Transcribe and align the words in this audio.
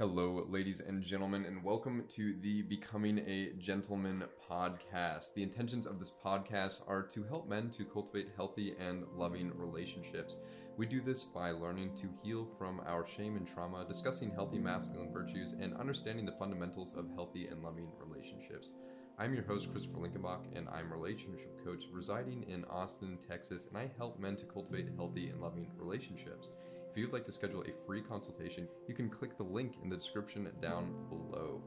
Hello, 0.00 0.46
ladies 0.48 0.80
and 0.80 1.02
gentlemen, 1.02 1.44
and 1.44 1.62
welcome 1.62 2.04
to 2.08 2.34
the 2.40 2.62
Becoming 2.62 3.18
a 3.18 3.52
Gentleman 3.58 4.24
podcast. 4.50 5.34
The 5.34 5.42
intentions 5.42 5.84
of 5.86 5.98
this 5.98 6.10
podcast 6.24 6.80
are 6.88 7.02
to 7.02 7.22
help 7.24 7.46
men 7.46 7.68
to 7.72 7.84
cultivate 7.84 8.30
healthy 8.34 8.74
and 8.80 9.04
loving 9.14 9.52
relationships. 9.58 10.38
We 10.78 10.86
do 10.86 11.02
this 11.02 11.24
by 11.24 11.50
learning 11.50 11.98
to 11.98 12.08
heal 12.22 12.48
from 12.56 12.80
our 12.86 13.06
shame 13.06 13.36
and 13.36 13.46
trauma, 13.46 13.84
discussing 13.86 14.30
healthy 14.30 14.56
masculine 14.56 15.12
virtues, 15.12 15.52
and 15.60 15.76
understanding 15.76 16.24
the 16.24 16.32
fundamentals 16.38 16.94
of 16.94 17.10
healthy 17.14 17.48
and 17.48 17.62
loving 17.62 17.88
relationships. 17.98 18.70
I'm 19.18 19.34
your 19.34 19.44
host, 19.44 19.70
Christopher 19.70 19.98
Linkenbach, 19.98 20.56
and 20.56 20.66
I'm 20.70 20.90
a 20.90 20.96
relationship 20.96 21.62
coach 21.62 21.84
residing 21.92 22.44
in 22.48 22.64
Austin, 22.70 23.18
Texas, 23.28 23.66
and 23.66 23.76
I 23.76 23.90
help 23.98 24.18
men 24.18 24.36
to 24.36 24.46
cultivate 24.46 24.88
healthy 24.96 25.28
and 25.28 25.42
loving 25.42 25.66
relationships. 25.76 26.48
If 26.90 26.96
you'd 26.96 27.12
like 27.12 27.24
to 27.26 27.32
schedule 27.32 27.62
a 27.62 27.86
free 27.86 28.02
consultation, 28.02 28.66
you 28.88 28.94
can 28.94 29.08
click 29.08 29.36
the 29.36 29.44
link 29.44 29.74
in 29.80 29.88
the 29.88 29.96
description 29.96 30.48
down 30.60 30.92
below. 31.08 31.62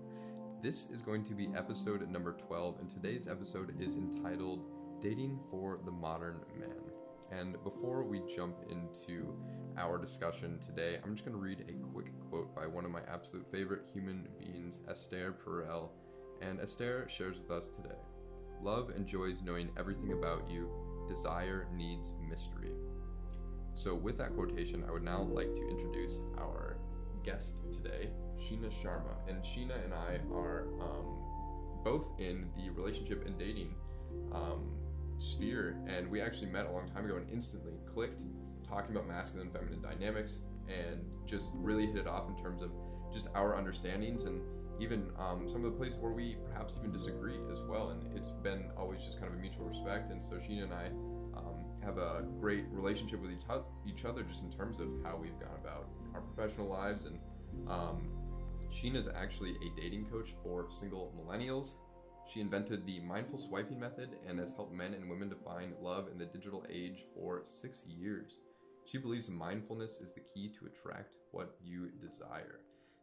This 0.62 0.88
is 0.94 1.02
going 1.02 1.24
to 1.24 1.34
be 1.34 1.48
episode 1.56 2.06
number 2.12 2.34
12, 2.46 2.80
and 2.82 2.90
today's 2.90 3.30
episode 3.30 3.74
is 3.82 3.96
entitled 3.96 4.66
Dating 5.02 5.40
for 5.50 5.80
the 5.86 5.92
Modern 5.92 6.42
Man. 6.60 6.92
And 7.32 7.56
before 7.64 8.04
we 8.04 8.22
jump 8.36 8.58
into 8.70 9.34
our 9.78 9.98
discussion 9.98 10.60
today, 10.66 11.00
I'm 11.02 11.16
just 11.16 11.26
going 11.26 11.38
to 11.38 11.42
read 11.42 11.70
a 11.70 11.94
quick 11.94 12.12
quote 12.30 12.54
by 12.54 12.68
one 12.68 12.84
of 12.84 12.92
my 12.92 13.02
absolute 13.10 13.50
favorite 13.50 13.84
human 13.94 14.28
beings, 14.38 14.80
Esther 14.90 15.36
Perel. 15.46 15.92
And 16.42 16.60
Esther 16.60 17.08
shares 17.08 17.38
with 17.40 17.50
us 17.50 17.70
today 17.70 17.96
Love 18.62 18.92
enjoys 18.98 19.42
knowing 19.42 19.70
everything 19.78 20.12
about 20.12 20.50
you, 20.50 20.70
desire 21.08 21.66
needs 21.74 22.12
mystery. 22.30 22.72
So, 23.76 23.96
with 23.96 24.18
that 24.20 24.36
quotation, 24.36 24.84
I 24.88 24.92
would 24.92 25.04
now 25.04 25.24
like 25.24 25.54
to 25.54 25.68
introduce 25.68 26.20
our 26.38 26.78
guest 27.26 27.56
today, 27.72 28.10
Sheena 28.38 28.72
Sharma. 28.84 29.16
And 29.28 29.44
Sheena 29.44 29.84
and 29.84 29.94
I 29.94 30.20
are 30.34 30.68
um, 30.80 31.84
both 31.84 32.06
in 32.20 32.50
the 32.56 32.70
relationship 32.70 33.26
and 33.26 33.38
dating 33.38 33.74
um, 34.32 34.70
sphere, 35.20 35.78
and 35.88 36.10
we 36.10 36.22
actually 36.22 36.48
met 36.48 36.66
a 36.66 36.72
long 36.72 36.90
time 36.90 37.06
ago 37.06 37.18
and 37.18 37.30
instantly 37.32 37.74
clicked, 37.94 38.22
talking 38.68 38.96
about 38.96 39.08
masculine 39.08 39.48
and 39.48 39.56
feminine 39.56 39.82
dynamics, 39.82 40.38
and 40.68 41.02
just 41.26 41.52
really 41.56 41.88
hit 41.88 41.98
it 41.98 42.08
off 42.08 42.30
in 42.30 42.42
terms 42.42 42.62
of 42.62 42.72
just 43.14 43.28
our 43.36 43.56
understandings 43.56 44.26
and 44.26 44.42
even 44.80 45.10
um, 45.20 45.48
some 45.48 45.64
of 45.64 45.72
the 45.72 45.78
places 45.78 46.00
where 46.00 46.12
we 46.12 46.38
perhaps 46.50 46.76
even 46.80 46.92
disagree 46.92 47.38
as 47.52 47.62
well. 47.70 47.90
And 47.90 48.18
it's 48.18 48.32
been 48.44 48.66
always 48.76 49.02
just 49.04 49.20
kind 49.20 49.32
of 49.32 49.38
a 49.38 49.42
mutual 49.42 49.66
respect. 49.66 50.12
And 50.12 50.22
so 50.22 50.36
Sheena 50.36 50.64
and 50.64 50.74
I 50.74 50.90
have 51.84 51.98
a 51.98 52.26
great 52.40 52.66
relationship 52.72 53.22
with 53.22 53.32
each, 53.32 53.44
each 53.88 54.06
other 54.06 54.24
just 54.24 54.44
in 54.44 54.52
terms 54.52 54.80
of 54.80 54.88
how 55.04 55.18
we've 55.18 55.40
gone 55.40 55.58
about 55.62 55.88
our 56.14 56.22
professional 56.22 56.70
lives. 56.70 57.06
And 57.06 57.20
um, 57.68 58.10
is 58.82 59.08
actually 59.16 59.52
a 59.52 59.82
dating 59.82 60.06
coach 60.06 60.30
for 60.44 60.68
single 60.80 61.14
millennials. 61.18 61.72
She 62.28 62.42
invented 62.42 62.86
the 62.86 63.00
mindful 63.02 63.38
swiping 63.38 63.80
method 63.80 64.10
and 64.28 64.40
has 64.40 64.52
helped 64.52 64.74
men 64.74 64.94
and 64.94 65.10
women 65.10 65.30
to 65.30 65.36
find 65.36 65.74
love 65.82 66.08
in 66.12 66.18
the 66.18 66.26
digital 66.26 66.66
age 66.70 67.06
for 67.16 67.44
six 67.46 67.84
years. 67.86 68.40
She 68.86 68.98
believes 68.98 69.30
mindfulness 69.30 70.00
is 70.02 70.14
the 70.14 70.22
key 70.22 70.52
to 70.60 70.66
attract 70.66 71.16
what 71.32 71.56
you 71.64 71.90
desire. 72.02 72.60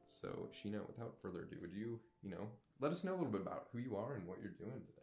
So, 0.06 0.48
Sheena, 0.53 0.87
without 0.87 1.15
further 1.22 1.42
ado, 1.42 1.56
would 1.61 1.72
you, 1.72 1.98
you 2.22 2.31
know, 2.31 2.48
let 2.81 2.92
us 2.92 3.05
know 3.05 3.12
a 3.12 3.17
little 3.17 3.33
bit 3.33 3.41
about 3.41 3.69
who 3.72 3.78
you 3.78 3.97
are 3.97 4.15
and 4.15 4.27
what 4.27 4.39
you're 4.42 4.53
doing 4.59 4.81
today? 4.87 5.00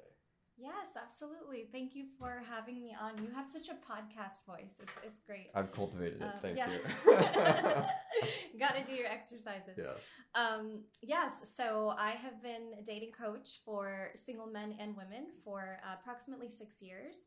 Yes, 0.60 0.98
absolutely. 1.00 1.68
Thank 1.72 1.94
you 1.96 2.06
for 2.18 2.42
having 2.50 2.82
me 2.82 2.96
on. 3.00 3.24
You 3.24 3.30
have 3.30 3.48
such 3.48 3.68
a 3.70 3.74
podcast 3.74 4.44
voice. 4.48 4.74
It's 4.82 4.94
it's 5.04 5.20
great. 5.20 5.50
I've 5.54 5.72
cultivated 5.72 6.22
it. 6.22 6.24
Um, 6.24 6.32
Thank 6.42 6.58
yeah. 6.58 6.72
you. 6.72 7.10
Got 8.60 8.76
to 8.76 8.84
do 8.84 8.94
your 8.94 9.06
exercises. 9.06 9.78
Yes. 9.78 10.02
Um, 10.34 10.82
yes. 11.04 11.32
So 11.56 11.94
I 11.98 12.12
have 12.12 12.42
been 12.42 12.74
a 12.80 12.84
dating 12.84 13.12
coach 13.12 13.62
for 13.64 14.10
single 14.16 14.48
men 14.48 14.76
and 14.80 14.98
women 14.98 15.28
for 15.44 15.78
uh, 15.84 15.96
approximately 16.02 16.50
six 16.50 16.82
years. 16.82 17.18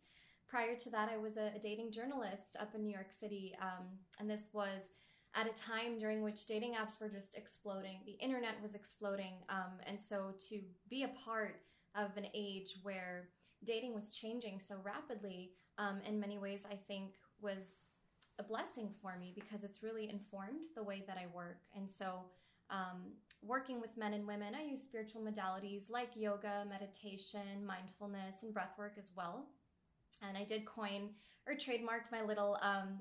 Prior 0.49 0.75
to 0.77 0.91
that, 0.91 1.09
I 1.09 1.17
was 1.17 1.37
a, 1.37 1.53
a 1.55 1.61
dating 1.61 1.93
journalist 1.93 2.57
up 2.59 2.75
in 2.75 2.83
New 2.83 2.93
York 2.93 3.13
City, 3.13 3.55
um, 3.63 3.87
and 4.19 4.29
this 4.29 4.49
was 4.53 4.89
at 5.37 5.47
a 5.47 5.53
time 5.53 5.97
during 5.97 6.23
which 6.23 6.47
dating 6.47 6.75
apps 6.75 7.01
were 7.01 7.09
just 7.09 7.37
exploding. 7.37 8.01
The 8.05 8.19
internet 8.25 8.61
was 8.61 8.75
exploding, 8.75 9.35
um, 9.49 9.79
and 9.87 10.01
so 10.01 10.35
to 10.49 10.61
be 10.89 11.05
a 11.05 11.11
part 11.25 11.61
of 11.95 12.17
an 12.17 12.27
age 12.35 12.75
where 12.83 13.29
dating 13.65 13.95
was 13.95 14.15
changing 14.15 14.59
so 14.59 14.77
rapidly 14.83 15.51
um, 15.79 16.01
in 16.07 16.19
many 16.19 16.39
ways 16.39 16.65
i 16.71 16.75
think 16.89 17.13
was 17.41 17.67
a 18.41 18.43
blessing 18.43 18.89
for 19.01 19.17
me 19.21 19.33
because 19.35 19.63
it's 19.63 19.83
really 19.83 20.09
informed 20.09 20.67
the 20.75 20.83
way 20.83 21.05
that 21.07 21.19
i 21.19 21.27
work. 21.35 21.61
And 21.77 21.89
so 21.89 22.25
um, 22.71 23.13
working 23.43 23.81
with 23.81 23.97
men 23.97 24.15
and 24.15 24.27
women 24.27 24.55
i 24.55 24.63
use 24.63 24.83
spiritual 24.83 25.23
modalities 25.23 25.91
like 25.91 26.11
yoga 26.15 26.65
meditation 26.69 27.65
mindfulness 27.67 28.43
and 28.43 28.53
breath 28.53 28.73
work 28.79 28.95
as 28.99 29.11
well. 29.17 29.47
And 30.27 30.37
i 30.37 30.45
did 30.45 30.65
coin 30.65 31.11
or 31.47 31.55
trademarked 31.55 32.11
my 32.11 32.23
little 32.23 32.59
um, 32.63 32.99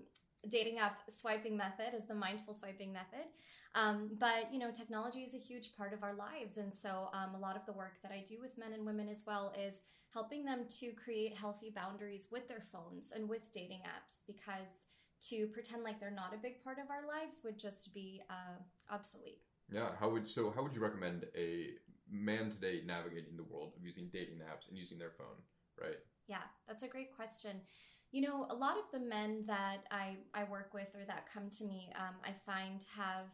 dating 0.47 0.79
app 0.79 1.01
swiping 1.09 1.57
method 1.57 1.93
is 1.95 2.05
the 2.05 2.13
mindful 2.13 2.53
swiping 2.53 2.93
method. 2.93 3.27
Um, 3.75 4.11
but 4.19 4.51
you 4.51 4.59
know, 4.59 4.71
technology 4.71 5.19
is 5.19 5.33
a 5.33 5.37
huge 5.37 5.73
part 5.75 5.93
of 5.93 6.03
our 6.03 6.15
lives, 6.15 6.57
and 6.57 6.73
so 6.73 7.09
um, 7.13 7.35
a 7.35 7.39
lot 7.39 7.55
of 7.55 7.65
the 7.65 7.73
work 7.73 7.97
that 8.01 8.11
I 8.11 8.23
do 8.27 8.37
with 8.41 8.57
men 8.57 8.73
and 8.73 8.85
women 8.85 9.09
as 9.09 9.23
well 9.27 9.53
is 9.59 9.75
helping 10.11 10.43
them 10.43 10.65
to 10.79 10.91
create 10.93 11.37
healthy 11.37 11.71
boundaries 11.75 12.27
with 12.31 12.47
their 12.47 12.63
phones 12.71 13.11
and 13.11 13.29
with 13.29 13.51
dating 13.51 13.81
apps 13.81 14.21
because 14.25 14.81
to 15.21 15.47
pretend 15.47 15.83
like 15.83 15.99
they're 15.99 16.09
not 16.09 16.33
a 16.33 16.37
big 16.37 16.63
part 16.63 16.79
of 16.79 16.89
our 16.89 17.05
lives 17.07 17.41
would 17.43 17.59
just 17.59 17.93
be 17.93 18.21
uh, 18.29 18.57
obsolete. 18.93 19.41
Yeah. 19.69 19.89
How 19.99 20.09
would 20.09 20.27
so? 20.27 20.51
How 20.51 20.63
would 20.63 20.73
you 20.73 20.81
recommend 20.81 21.25
a 21.35 21.71
man 22.09 22.49
today 22.49 22.81
navigating 22.85 23.37
the 23.37 23.43
world 23.43 23.73
of 23.77 23.83
using 23.83 24.09
dating 24.11 24.37
apps 24.37 24.69
and 24.69 24.77
using 24.77 24.97
their 24.97 25.11
phone? 25.11 25.37
Right. 25.79 25.97
Yeah, 26.27 26.43
that's 26.67 26.83
a 26.83 26.87
great 26.87 27.15
question. 27.15 27.61
You 28.11 28.21
know, 28.21 28.47
a 28.49 28.55
lot 28.55 28.75
of 28.77 28.85
the 28.91 29.05
men 29.05 29.43
that 29.45 29.83
I, 29.91 30.17
I 30.33 30.43
work 30.45 30.73
with 30.73 30.87
or 30.95 31.05
that 31.05 31.27
come 31.31 31.49
to 31.51 31.63
me, 31.63 31.91
um, 31.95 32.15
I 32.25 32.33
find 32.45 32.83
have 32.95 33.27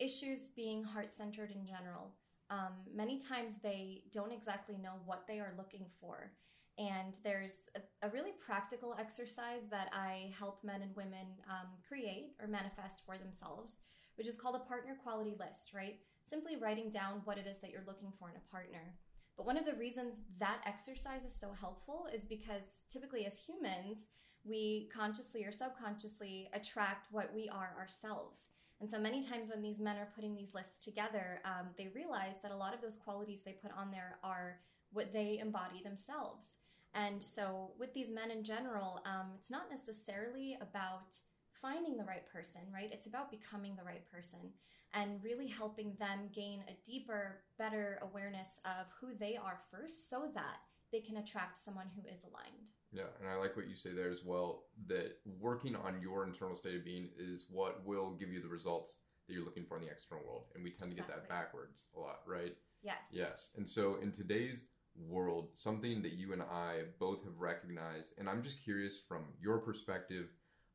issues 0.00 0.48
being 0.48 0.82
heart 0.82 1.14
centered 1.14 1.52
in 1.52 1.64
general. 1.64 2.14
Um, 2.50 2.72
many 2.92 3.18
times 3.18 3.56
they 3.62 4.02
don't 4.12 4.32
exactly 4.32 4.76
know 4.76 4.94
what 5.04 5.24
they 5.28 5.38
are 5.38 5.54
looking 5.56 5.86
for. 6.00 6.32
And 6.78 7.18
there's 7.24 7.54
a, 7.76 8.06
a 8.06 8.10
really 8.10 8.32
practical 8.44 8.96
exercise 8.98 9.68
that 9.70 9.90
I 9.92 10.32
help 10.36 10.64
men 10.64 10.82
and 10.82 10.94
women 10.96 11.26
um, 11.48 11.68
create 11.86 12.34
or 12.40 12.48
manifest 12.48 13.04
for 13.04 13.18
themselves, 13.18 13.80
which 14.16 14.28
is 14.28 14.36
called 14.36 14.56
a 14.56 14.68
partner 14.68 14.96
quality 15.02 15.34
list, 15.38 15.74
right? 15.74 15.98
Simply 16.24 16.56
writing 16.56 16.90
down 16.90 17.22
what 17.24 17.38
it 17.38 17.46
is 17.46 17.58
that 17.60 17.70
you're 17.70 17.86
looking 17.86 18.12
for 18.18 18.30
in 18.30 18.36
a 18.36 18.50
partner. 18.50 18.94
But 19.38 19.46
one 19.46 19.56
of 19.56 19.64
the 19.64 19.74
reasons 19.74 20.16
that 20.40 20.58
exercise 20.66 21.22
is 21.24 21.34
so 21.40 21.52
helpful 21.58 22.08
is 22.12 22.22
because 22.24 22.64
typically 22.92 23.24
as 23.24 23.38
humans, 23.38 24.08
we 24.44 24.90
consciously 24.92 25.44
or 25.44 25.52
subconsciously 25.52 26.50
attract 26.52 27.06
what 27.12 27.32
we 27.32 27.48
are 27.48 27.74
ourselves. 27.78 28.42
And 28.80 28.90
so 28.90 28.98
many 28.98 29.22
times 29.22 29.48
when 29.48 29.62
these 29.62 29.78
men 29.78 29.96
are 29.96 30.08
putting 30.14 30.34
these 30.34 30.54
lists 30.54 30.84
together, 30.84 31.40
um, 31.44 31.68
they 31.76 31.88
realize 31.94 32.34
that 32.42 32.52
a 32.52 32.56
lot 32.56 32.74
of 32.74 32.80
those 32.80 32.96
qualities 32.96 33.42
they 33.44 33.52
put 33.52 33.70
on 33.76 33.92
there 33.92 34.18
are 34.24 34.58
what 34.92 35.12
they 35.12 35.38
embody 35.40 35.82
themselves. 35.84 36.56
And 36.94 37.22
so 37.22 37.70
with 37.78 37.94
these 37.94 38.10
men 38.10 38.30
in 38.32 38.42
general, 38.42 39.00
um, 39.04 39.32
it's 39.38 39.50
not 39.50 39.70
necessarily 39.70 40.58
about 40.60 41.16
finding 41.60 41.96
the 41.96 42.04
right 42.04 42.26
person, 42.32 42.60
right? 42.72 42.90
It's 42.92 43.06
about 43.06 43.30
becoming 43.30 43.76
the 43.76 43.84
right 43.84 44.02
person 44.10 44.38
and 44.94 45.22
really 45.22 45.46
helping 45.46 45.94
them 45.98 46.30
gain 46.34 46.64
a 46.68 46.76
deeper, 46.84 47.40
better 47.58 47.98
awareness 48.02 48.58
of 48.64 48.86
who 49.00 49.08
they 49.18 49.36
are 49.36 49.60
first 49.70 50.08
so 50.08 50.30
that 50.34 50.58
they 50.92 51.00
can 51.00 51.18
attract 51.18 51.58
someone 51.58 51.86
who 51.94 52.02
is 52.08 52.24
aligned. 52.24 52.70
Yeah, 52.92 53.10
and 53.20 53.28
I 53.28 53.36
like 53.36 53.56
what 53.56 53.68
you 53.68 53.76
say 53.76 53.92
there 53.92 54.10
as 54.10 54.24
well 54.24 54.64
that 54.86 55.18
working 55.38 55.76
on 55.76 56.00
your 56.00 56.24
internal 56.24 56.56
state 56.56 56.76
of 56.76 56.84
being 56.84 57.10
is 57.18 57.46
what 57.50 57.84
will 57.84 58.12
give 58.12 58.30
you 58.30 58.40
the 58.40 58.48
results 58.48 58.96
that 59.26 59.34
you're 59.34 59.44
looking 59.44 59.66
for 59.66 59.76
in 59.76 59.84
the 59.84 59.90
external 59.90 60.24
world. 60.24 60.44
And 60.54 60.64
we 60.64 60.70
tend 60.70 60.90
to 60.92 60.96
get 60.96 61.06
that 61.08 61.28
backwards 61.28 61.86
a 61.94 62.00
lot, 62.00 62.20
right? 62.26 62.56
Yes. 62.82 62.96
Yes. 63.12 63.50
And 63.56 63.68
so 63.68 63.96
in 64.00 64.10
today's 64.10 64.64
world, 65.06 65.50
something 65.52 66.00
that 66.02 66.12
you 66.12 66.32
and 66.32 66.42
I 66.42 66.84
both 66.98 67.22
have 67.24 67.38
recognized, 67.38 68.14
and 68.16 68.28
I'm 68.28 68.42
just 68.42 68.64
curious 68.64 68.98
from 69.06 69.24
your 69.40 69.58
perspective 69.58 70.28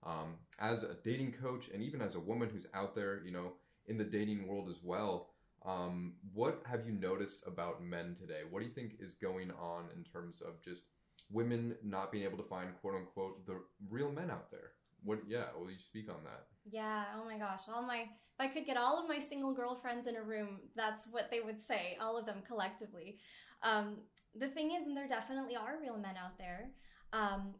um, 0.05 0.35
as 0.59 0.83
a 0.83 0.95
dating 1.03 1.33
coach 1.33 1.69
and 1.73 1.81
even 1.81 2.01
as 2.01 2.15
a 2.15 2.19
woman 2.19 2.49
who's 2.51 2.67
out 2.73 2.95
there, 2.95 3.21
you 3.25 3.31
know, 3.31 3.53
in 3.87 3.97
the 3.97 4.03
dating 4.03 4.47
world 4.47 4.69
as 4.69 4.77
well. 4.83 5.29
Um, 5.65 6.13
what 6.33 6.61
have 6.69 6.85
you 6.85 6.91
noticed 6.91 7.43
about 7.47 7.81
men 7.81 8.15
today? 8.19 8.41
What 8.49 8.59
do 8.59 8.65
you 8.65 8.73
think 8.73 8.97
is 8.99 9.15
going 9.15 9.51
on 9.51 9.85
in 9.95 10.03
terms 10.03 10.41
of 10.41 10.61
just 10.61 10.83
women 11.31 11.75
not 11.83 12.11
being 12.11 12.25
able 12.25 12.37
to 12.37 12.43
find 12.43 12.69
quote 12.81 12.95
unquote 12.95 13.45
the 13.45 13.61
real 13.89 14.11
men 14.11 14.29
out 14.29 14.51
there? 14.51 14.71
What? 15.03 15.19
Yeah, 15.27 15.45
will 15.57 15.71
you 15.71 15.79
speak 15.79 16.09
on 16.09 16.23
that? 16.25 16.45
Yeah. 16.69 17.05
Oh 17.17 17.25
my 17.25 17.37
gosh. 17.37 17.61
All 17.73 17.85
my 17.85 18.01
if 18.01 18.39
I 18.39 18.47
could 18.47 18.65
get 18.65 18.77
all 18.77 18.99
of 18.99 19.07
my 19.07 19.19
single 19.19 19.53
girlfriends 19.53 20.07
in 20.07 20.15
a 20.15 20.21
room, 20.21 20.59
that's 20.75 21.07
what 21.07 21.29
they 21.29 21.39
would 21.39 21.61
say. 21.61 21.97
All 22.01 22.17
of 22.17 22.25
them 22.25 22.41
collectively. 22.45 23.17
Um, 23.61 23.97
the 24.35 24.47
thing 24.47 24.71
is, 24.71 24.87
and 24.87 24.97
there 24.97 25.07
definitely 25.07 25.55
are 25.55 25.79
real 25.79 25.97
men 25.97 26.15
out 26.17 26.37
there. 26.37 26.71
Um, 27.13 27.53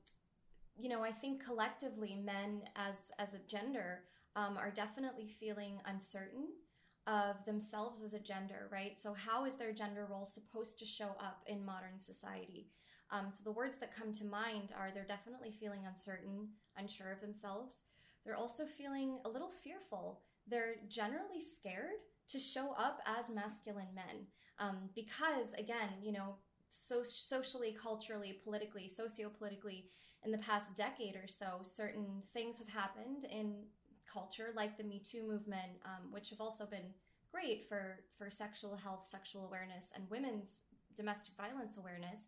you 0.78 0.90
know, 0.90 1.04
I 1.04 1.12
think 1.12 1.44
collectively, 1.44 2.16
men 2.16 2.64
as 2.76 2.96
as 3.20 3.34
a 3.34 3.40
gender 3.48 4.04
um, 4.36 4.58
are 4.58 4.72
definitely 4.72 5.28
feeling 5.28 5.80
uncertain. 5.86 6.48
of 7.06 7.44
themselves 7.46 8.02
as 8.02 8.14
a 8.14 8.20
gender, 8.20 8.70
right? 8.72 8.96
So, 9.02 9.14
how 9.14 9.46
is 9.46 9.56
their 9.56 9.74
gender 9.74 10.08
role 10.10 10.26
supposed 10.26 10.80
to 10.80 10.86
show 10.86 11.10
up 11.20 11.44
in 11.48 11.66
modern 11.66 12.00
society? 12.00 12.70
Um, 13.12 13.30
so, 13.30 13.42
the 13.44 13.52
words 13.52 13.78
that 13.80 13.96
come 13.96 14.12
to 14.14 14.26
mind 14.26 14.72
are 14.78 14.92
they're 14.94 15.06
definitely 15.06 15.52
feeling 15.52 15.86
uncertain, 15.86 16.48
unsure 16.78 17.12
of 17.12 17.22
themselves. 17.22 17.84
They're 18.26 18.38
also 18.38 18.66
feeling 18.66 19.20
a 19.26 19.30
little 19.30 19.52
fearful. 19.52 20.22
They're 20.48 20.76
generally 20.88 21.42
scared 21.42 22.00
to 22.30 22.40
show 22.40 22.74
up 22.78 23.02
as 23.06 23.30
masculine 23.30 23.94
men 23.94 24.28
um, 24.60 24.90
because, 24.96 25.52
again, 25.58 25.90
you 26.02 26.14
know, 26.14 26.36
so 26.74 27.04
socially, 27.04 27.76
culturally, 27.80 28.40
politically, 28.44 28.90
socio-politically, 28.90 29.90
in 30.24 30.32
the 30.32 30.38
past 30.38 30.76
decade 30.76 31.16
or 31.16 31.28
so, 31.28 31.60
certain 31.64 32.24
things 32.34 32.58
have 32.58 32.70
happened 32.70 33.26
in 33.26 33.64
culture, 34.12 34.50
like 34.56 34.78
the 34.78 34.84
Me 34.84 35.00
Too 35.00 35.24
movement, 35.28 35.80
um, 35.86 36.12
which 36.12 36.30
have 36.30 36.42
also 36.42 36.66
been 36.66 36.94
great 37.32 37.68
for 37.68 38.00
for 38.18 38.30
sexual 38.30 38.76
health, 38.76 39.08
sexual 39.08 39.46
awareness, 39.46 39.88
and 39.94 40.10
women's 40.10 40.62
domestic 40.96 41.36
violence 41.36 41.78
awareness. 41.78 42.22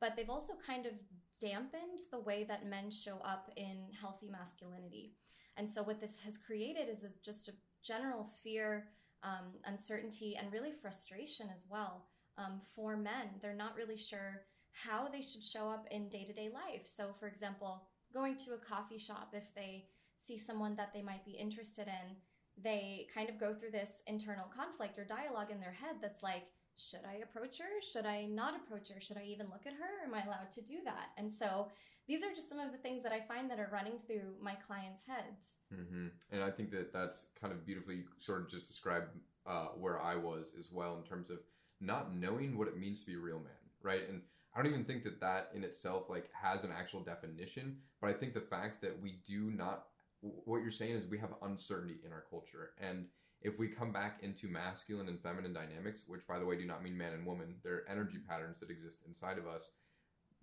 But 0.00 0.16
they've 0.16 0.30
also 0.30 0.54
kind 0.66 0.86
of 0.86 0.92
dampened 1.40 2.00
the 2.10 2.20
way 2.20 2.44
that 2.44 2.66
men 2.66 2.90
show 2.90 3.18
up 3.24 3.50
in 3.56 3.88
healthy 4.00 4.28
masculinity. 4.28 5.12
And 5.56 5.68
so, 5.68 5.82
what 5.82 6.00
this 6.00 6.18
has 6.20 6.38
created 6.38 6.88
is 6.88 7.04
a, 7.04 7.08
just 7.22 7.48
a 7.48 7.52
general 7.82 8.30
fear, 8.42 8.88
um, 9.22 9.52
uncertainty, 9.66 10.36
and 10.36 10.52
really 10.52 10.72
frustration 10.72 11.48
as 11.54 11.64
well 11.68 12.06
um, 12.38 12.60
for 12.74 12.96
men. 12.96 13.28
They're 13.40 13.54
not 13.54 13.76
really 13.76 13.96
sure 13.96 14.42
how 14.72 15.08
they 15.08 15.22
should 15.22 15.42
show 15.42 15.68
up 15.68 15.86
in 15.90 16.08
day 16.08 16.24
to 16.24 16.32
day 16.32 16.50
life. 16.52 16.82
So, 16.86 17.14
for 17.18 17.28
example, 17.28 17.82
going 18.12 18.36
to 18.38 18.54
a 18.54 18.58
coffee 18.58 18.98
shop, 18.98 19.30
if 19.32 19.54
they 19.54 19.86
see 20.18 20.38
someone 20.38 20.76
that 20.76 20.92
they 20.94 21.02
might 21.02 21.24
be 21.24 21.32
interested 21.32 21.88
in, 21.88 22.16
they 22.62 23.06
kind 23.14 23.28
of 23.28 23.40
go 23.40 23.54
through 23.54 23.70
this 23.70 23.90
internal 24.06 24.46
conflict 24.54 24.98
or 24.98 25.04
dialogue 25.04 25.50
in 25.50 25.60
their 25.60 25.72
head 25.72 25.96
that's 26.00 26.22
like, 26.22 26.44
should 26.76 27.00
I 27.08 27.22
approach 27.22 27.58
her? 27.58 27.82
Should 27.82 28.06
I 28.06 28.24
not 28.24 28.54
approach 28.56 28.88
her? 28.90 29.00
Should 29.00 29.18
I 29.18 29.24
even 29.24 29.46
look 29.46 29.66
at 29.66 29.72
her? 29.72 30.06
Am 30.06 30.14
I 30.14 30.24
allowed 30.24 30.50
to 30.52 30.62
do 30.62 30.76
that? 30.84 31.10
And 31.18 31.30
so 31.30 31.68
these 32.08 32.22
are 32.22 32.34
just 32.34 32.48
some 32.48 32.58
of 32.58 32.72
the 32.72 32.78
things 32.78 33.02
that 33.02 33.12
I 33.12 33.20
find 33.20 33.50
that 33.50 33.60
are 33.60 33.70
running 33.72 33.98
through 34.06 34.34
my 34.40 34.54
clients' 34.66 35.00
heads. 35.06 35.60
Mm-hmm. 35.72 36.06
And 36.30 36.42
I 36.42 36.50
think 36.50 36.70
that 36.72 36.92
that's 36.92 37.26
kind 37.40 37.52
of 37.52 37.64
beautifully 37.64 38.04
sort 38.18 38.42
of 38.42 38.50
just 38.50 38.66
described 38.66 39.08
uh, 39.46 39.68
where 39.78 40.00
I 40.00 40.16
was 40.16 40.52
as 40.58 40.70
well 40.72 40.96
in 40.96 41.04
terms 41.04 41.30
of 41.30 41.38
not 41.82 42.14
knowing 42.14 42.56
what 42.56 42.68
it 42.68 42.78
means 42.78 43.00
to 43.00 43.06
be 43.06 43.14
a 43.14 43.18
real 43.18 43.38
man, 43.38 43.52
right? 43.82 44.08
And 44.08 44.22
I 44.54 44.62
don't 44.62 44.72
even 44.72 44.84
think 44.84 45.04
that 45.04 45.20
that 45.20 45.50
in 45.54 45.64
itself 45.64 46.04
like 46.08 46.30
has 46.32 46.64
an 46.64 46.72
actual 46.72 47.00
definition, 47.00 47.76
but 48.00 48.10
I 48.10 48.12
think 48.14 48.34
the 48.34 48.40
fact 48.40 48.80
that 48.82 49.00
we 49.00 49.18
do 49.26 49.50
not 49.50 49.86
what 50.20 50.62
you're 50.62 50.70
saying 50.70 50.94
is 50.94 51.08
we 51.08 51.18
have 51.18 51.34
uncertainty 51.42 51.96
in 52.06 52.12
our 52.12 52.24
culture 52.30 52.70
and 52.80 53.06
if 53.42 53.58
we 53.58 53.68
come 53.68 53.92
back 53.92 54.20
into 54.22 54.46
masculine 54.46 55.08
and 55.08 55.20
feminine 55.20 55.52
dynamics, 55.52 56.04
which 56.06 56.26
by 56.28 56.38
the 56.38 56.46
way 56.46 56.56
do 56.56 56.64
not 56.64 56.82
mean 56.82 56.96
man 56.96 57.12
and 57.12 57.26
woman, 57.26 57.56
they're 57.64 57.82
energy 57.88 58.18
patterns 58.28 58.60
that 58.60 58.70
exist 58.70 58.98
inside 59.06 59.38
of 59.38 59.46
us, 59.46 59.72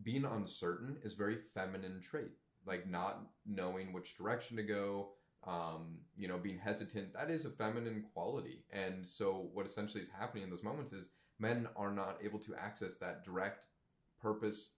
being 0.03 0.25
uncertain 0.25 0.97
is 1.03 1.13
very 1.13 1.38
feminine 1.53 2.01
trait. 2.01 2.31
Like 2.65 2.89
not 2.89 3.21
knowing 3.45 3.94
which 3.94 4.18
direction 4.18 4.57
to 4.57 4.63
go, 4.63 5.12
um, 5.47 6.00
you 6.18 6.27
know, 6.27 6.38
being 6.38 6.59
hesitant, 6.59 7.13
that 7.13 7.30
is 7.30 7.45
a 7.45 7.50
feminine 7.50 8.03
quality. 8.13 8.65
And 8.71 9.07
so 9.07 9.50
what 9.53 9.65
essentially 9.65 10.03
is 10.03 10.09
happening 10.09 10.44
in 10.44 10.50
those 10.50 10.63
moments 10.63 10.91
is 10.91 11.07
men 11.39 11.68
are 11.75 11.91
not 11.91 12.18
able 12.24 12.39
to 12.39 12.56
access 12.56 12.97
that 12.97 13.24
direct 13.24 13.65
purpose 14.21 14.71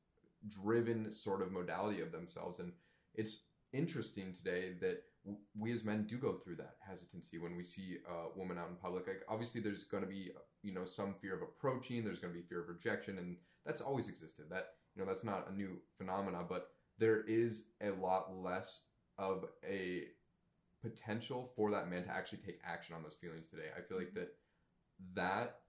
driven 0.48 1.12
sort 1.12 1.42
of 1.42 1.52
modality 1.52 2.02
of 2.02 2.12
themselves 2.12 2.60
and 2.60 2.72
it's 3.14 3.42
interesting 3.74 4.34
today 4.34 4.74
that 4.80 5.04
we 5.58 5.72
as 5.72 5.84
men 5.84 6.08
do 6.08 6.18
go 6.18 6.34
through 6.34 6.56
that 6.56 6.76
hesitancy 6.88 7.38
when 7.38 7.56
we 7.56 7.64
see 7.64 7.98
a 8.10 8.38
woman 8.38 8.58
out 8.58 8.70
in 8.70 8.76
public. 8.76 9.08
Like 9.08 9.24
obviously, 9.30 9.62
there's 9.62 9.84
going 9.84 10.04
to 10.04 10.10
be 10.10 10.32
you 10.64 10.74
know 10.74 10.86
some 10.86 11.16
fear 11.22 11.36
of 11.36 11.42
approaching. 11.42 12.04
There's 12.04 12.20
going 12.20 12.34
to 12.34 12.40
be 12.40 12.46
fear 12.46 12.62
of 12.62 12.70
rejection, 12.70 13.18
and 13.20 13.38
that's 13.66 13.82
always 13.82 14.10
existed. 14.10 14.46
That 14.50 14.70
you 14.96 15.02
know 15.02 15.08
that's 15.08 15.24
not 15.24 15.50
a 15.50 15.56
new 15.56 15.78
phenomena, 15.98 16.44
but 16.48 16.70
there 16.98 17.22
is 17.22 17.66
a 17.82 17.92
lot 17.92 18.36
less 18.36 18.86
of 19.18 19.46
a 19.68 20.04
potential 20.82 21.52
for 21.56 21.70
that 21.72 21.90
man 21.90 22.04
to 22.06 22.12
actually 22.12 22.40
take 22.40 22.60
action 22.66 22.96
on 22.96 23.04
those 23.04 23.18
feelings 23.22 23.48
today. 23.48 23.70
I 23.78 23.82
feel 23.82 23.98
like 23.98 24.08
mm-hmm. 24.08 24.20
that 24.20 24.36
that 25.16 25.60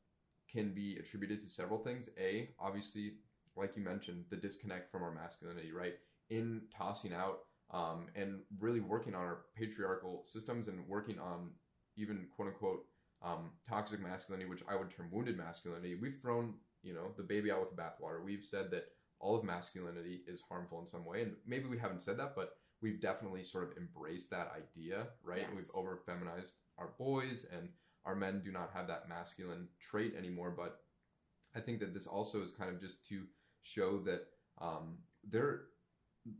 can 0.52 0.74
be 0.74 0.96
attributed 0.96 1.40
to 1.40 1.48
several 1.48 1.78
things. 1.78 2.10
A, 2.18 2.50
obviously, 2.60 3.14
like 3.56 3.76
you 3.76 3.82
mentioned, 3.82 4.24
the 4.30 4.36
disconnect 4.36 4.90
from 4.90 5.02
our 5.02 5.12
masculinity, 5.12 5.72
right? 5.72 5.94
In 6.30 6.62
tossing 6.76 7.12
out 7.12 7.40
um, 7.72 8.08
and 8.14 8.40
really 8.60 8.80
working 8.80 9.14
on 9.14 9.22
our 9.22 9.42
patriarchal 9.56 10.22
systems 10.24 10.68
and 10.68 10.86
working 10.86 11.18
on 11.18 11.52
even 11.96 12.26
quote 12.34 12.48
unquote 12.48 12.84
um, 13.24 13.50
toxic 13.68 14.00
masculinity, 14.00 14.48
which 14.48 14.62
I 14.68 14.76
would 14.76 14.90
term 14.90 15.08
wounded 15.10 15.36
masculinity. 15.36 15.94
We've 15.94 16.18
thrown 16.20 16.54
you 16.82 16.94
know 16.94 17.12
the 17.16 17.22
baby 17.22 17.50
out 17.50 17.60
with 17.60 17.70
the 17.70 17.82
bathwater. 17.82 18.22
We've 18.22 18.44
said 18.44 18.70
that 18.72 18.86
all 19.20 19.36
of 19.36 19.44
masculinity 19.44 20.22
is 20.26 20.42
harmful 20.48 20.80
in 20.80 20.86
some 20.86 21.04
way, 21.04 21.22
and 21.22 21.34
maybe 21.46 21.66
we 21.66 21.78
haven't 21.78 22.02
said 22.02 22.18
that, 22.18 22.34
but 22.34 22.56
we've 22.82 23.00
definitely 23.00 23.44
sort 23.44 23.64
of 23.64 23.76
embraced 23.76 24.30
that 24.30 24.52
idea, 24.56 25.06
right? 25.22 25.46
Yes. 25.48 25.50
We've 25.54 25.70
over 25.74 26.00
feminized 26.04 26.54
our 26.78 26.90
boys, 26.98 27.46
and 27.56 27.68
our 28.04 28.14
men 28.14 28.42
do 28.44 28.50
not 28.52 28.70
have 28.74 28.86
that 28.88 29.08
masculine 29.08 29.68
trait 29.80 30.14
anymore. 30.16 30.52
But 30.56 30.80
I 31.54 31.60
think 31.60 31.80
that 31.80 31.94
this 31.94 32.06
also 32.06 32.42
is 32.42 32.52
kind 32.52 32.70
of 32.70 32.80
just 32.80 33.06
to 33.08 33.22
show 33.62 33.98
that 34.00 34.26
um, 34.60 34.98
there 35.24 35.62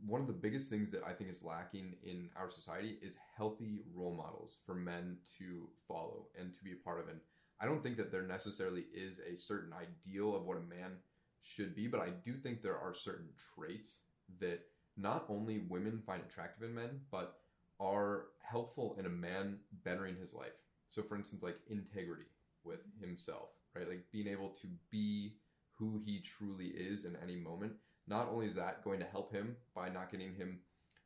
one 0.05 0.21
of 0.21 0.27
the 0.27 0.33
biggest 0.33 0.69
things 0.69 0.91
that 0.91 1.03
I 1.05 1.11
think 1.11 1.29
is 1.29 1.43
lacking 1.43 1.95
in 2.03 2.29
our 2.35 2.49
society 2.49 2.97
is 3.01 3.15
healthy 3.35 3.81
role 3.93 4.15
models 4.15 4.59
for 4.65 4.75
men 4.75 5.17
to 5.37 5.67
follow 5.87 6.27
and 6.39 6.53
to 6.53 6.63
be 6.63 6.71
a 6.71 6.83
part 6.85 6.99
of. 6.99 7.09
And 7.09 7.19
I 7.59 7.65
don't 7.65 7.83
think 7.83 7.97
that 7.97 8.11
there 8.11 8.23
necessarily 8.23 8.85
is 8.93 9.19
a 9.19 9.35
certain 9.35 9.73
ideal 9.73 10.35
of 10.35 10.45
what 10.45 10.57
a 10.57 10.61
man 10.61 10.93
should 11.41 11.75
be, 11.75 11.87
but 11.87 11.99
I 11.99 12.09
do 12.23 12.35
think 12.35 12.61
there 12.61 12.77
are 12.77 12.93
certain 12.93 13.27
traits 13.55 13.97
that 14.39 14.61
not 14.95 15.25
only 15.27 15.65
women 15.69 16.01
find 16.05 16.23
attractive 16.23 16.63
in 16.63 16.75
men, 16.75 17.01
but 17.11 17.35
are 17.79 18.27
helpful 18.41 18.95
in 18.97 19.05
a 19.05 19.09
man 19.09 19.57
bettering 19.83 20.15
his 20.15 20.33
life. 20.33 20.53
So, 20.93 21.01
for 21.01 21.15
instance, 21.15 21.43
like 21.43 21.57
integrity 21.69 22.27
with 22.63 22.79
himself, 23.01 23.49
right? 23.75 23.87
Like 23.87 24.03
being 24.11 24.27
able 24.27 24.49
to 24.61 24.67
be 24.91 25.33
who 25.77 25.99
he 26.05 26.21
truly 26.21 26.67
is 26.67 27.05
in 27.05 27.15
any 27.21 27.35
moment 27.35 27.73
not 28.07 28.29
only 28.29 28.47
is 28.47 28.55
that 28.55 28.83
going 28.83 28.99
to 28.99 29.05
help 29.05 29.31
him 29.31 29.55
by 29.75 29.89
not 29.89 30.11
getting 30.11 30.33
him 30.35 30.59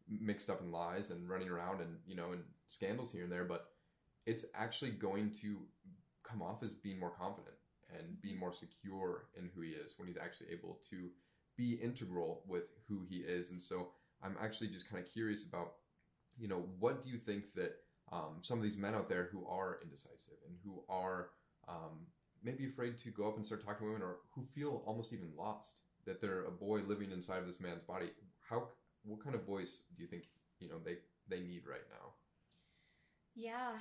mixed 0.08 0.50
up 0.50 0.62
in 0.62 0.72
lies 0.72 1.10
and 1.10 1.30
running 1.30 1.50
around 1.50 1.82
and 1.82 1.98
you 2.08 2.16
know 2.16 2.32
and 2.32 2.44
scandals 2.68 3.12
here 3.12 3.24
and 3.24 3.32
there, 3.32 3.44
but 3.44 3.68
it's 4.26 4.46
actually 4.56 4.92
going 4.92 5.32
to 5.32 5.58
come 6.24 6.42
off 6.42 6.64
as 6.64 6.72
being 6.72 7.00
more 7.00 7.12
confident 7.12 7.56
and 7.98 8.22
being 8.22 8.38
more 8.38 8.54
secure 8.54 9.26
in 9.38 9.50
who 9.56 9.62
he 9.62 9.70
is 9.70 9.94
when 9.98 10.08
he's 10.08 10.18
actually 10.18 10.48
able 10.52 10.80
to 10.90 11.10
be 11.56 11.74
integral 11.82 12.44
with 12.48 12.64
who 12.88 13.06
he 13.10 13.18
is. 13.18 13.52
And 13.52 13.62
so 13.62 13.90
I'm 14.22 14.36
actually 14.42 14.68
just 14.68 14.90
kind 14.90 15.04
of 15.04 15.12
curious 15.12 15.46
about, 15.48 15.74
you 16.38 16.50
know, 16.50 16.66
what 16.80 17.02
do 17.02 17.10
you 17.10 17.18
think 17.18 17.54
that 17.56 17.78
um, 18.12 18.38
some 18.42 18.58
of 18.58 18.64
these 18.64 18.78
men 18.78 18.96
out 18.96 19.10
there 19.10 19.30
who 19.32 19.46
are 19.48 19.80
indecisive 19.84 20.38
and 20.48 20.56
who 20.64 20.84
are 20.90 21.30
um, 21.68 22.06
maybe 22.44 22.66
afraid 22.66 22.98
to 23.00 23.10
go 23.10 23.28
up 23.28 23.38
and 23.38 23.46
start 23.46 23.64
talking 23.64 23.86
to 23.86 23.94
women 23.94 24.02
or 24.02 24.18
who 24.34 24.46
feel 24.56 24.84
almost 24.86 25.14
even 25.14 25.30
lost 25.38 25.76
that 26.06 26.22
they're 26.22 26.46
a 26.46 26.52
boy 26.52 26.80
living 26.88 27.12
inside 27.12 27.40
of 27.40 27.48
this 27.48 27.60
man's 27.60 27.84
body 27.84 28.10
how 28.42 28.70
what 29.04 29.24
kind 29.24 29.36
of 29.36 29.44
voice 29.44 29.82
do 29.96 30.04
you 30.04 30.08
think 30.08 30.24
you 30.60 30.70
know 30.70 30.76
they 30.84 30.96
they 31.30 31.42
need 31.42 31.64
right 31.68 31.86
now? 31.90 32.12
Yeah 33.36 33.74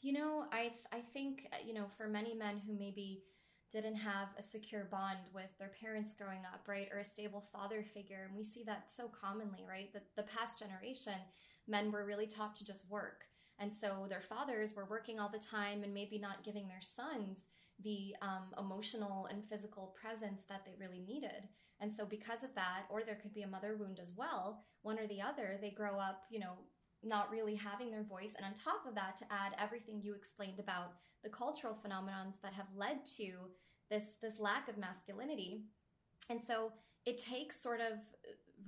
you 0.00 0.12
know 0.12 0.46
i 0.52 0.62
th- 0.62 0.88
i 0.92 1.00
think 1.12 1.46
uh, 1.52 1.56
you 1.64 1.74
know 1.74 1.86
for 1.96 2.08
many 2.08 2.34
men 2.34 2.60
who 2.66 2.76
maybe 2.76 3.22
didn't 3.70 3.94
have 3.94 4.28
a 4.38 4.42
secure 4.42 4.88
bond 4.90 5.18
with 5.32 5.50
their 5.58 5.70
parents 5.80 6.12
growing 6.12 6.40
up 6.52 6.66
right 6.66 6.88
or 6.92 7.00
a 7.00 7.04
stable 7.04 7.44
father 7.52 7.84
figure 7.94 8.26
and 8.26 8.36
we 8.36 8.44
see 8.44 8.64
that 8.64 8.90
so 8.90 9.08
commonly 9.08 9.64
right 9.68 9.92
that 9.92 10.06
the 10.16 10.22
past 10.22 10.58
generation 10.58 11.14
men 11.68 11.92
were 11.92 12.04
really 12.04 12.26
taught 12.26 12.54
to 12.54 12.66
just 12.66 12.88
work 12.90 13.24
and 13.60 13.72
so 13.72 14.06
their 14.08 14.22
fathers 14.22 14.74
were 14.74 14.86
working 14.86 15.20
all 15.20 15.28
the 15.28 15.38
time 15.38 15.82
and 15.84 15.92
maybe 15.92 16.18
not 16.18 16.42
giving 16.42 16.66
their 16.66 16.80
sons 16.80 17.44
the 17.82 18.14
um, 18.22 18.52
emotional 18.58 19.26
and 19.30 19.44
physical 19.48 19.94
presence 20.00 20.42
that 20.48 20.64
they 20.64 20.72
really 20.78 21.00
needed. 21.00 21.48
And 21.80 21.94
so, 21.94 22.04
because 22.04 22.42
of 22.42 22.54
that, 22.54 22.84
or 22.90 23.02
there 23.02 23.14
could 23.14 23.32
be 23.32 23.42
a 23.42 23.48
mother 23.48 23.76
wound 23.78 24.00
as 24.00 24.12
well, 24.16 24.64
one 24.82 24.98
or 24.98 25.06
the 25.06 25.20
other, 25.20 25.58
they 25.60 25.70
grow 25.70 25.98
up, 25.98 26.24
you 26.30 26.38
know, 26.40 26.52
not 27.02 27.30
really 27.30 27.54
having 27.54 27.90
their 27.90 28.02
voice. 28.02 28.34
And 28.36 28.44
on 28.44 28.52
top 28.52 28.86
of 28.86 28.94
that, 28.94 29.16
to 29.16 29.24
add 29.30 29.54
everything 29.58 30.00
you 30.02 30.14
explained 30.14 30.58
about 30.58 30.92
the 31.22 31.30
cultural 31.30 31.78
phenomenons 31.82 32.40
that 32.42 32.52
have 32.52 32.66
led 32.76 33.06
to 33.16 33.32
this 33.90 34.04
this 34.22 34.38
lack 34.38 34.68
of 34.68 34.78
masculinity. 34.78 35.64
And 36.28 36.42
so 36.42 36.72
it 37.06 37.18
takes 37.18 37.60
sort 37.60 37.80
of 37.80 37.98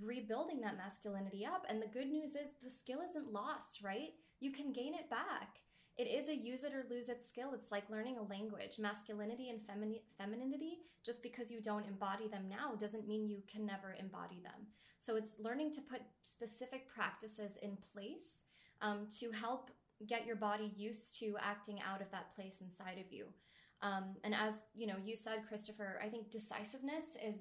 rebuilding 0.00 0.60
that 0.62 0.76
masculinity 0.76 1.44
up. 1.44 1.66
And 1.68 1.82
the 1.82 1.86
good 1.86 2.08
news 2.08 2.30
is 2.30 2.50
the 2.62 2.70
skill 2.70 3.00
isn't 3.08 3.32
lost, 3.32 3.82
right? 3.82 4.10
You 4.42 4.52
can 4.52 4.72
gain 4.72 4.94
it 4.94 5.08
back 5.08 5.58
it 5.98 6.04
is 6.08 6.28
a 6.28 6.36
use 6.36 6.64
it 6.64 6.74
or 6.74 6.86
lose 6.88 7.08
it 7.08 7.22
skill. 7.22 7.52
It's 7.54 7.70
like 7.70 7.90
learning 7.90 8.16
a 8.18 8.22
language. 8.22 8.78
Masculinity 8.78 9.50
and 9.50 9.60
femini- 9.60 10.02
femininity, 10.18 10.78
just 11.04 11.22
because 11.22 11.50
you 11.50 11.60
don't 11.60 11.86
embody 11.86 12.28
them 12.28 12.48
now, 12.48 12.74
doesn't 12.74 13.06
mean 13.06 13.28
you 13.28 13.42
can 13.50 13.66
never 13.66 13.94
embody 13.98 14.40
them. 14.42 14.66
So 14.98 15.16
it's 15.16 15.34
learning 15.38 15.72
to 15.72 15.82
put 15.82 16.00
specific 16.22 16.88
practices 16.88 17.52
in 17.60 17.76
place 17.92 18.40
um, 18.80 19.06
to 19.20 19.30
help 19.32 19.70
get 20.08 20.26
your 20.26 20.36
body 20.36 20.72
used 20.76 21.18
to 21.20 21.36
acting 21.40 21.80
out 21.82 22.00
of 22.00 22.10
that 22.10 22.34
place 22.34 22.62
inside 22.62 22.98
of 22.98 23.12
you. 23.12 23.26
Um, 23.82 24.16
and 24.24 24.34
as 24.34 24.54
you 24.74 24.86
know, 24.86 24.96
you 25.04 25.14
said, 25.14 25.46
Christopher, 25.46 26.00
I 26.02 26.08
think 26.08 26.30
decisiveness 26.30 27.06
is, 27.22 27.36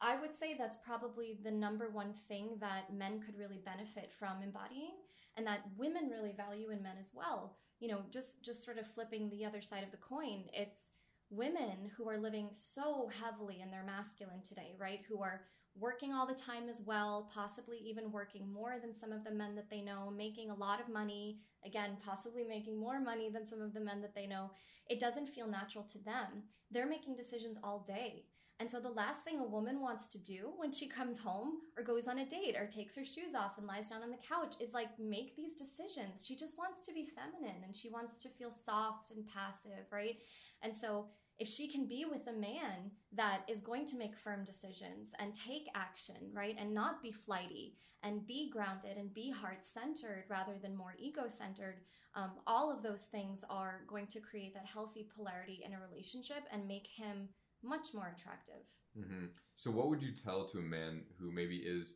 I 0.00 0.20
would 0.20 0.34
say 0.34 0.54
that's 0.58 0.76
probably 0.84 1.38
the 1.42 1.50
number 1.50 1.88
one 1.88 2.12
thing 2.28 2.58
that 2.60 2.92
men 2.92 3.20
could 3.20 3.38
really 3.38 3.60
benefit 3.64 4.12
from 4.18 4.42
embodying, 4.42 4.94
and 5.38 5.46
that 5.46 5.62
women 5.78 6.10
really 6.10 6.34
value 6.36 6.70
in 6.70 6.82
men 6.82 6.96
as 7.00 7.10
well. 7.14 7.56
You 7.80 7.88
know, 7.88 8.00
just 8.10 8.42
just 8.42 8.64
sort 8.64 8.78
of 8.78 8.86
flipping 8.88 9.30
the 9.30 9.44
other 9.44 9.62
side 9.62 9.84
of 9.84 9.92
the 9.92 9.96
coin, 9.96 10.44
it's 10.52 10.90
women 11.30 11.90
who 11.96 12.08
are 12.08 12.18
living 12.18 12.48
so 12.52 13.08
heavily 13.22 13.60
in 13.60 13.70
their 13.70 13.84
masculine 13.84 14.42
today, 14.42 14.74
right? 14.78 15.00
Who 15.08 15.22
are 15.22 15.42
working 15.78 16.12
all 16.12 16.26
the 16.26 16.34
time 16.34 16.68
as 16.68 16.80
well, 16.84 17.30
possibly 17.32 17.78
even 17.78 18.10
working 18.10 18.52
more 18.52 18.78
than 18.80 18.94
some 18.94 19.12
of 19.12 19.22
the 19.22 19.30
men 19.30 19.54
that 19.54 19.70
they 19.70 19.80
know, 19.80 20.10
making 20.10 20.50
a 20.50 20.54
lot 20.54 20.80
of 20.80 20.88
money, 20.88 21.38
again, 21.64 21.96
possibly 22.04 22.44
making 22.44 22.80
more 22.80 22.98
money 22.98 23.30
than 23.30 23.46
some 23.46 23.60
of 23.60 23.72
the 23.74 23.80
men 23.80 24.00
that 24.00 24.14
they 24.14 24.26
know. 24.26 24.50
It 24.88 24.98
doesn't 24.98 25.28
feel 25.28 25.46
natural 25.46 25.84
to 25.84 25.98
them. 25.98 26.42
They're 26.70 26.88
making 26.88 27.14
decisions 27.14 27.58
all 27.62 27.84
day. 27.86 28.24
And 28.60 28.68
so 28.68 28.80
the 28.80 28.90
last 28.90 29.22
thing 29.22 29.38
a 29.38 29.44
woman 29.44 29.80
wants 29.80 30.08
to 30.08 30.18
do 30.18 30.50
when 30.56 30.72
she 30.72 30.88
comes 30.88 31.18
home 31.18 31.58
or 31.76 31.84
goes 31.84 32.08
on 32.08 32.18
a 32.18 32.26
date 32.26 32.56
or 32.58 32.66
takes 32.66 32.96
her 32.96 33.04
shoes 33.04 33.34
off 33.36 33.56
and 33.56 33.66
lies 33.66 33.90
down 33.90 34.02
on 34.02 34.10
the 34.10 34.16
couch 34.16 34.54
is 34.60 34.74
like 34.74 34.98
make 34.98 35.36
these 35.36 35.54
decisions. 35.54 36.26
She 36.26 36.34
just 36.34 36.58
wants 36.58 36.84
to 36.86 36.92
be 36.92 37.06
feminine 37.06 37.62
and 37.64 37.74
she 37.74 37.88
wants 37.88 38.20
to 38.22 38.28
feel 38.28 38.50
soft 38.50 39.12
and 39.12 39.24
passive, 39.26 39.86
right? 39.92 40.16
And 40.62 40.76
so 40.76 41.06
if 41.38 41.46
she 41.46 41.68
can 41.68 41.86
be 41.86 42.04
with 42.04 42.26
a 42.26 42.32
man 42.32 42.90
that 43.12 43.42
is 43.46 43.60
going 43.60 43.86
to 43.86 43.96
make 43.96 44.16
firm 44.16 44.44
decisions 44.44 45.10
and 45.20 45.32
take 45.34 45.68
action, 45.76 46.16
right, 46.32 46.56
and 46.58 46.74
not 46.74 47.00
be 47.00 47.12
flighty 47.12 47.76
and 48.02 48.26
be 48.26 48.50
grounded 48.50 48.96
and 48.96 49.14
be 49.14 49.30
heart 49.30 49.64
centered 49.64 50.24
rather 50.28 50.54
than 50.60 50.76
more 50.76 50.94
ego 50.98 51.26
centered, 51.28 51.76
um, 52.16 52.32
all 52.48 52.72
of 52.72 52.82
those 52.82 53.02
things 53.02 53.44
are 53.48 53.82
going 53.86 54.08
to 54.08 54.18
create 54.18 54.52
that 54.54 54.66
healthy 54.66 55.06
polarity 55.14 55.62
in 55.64 55.74
a 55.74 55.80
relationship 55.88 56.42
and 56.50 56.66
make 56.66 56.88
him 56.88 57.28
much 57.62 57.94
more 57.94 58.14
attractive. 58.16 58.62
Mm-hmm. 58.98 59.26
So, 59.56 59.70
what 59.70 59.88
would 59.88 60.02
you 60.02 60.12
tell 60.12 60.46
to 60.48 60.58
a 60.58 60.62
man 60.62 61.02
who 61.18 61.30
maybe 61.30 61.58
is 61.58 61.94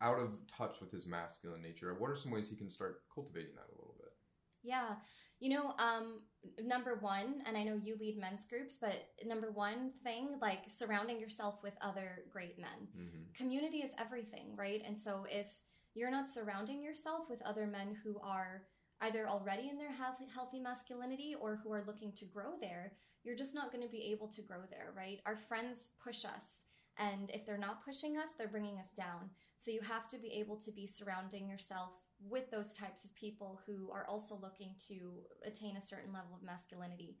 out 0.00 0.18
of 0.18 0.30
touch 0.46 0.76
with 0.80 0.90
his 0.90 1.06
masculine 1.06 1.62
nature? 1.62 1.94
What 1.98 2.10
are 2.10 2.16
some 2.16 2.30
ways 2.30 2.48
he 2.48 2.56
can 2.56 2.70
start 2.70 3.02
cultivating 3.14 3.54
that 3.54 3.68
a 3.72 3.76
little 3.76 3.96
bit? 3.98 4.12
Yeah. 4.62 4.94
You 5.40 5.50
know, 5.50 5.74
um, 5.78 6.20
number 6.62 6.98
one, 7.00 7.42
and 7.46 7.56
I 7.56 7.64
know 7.64 7.78
you 7.82 7.96
lead 7.98 8.18
men's 8.18 8.44
groups, 8.44 8.76
but 8.78 9.08
number 9.24 9.50
one 9.50 9.92
thing, 10.04 10.38
like 10.40 10.60
surrounding 10.68 11.18
yourself 11.18 11.56
with 11.62 11.72
other 11.80 12.24
great 12.30 12.58
men. 12.58 12.88
Mm-hmm. 12.96 13.32
Community 13.34 13.78
is 13.78 13.90
everything, 13.98 14.54
right? 14.56 14.82
And 14.86 14.98
so 14.98 15.24
if 15.30 15.46
you're 15.94 16.10
not 16.10 16.30
surrounding 16.30 16.82
yourself 16.82 17.24
with 17.30 17.40
other 17.42 17.66
men 17.66 17.96
who 18.04 18.18
are 18.22 18.62
either 19.00 19.26
already 19.26 19.70
in 19.70 19.78
their 19.78 19.92
healthy, 19.92 20.26
healthy 20.32 20.60
masculinity 20.60 21.34
or 21.40 21.58
who 21.64 21.72
are 21.72 21.84
looking 21.86 22.12
to 22.12 22.26
grow 22.26 22.52
there, 22.60 22.92
you're 23.24 23.36
just 23.36 23.54
not 23.54 23.72
going 23.72 23.84
to 23.84 23.90
be 23.90 24.10
able 24.12 24.28
to 24.28 24.42
grow 24.42 24.60
there, 24.70 24.92
right? 24.96 25.20
Our 25.26 25.36
friends 25.36 25.90
push 26.02 26.24
us. 26.24 26.62
And 26.98 27.30
if 27.30 27.46
they're 27.46 27.58
not 27.58 27.84
pushing 27.84 28.16
us, 28.18 28.30
they're 28.36 28.48
bringing 28.48 28.78
us 28.78 28.92
down. 28.92 29.30
So 29.58 29.70
you 29.70 29.80
have 29.80 30.08
to 30.08 30.18
be 30.18 30.32
able 30.34 30.56
to 30.56 30.72
be 30.72 30.86
surrounding 30.86 31.48
yourself 31.48 31.90
with 32.28 32.50
those 32.50 32.74
types 32.74 33.04
of 33.04 33.14
people 33.14 33.60
who 33.66 33.90
are 33.90 34.06
also 34.06 34.38
looking 34.42 34.74
to 34.88 35.22
attain 35.46 35.76
a 35.76 35.82
certain 35.82 36.12
level 36.12 36.34
of 36.34 36.42
masculinity. 36.42 37.16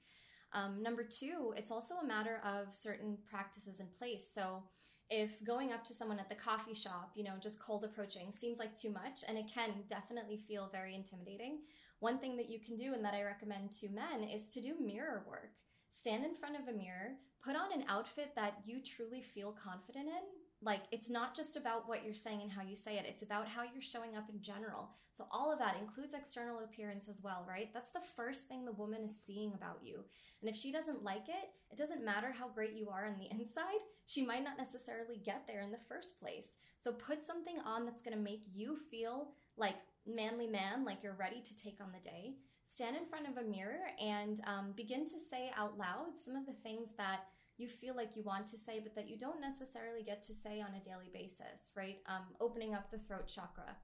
Um, 0.52 0.82
number 0.82 1.04
two, 1.04 1.54
it's 1.56 1.70
also 1.70 1.94
a 1.96 2.06
matter 2.06 2.40
of 2.44 2.74
certain 2.74 3.16
practices 3.28 3.80
in 3.80 3.86
place. 3.98 4.26
So, 4.34 4.64
if 5.12 5.42
going 5.44 5.72
up 5.72 5.84
to 5.86 5.94
someone 5.94 6.20
at 6.20 6.28
the 6.28 6.36
coffee 6.36 6.74
shop, 6.74 7.10
you 7.16 7.24
know, 7.24 7.34
just 7.40 7.58
cold 7.58 7.82
approaching 7.82 8.30
seems 8.32 8.60
like 8.60 8.76
too 8.76 8.90
much, 8.90 9.24
and 9.26 9.36
it 9.36 9.50
can 9.52 9.70
definitely 9.88 10.36
feel 10.36 10.70
very 10.70 10.94
intimidating, 10.94 11.62
one 11.98 12.20
thing 12.20 12.36
that 12.36 12.48
you 12.48 12.60
can 12.60 12.76
do 12.76 12.94
and 12.94 13.04
that 13.04 13.14
I 13.14 13.24
recommend 13.24 13.72
to 13.72 13.88
men 13.88 14.22
is 14.22 14.50
to 14.50 14.60
do 14.60 14.74
mirror 14.80 15.24
work. 15.28 15.50
Stand 15.90 16.24
in 16.24 16.34
front 16.34 16.56
of 16.56 16.68
a 16.68 16.76
mirror, 16.76 17.16
put 17.44 17.56
on 17.56 17.72
an 17.72 17.84
outfit 17.88 18.32
that 18.36 18.58
you 18.64 18.80
truly 18.82 19.22
feel 19.22 19.52
confident 19.52 20.06
in, 20.06 20.22
like 20.62 20.82
it's 20.92 21.08
not 21.08 21.34
just 21.34 21.56
about 21.56 21.88
what 21.88 22.04
you're 22.04 22.14
saying 22.14 22.42
and 22.42 22.52
how 22.52 22.62
you 22.62 22.76
say 22.76 22.98
it. 22.98 23.06
It's 23.08 23.22
about 23.22 23.48
how 23.48 23.62
you're 23.62 23.82
showing 23.82 24.16
up 24.16 24.28
in 24.28 24.42
general. 24.42 24.90
So 25.14 25.26
all 25.30 25.52
of 25.52 25.58
that 25.58 25.76
includes 25.80 26.14
external 26.14 26.60
appearance 26.60 27.08
as 27.08 27.22
well 27.22 27.44
right? 27.48 27.70
That's 27.72 27.90
the 27.90 28.00
first 28.16 28.46
thing 28.46 28.64
the 28.64 28.72
woman 28.72 29.02
is 29.02 29.22
seeing 29.26 29.52
about 29.54 29.78
you. 29.82 30.04
And 30.40 30.50
if 30.50 30.56
she 30.56 30.70
doesn't 30.70 31.02
like 31.02 31.28
it 31.28 31.50
it 31.70 31.78
doesn't 31.78 32.04
matter 32.04 32.32
how 32.32 32.48
great 32.48 32.74
you 32.74 32.90
are 32.90 33.06
on 33.06 33.18
the 33.18 33.30
inside. 33.30 33.80
She 34.06 34.24
might 34.24 34.44
not 34.44 34.58
necessarily 34.58 35.16
get 35.24 35.46
there 35.46 35.60
in 35.62 35.70
the 35.70 35.78
first 35.88 36.20
place. 36.20 36.48
So 36.78 36.92
put 36.92 37.26
something 37.26 37.56
on 37.64 37.84
that's 37.84 38.02
to 38.02 38.16
make 38.16 38.44
you 38.52 38.76
feel 38.90 39.32
like 39.56 39.76
manly 40.06 40.46
man 40.46 40.84
like 40.84 41.02
you're 41.02 41.12
ready 41.14 41.42
to 41.42 41.56
take 41.56 41.78
on 41.80 41.92
the 41.92 42.08
day 42.08 42.34
stand 42.70 42.96
in 42.96 43.04
front 43.06 43.28
of 43.28 43.36
a 43.36 43.46
mirror 43.46 43.90
and 44.00 44.40
um, 44.46 44.72
begin 44.76 45.04
to 45.04 45.18
say 45.18 45.50
out 45.56 45.76
loud 45.76 46.12
some 46.24 46.36
of 46.36 46.46
the 46.46 46.54
things 46.62 46.90
that 46.96 47.26
you 47.58 47.68
feel 47.68 47.94
like 47.94 48.16
you 48.16 48.22
want 48.22 48.46
to 48.46 48.56
say, 48.56 48.80
but 48.80 48.94
that 48.94 49.08
you 49.08 49.18
don't 49.18 49.40
necessarily 49.40 50.02
get 50.02 50.22
to 50.22 50.34
say 50.34 50.62
on 50.62 50.70
a 50.74 50.82
daily 50.82 51.10
basis, 51.12 51.72
right? 51.76 51.98
Um, 52.06 52.22
opening 52.40 52.74
up 52.74 52.90
the 52.90 52.98
throat 52.98 53.26
chakra. 53.26 53.76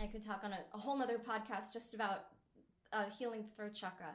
I 0.00 0.06
could 0.06 0.24
talk 0.24 0.42
on 0.44 0.52
a, 0.52 0.58
a 0.74 0.78
whole 0.78 0.96
nother 0.96 1.18
podcast 1.18 1.72
just 1.72 1.94
about 1.94 2.26
uh, 2.92 3.04
healing 3.18 3.42
the 3.42 3.56
throat 3.56 3.74
chakra. 3.74 4.14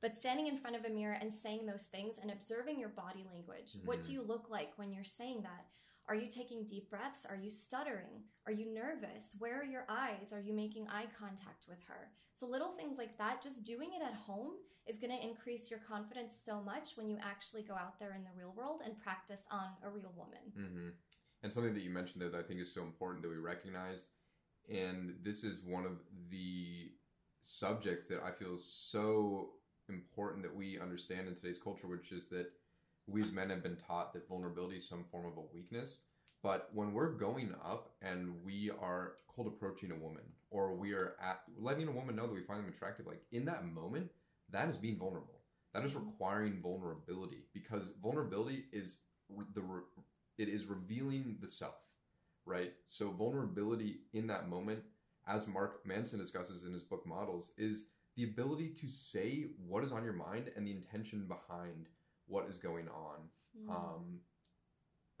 But 0.00 0.16
standing 0.16 0.46
in 0.46 0.56
front 0.56 0.76
of 0.76 0.84
a 0.84 0.90
mirror 0.90 1.18
and 1.20 1.32
saying 1.32 1.66
those 1.66 1.84
things 1.84 2.16
and 2.22 2.30
observing 2.30 2.78
your 2.78 2.90
body 2.90 3.26
language. 3.32 3.72
Mm-hmm. 3.76 3.86
What 3.86 4.02
do 4.02 4.12
you 4.12 4.22
look 4.22 4.46
like 4.48 4.70
when 4.76 4.92
you're 4.92 5.04
saying 5.04 5.42
that? 5.42 5.66
Are 6.08 6.14
you 6.14 6.28
taking 6.28 6.64
deep 6.64 6.88
breaths? 6.88 7.26
Are 7.28 7.36
you 7.36 7.50
stuttering? 7.50 8.22
Are 8.46 8.52
you 8.52 8.72
nervous? 8.72 9.36
Where 9.38 9.60
are 9.60 9.64
your 9.64 9.84
eyes? 9.90 10.32
Are 10.32 10.40
you 10.40 10.54
making 10.54 10.88
eye 10.88 11.06
contact 11.18 11.66
with 11.68 11.78
her? 11.86 12.10
So, 12.32 12.46
little 12.46 12.72
things 12.72 12.96
like 12.96 13.18
that, 13.18 13.42
just 13.42 13.64
doing 13.64 13.90
it 13.94 14.02
at 14.02 14.14
home 14.14 14.52
is 14.86 14.96
going 14.96 15.14
to 15.14 15.22
increase 15.22 15.70
your 15.70 15.80
confidence 15.80 16.40
so 16.42 16.62
much 16.62 16.96
when 16.96 17.10
you 17.10 17.18
actually 17.22 17.62
go 17.62 17.74
out 17.74 17.98
there 18.00 18.14
in 18.14 18.22
the 18.22 18.30
real 18.38 18.54
world 18.56 18.80
and 18.84 18.98
practice 18.98 19.42
on 19.50 19.68
a 19.84 19.90
real 19.90 20.12
woman. 20.16 20.38
Mm-hmm. 20.58 20.88
And 21.42 21.52
something 21.52 21.74
that 21.74 21.82
you 21.82 21.90
mentioned 21.90 22.22
there 22.22 22.30
that 22.30 22.38
I 22.38 22.42
think 22.42 22.60
is 22.60 22.72
so 22.72 22.82
important 22.82 23.22
that 23.22 23.28
we 23.28 23.36
recognize, 23.36 24.06
and 24.68 25.14
this 25.22 25.44
is 25.44 25.58
one 25.66 25.84
of 25.84 25.98
the 26.30 26.90
subjects 27.42 28.08
that 28.08 28.22
I 28.22 28.32
feel 28.32 28.54
is 28.54 28.88
so 28.90 29.50
important 29.88 30.42
that 30.42 30.54
we 30.54 30.80
understand 30.80 31.28
in 31.28 31.34
today's 31.34 31.60
culture, 31.62 31.86
which 31.86 32.12
is 32.12 32.28
that 32.28 32.46
we 33.08 33.22
as 33.22 33.32
men 33.32 33.50
have 33.50 33.62
been 33.62 33.78
taught 33.86 34.12
that 34.12 34.28
vulnerability 34.28 34.76
is 34.76 34.88
some 34.88 35.04
form 35.10 35.26
of 35.26 35.36
a 35.36 35.54
weakness. 35.54 36.02
But 36.42 36.68
when 36.72 36.92
we're 36.92 37.10
going 37.10 37.52
up 37.64 37.90
and 38.02 38.34
we 38.44 38.70
are 38.80 39.14
cold 39.34 39.48
approaching 39.48 39.90
a 39.90 39.96
woman, 39.96 40.22
or 40.50 40.74
we 40.74 40.92
are 40.92 41.14
at 41.20 41.40
letting 41.58 41.88
a 41.88 41.92
woman 41.92 42.14
know 42.16 42.26
that 42.26 42.34
we 42.34 42.42
find 42.42 42.60
them 42.60 42.72
attractive, 42.72 43.06
like 43.06 43.22
in 43.32 43.44
that 43.46 43.66
moment, 43.66 44.10
that 44.50 44.68
is 44.68 44.76
being 44.76 44.98
vulnerable. 44.98 45.40
That 45.74 45.84
is 45.84 45.92
mm-hmm. 45.92 46.06
requiring 46.06 46.60
vulnerability 46.62 47.44
because 47.52 47.92
vulnerability 48.02 48.64
is 48.72 48.98
the 49.54 49.62
it 50.38 50.48
is 50.48 50.64
revealing 50.64 51.36
the 51.40 51.48
self, 51.48 51.74
right? 52.46 52.72
So 52.86 53.10
vulnerability 53.10 54.00
in 54.12 54.26
that 54.28 54.48
moment, 54.48 54.80
as 55.26 55.46
Mark 55.46 55.84
Manson 55.84 56.18
discusses 56.18 56.64
in 56.64 56.72
his 56.72 56.84
book 56.84 57.04
Models, 57.06 57.52
is 57.58 57.86
the 58.16 58.24
ability 58.24 58.68
to 58.80 58.88
say 58.88 59.46
what 59.66 59.84
is 59.84 59.92
on 59.92 60.04
your 60.04 60.14
mind 60.14 60.50
and 60.56 60.66
the 60.66 60.70
intention 60.70 61.28
behind 61.28 61.86
what 62.28 62.48
is 62.48 62.58
going 62.58 62.88
on. 62.88 63.18
Mm. 63.58 63.70
Um, 63.70 64.20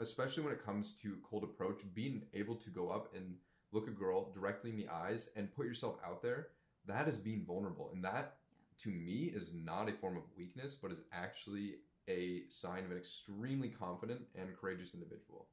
especially 0.00 0.44
when 0.44 0.52
it 0.52 0.64
comes 0.64 0.94
to 1.02 1.16
cold 1.28 1.42
approach, 1.42 1.80
being 1.94 2.22
able 2.34 2.54
to 2.54 2.70
go 2.70 2.88
up 2.88 3.08
and 3.14 3.34
look 3.72 3.88
a 3.88 3.92
girl 3.92 4.30
directly 4.32 4.70
in 4.70 4.76
the 4.76 4.88
eyes 4.88 5.30
and 5.36 5.54
put 5.54 5.66
yourself 5.66 5.96
out 6.06 6.22
there, 6.22 6.48
that 6.86 7.08
is 7.08 7.16
being 7.16 7.44
vulnerable. 7.44 7.90
And 7.92 8.04
that 8.04 8.36
to 8.82 8.90
me 8.90 9.32
is 9.34 9.50
not 9.52 9.88
a 9.88 9.92
form 9.92 10.16
of 10.16 10.22
weakness, 10.36 10.76
but 10.80 10.92
is 10.92 11.02
actually 11.12 11.76
a 12.08 12.42
sign 12.48 12.84
of 12.84 12.90
an 12.90 12.96
extremely 12.96 13.68
confident 13.68 14.20
and 14.34 14.48
courageous 14.58 14.94
individual. 14.94 15.48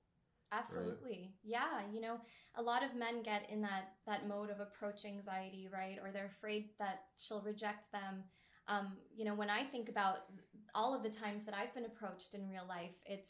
Absolutely. 0.52 1.10
Right? 1.10 1.32
Yeah, 1.44 1.82
you 1.92 2.00
know, 2.00 2.18
a 2.56 2.62
lot 2.62 2.84
of 2.84 2.96
men 2.96 3.24
get 3.24 3.50
in 3.50 3.62
that 3.64 3.96
that 4.06 4.28
mode 4.28 4.50
of 4.50 4.60
approach 4.60 5.04
anxiety, 5.04 5.68
right? 5.74 5.98
Or 6.02 6.12
they're 6.12 6.32
afraid 6.38 6.70
that 6.80 7.06
she'll 7.18 7.42
reject 7.42 7.92
them. 7.92 8.24
Um, 8.68 8.94
you 9.16 9.26
know, 9.26 9.36
when 9.36 9.50
I 9.50 9.64
think 9.64 9.90
about 9.90 10.20
all 10.76 10.94
of 10.94 11.02
the 11.02 11.10
times 11.10 11.46
that 11.46 11.56
I've 11.56 11.74
been 11.74 11.86
approached 11.86 12.36
in 12.36 12.50
real 12.50 12.66
life, 12.68 12.96
it's 13.06 13.30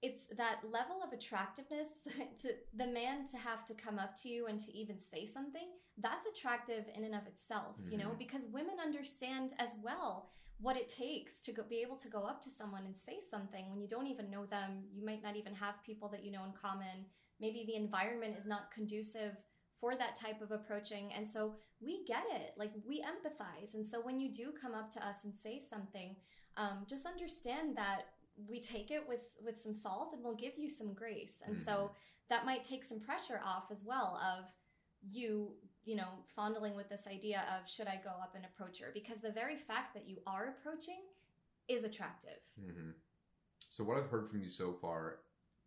it's 0.00 0.26
that 0.36 0.60
level 0.70 1.02
of 1.04 1.12
attractiveness 1.12 1.88
to 2.42 2.50
the 2.76 2.86
man 2.86 3.26
to 3.26 3.36
have 3.36 3.64
to 3.66 3.74
come 3.74 3.98
up 3.98 4.14
to 4.22 4.28
you 4.28 4.46
and 4.46 4.60
to 4.60 4.72
even 4.72 4.96
say 4.96 5.28
something 5.32 5.68
that's 6.00 6.26
attractive 6.26 6.84
in 6.94 7.04
and 7.04 7.14
of 7.14 7.26
itself 7.26 7.76
mm-hmm. 7.80 7.92
you 7.92 7.98
know 7.98 8.10
mm-hmm. 8.10 8.18
because 8.18 8.44
women 8.52 8.76
understand 8.84 9.52
as 9.58 9.70
well 9.82 10.30
what 10.60 10.76
it 10.76 10.88
takes 10.88 11.40
to 11.40 11.52
go, 11.52 11.62
be 11.68 11.82
able 11.82 11.96
to 11.96 12.08
go 12.08 12.24
up 12.24 12.42
to 12.42 12.50
someone 12.50 12.84
and 12.84 12.94
say 12.96 13.18
something 13.30 13.70
when 13.70 13.80
you 13.80 13.88
don't 13.88 14.06
even 14.06 14.30
know 14.30 14.46
them 14.46 14.84
you 14.92 15.04
might 15.04 15.22
not 15.22 15.36
even 15.36 15.54
have 15.54 15.74
people 15.84 16.08
that 16.08 16.24
you 16.24 16.30
know 16.30 16.44
in 16.44 16.52
common 16.52 17.04
maybe 17.40 17.64
the 17.66 17.76
environment 17.76 18.36
is 18.38 18.46
not 18.46 18.70
conducive 18.72 19.32
for 19.80 19.96
that 19.96 20.16
type 20.16 20.40
of 20.42 20.50
approaching 20.50 21.12
and 21.12 21.28
so 21.28 21.54
we 21.80 22.04
get 22.06 22.24
it 22.32 22.52
like 22.56 22.72
we 22.86 23.02
empathize 23.02 23.74
and 23.74 23.86
so 23.86 24.00
when 24.00 24.18
you 24.18 24.32
do 24.32 24.52
come 24.60 24.74
up 24.74 24.90
to 24.90 25.04
us 25.06 25.18
and 25.24 25.32
say 25.34 25.60
something 25.70 26.16
um, 26.58 26.84
just 26.86 27.06
understand 27.06 27.76
that 27.76 28.02
we 28.48 28.60
take 28.60 28.90
it 28.90 29.08
with 29.08 29.20
with 29.44 29.60
some 29.60 29.74
salt 29.74 30.12
and 30.12 30.22
we'll 30.22 30.36
give 30.36 30.58
you 30.58 30.68
some 30.68 30.92
grace 30.92 31.42
and 31.46 31.56
mm-hmm. 31.56 31.64
so 31.64 31.90
that 32.28 32.44
might 32.44 32.62
take 32.62 32.84
some 32.84 33.00
pressure 33.00 33.40
off 33.44 33.64
as 33.70 33.82
well 33.84 34.20
of 34.22 34.44
you 35.10 35.52
you 35.88 35.96
know, 35.96 36.08
fondling 36.36 36.76
with 36.76 36.90
this 36.90 37.06
idea 37.10 37.44
of 37.56 37.66
should 37.66 37.86
I 37.86 37.98
go 38.04 38.10
up 38.10 38.34
and 38.34 38.44
approach 38.44 38.78
her? 38.80 38.90
Because 38.92 39.20
the 39.20 39.32
very 39.32 39.56
fact 39.56 39.94
that 39.94 40.06
you 40.06 40.18
are 40.26 40.54
approaching 40.58 41.00
is 41.66 41.82
attractive. 41.82 42.40
Mm-hmm. 42.60 42.90
So 43.70 43.84
what 43.84 43.96
I've 43.96 44.10
heard 44.10 44.28
from 44.28 44.42
you 44.42 44.50
so 44.50 44.74
far, 44.82 45.20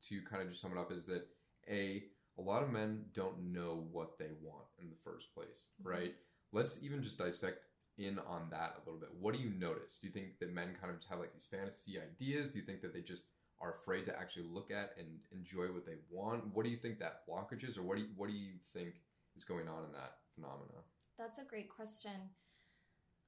to 0.09 0.21
kind 0.29 0.43
of 0.43 0.49
just 0.49 0.61
sum 0.61 0.73
it 0.73 0.77
up, 0.77 0.91
is 0.91 1.05
that 1.05 1.27
a 1.67 2.03
a 2.37 2.41
lot 2.41 2.61
of 2.61 2.71
men 2.71 3.03
don't 3.13 3.51
know 3.51 3.87
what 3.91 4.19
they 4.19 4.29
want 4.43 4.65
in 4.79 4.89
the 4.89 4.95
first 5.03 5.33
place, 5.33 5.69
Mhm. 5.81 5.85
right? 5.85 6.15
Let's 6.51 6.77
even 6.83 7.01
just 7.01 7.17
dissect 7.17 7.65
in 7.97 8.19
on 8.19 8.47
that 8.51 8.75
a 8.77 8.85
little 8.85 8.99
bit. 8.99 9.09
What 9.19 9.33
do 9.35 9.41
you 9.41 9.51
notice? 9.59 9.99
Do 10.01 10.07
you 10.07 10.13
think 10.13 10.39
that 10.39 10.53
men 10.53 10.75
kind 10.79 10.91
of 10.91 10.99
just 10.99 11.09
have 11.09 11.19
like 11.19 11.33
these 11.33 11.47
fantasy 11.49 11.99
ideas? 11.99 12.49
Do 12.49 12.59
you 12.59 12.65
think 12.65 12.81
that 12.81 12.93
they 12.93 13.01
just 13.01 13.23
are 13.59 13.75
afraid 13.75 14.05
to 14.05 14.19
actually 14.19 14.45
look 14.49 14.71
at 14.71 14.91
and 14.97 15.07
enjoy 15.31 15.67
what 15.67 15.85
they 15.85 15.97
want? 16.09 16.43
What 16.53 16.63
do 16.65 16.71
you 16.71 16.77
think 16.77 16.99
that 16.99 17.27
blockage 17.29 17.67
is, 17.67 17.77
or 17.77 17.83
what 17.83 17.97
do 17.97 18.03
you, 18.03 18.09
what 18.15 18.29
do 18.29 18.35
you 18.35 18.53
think 18.73 18.95
is 19.37 19.43
going 19.43 19.67
on 19.67 19.85
in 19.85 19.91
that 19.91 20.17
phenomena? 20.35 20.81
That's 21.17 21.39
a 21.39 21.43
great 21.43 21.69
question. 21.69 22.11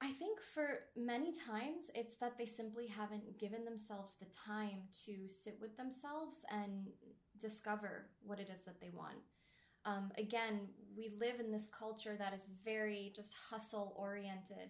I 0.02 0.12
think 0.12 0.40
for 0.54 0.80
many 0.98 1.32
times 1.32 1.84
it's 1.96 2.16
that 2.16 2.38
they 2.38 2.46
simply 2.46 2.88
haven't 2.88 3.40
given 3.40 3.64
themselves 3.64 4.16
the 4.20 4.26
time 4.26 4.82
to 5.06 5.30
sit 5.30 5.58
with 5.62 5.78
themselves 5.78 6.40
and 6.52 6.90
discover 7.40 8.08
what 8.26 8.40
it 8.40 8.50
is 8.52 8.62
that 8.66 8.82
they 8.82 8.90
want. 8.94 9.16
Um, 9.86 10.12
again, 10.18 10.68
we 10.96 11.14
live 11.20 11.40
in 11.40 11.52
this 11.52 11.68
culture 11.78 12.16
that 12.18 12.34
is 12.34 12.50
very 12.64 13.12
just 13.16 13.34
hustle 13.50 13.94
oriented. 13.98 14.70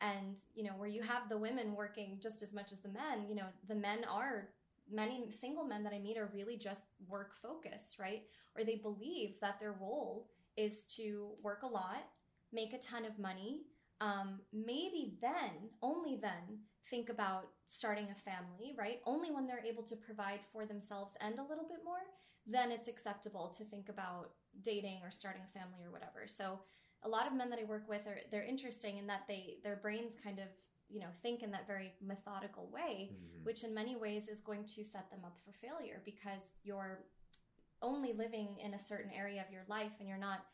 And, 0.00 0.36
you 0.54 0.64
know, 0.64 0.72
where 0.76 0.88
you 0.88 1.02
have 1.02 1.28
the 1.28 1.38
women 1.38 1.74
working 1.74 2.18
just 2.22 2.42
as 2.42 2.52
much 2.52 2.72
as 2.72 2.80
the 2.80 2.88
men, 2.88 3.26
you 3.28 3.34
know, 3.34 3.46
the 3.68 3.74
men 3.74 4.04
are, 4.10 4.48
many 4.90 5.30
single 5.30 5.64
men 5.64 5.82
that 5.84 5.92
I 5.92 5.98
meet 5.98 6.18
are 6.18 6.30
really 6.34 6.56
just 6.56 6.82
work 7.08 7.32
focused, 7.40 7.98
right? 7.98 8.22
Or 8.56 8.64
they 8.64 8.76
believe 8.76 9.36
that 9.40 9.58
their 9.60 9.76
role 9.80 10.28
is 10.56 10.84
to 10.96 11.30
work 11.42 11.62
a 11.62 11.68
lot, 11.68 12.04
make 12.52 12.72
a 12.72 12.78
ton 12.78 13.04
of 13.04 13.18
money, 13.18 13.62
um, 14.00 14.40
maybe 14.52 15.16
then, 15.22 15.70
only 15.80 16.18
then, 16.20 16.58
think 16.90 17.08
about 17.08 17.48
starting 17.68 18.08
a 18.10 18.30
family, 18.30 18.74
right? 18.76 19.00
Only 19.06 19.30
when 19.30 19.46
they're 19.46 19.64
able 19.64 19.84
to 19.84 19.96
provide 19.96 20.40
for 20.52 20.66
themselves 20.66 21.14
and 21.20 21.38
a 21.38 21.42
little 21.42 21.66
bit 21.68 21.78
more, 21.84 22.04
then 22.46 22.70
it's 22.70 22.88
acceptable 22.88 23.54
to 23.56 23.64
think 23.64 23.88
about 23.88 24.32
dating 24.62 25.00
or 25.02 25.10
starting 25.10 25.42
a 25.42 25.58
family 25.58 25.82
or 25.84 25.90
whatever. 25.90 26.26
So 26.26 26.60
a 27.02 27.08
lot 27.08 27.26
of 27.26 27.32
men 27.34 27.50
that 27.50 27.58
I 27.58 27.64
work 27.64 27.88
with 27.88 28.06
are 28.06 28.18
they're 28.30 28.42
interesting 28.44 28.98
in 28.98 29.06
that 29.08 29.22
they 29.28 29.58
their 29.62 29.76
brains 29.76 30.14
kind 30.22 30.38
of 30.38 30.46
you 30.88 31.00
know 31.00 31.10
think 31.22 31.42
in 31.42 31.50
that 31.52 31.66
very 31.66 31.92
methodical 32.00 32.68
way, 32.70 33.10
Mhm. 33.12 33.44
which 33.44 33.64
in 33.64 33.74
many 33.74 33.96
ways 33.96 34.28
is 34.28 34.40
going 34.40 34.64
to 34.66 34.84
set 34.84 35.10
them 35.10 35.24
up 35.24 35.36
for 35.44 35.52
failure 35.52 36.00
because 36.04 36.54
you're 36.62 37.04
only 37.82 38.12
living 38.12 38.58
in 38.60 38.74
a 38.74 38.78
certain 38.78 39.10
area 39.10 39.42
of 39.44 39.50
your 39.52 39.64
life 39.68 39.92
and 39.98 40.08
you're 40.08 40.16
not 40.18 40.46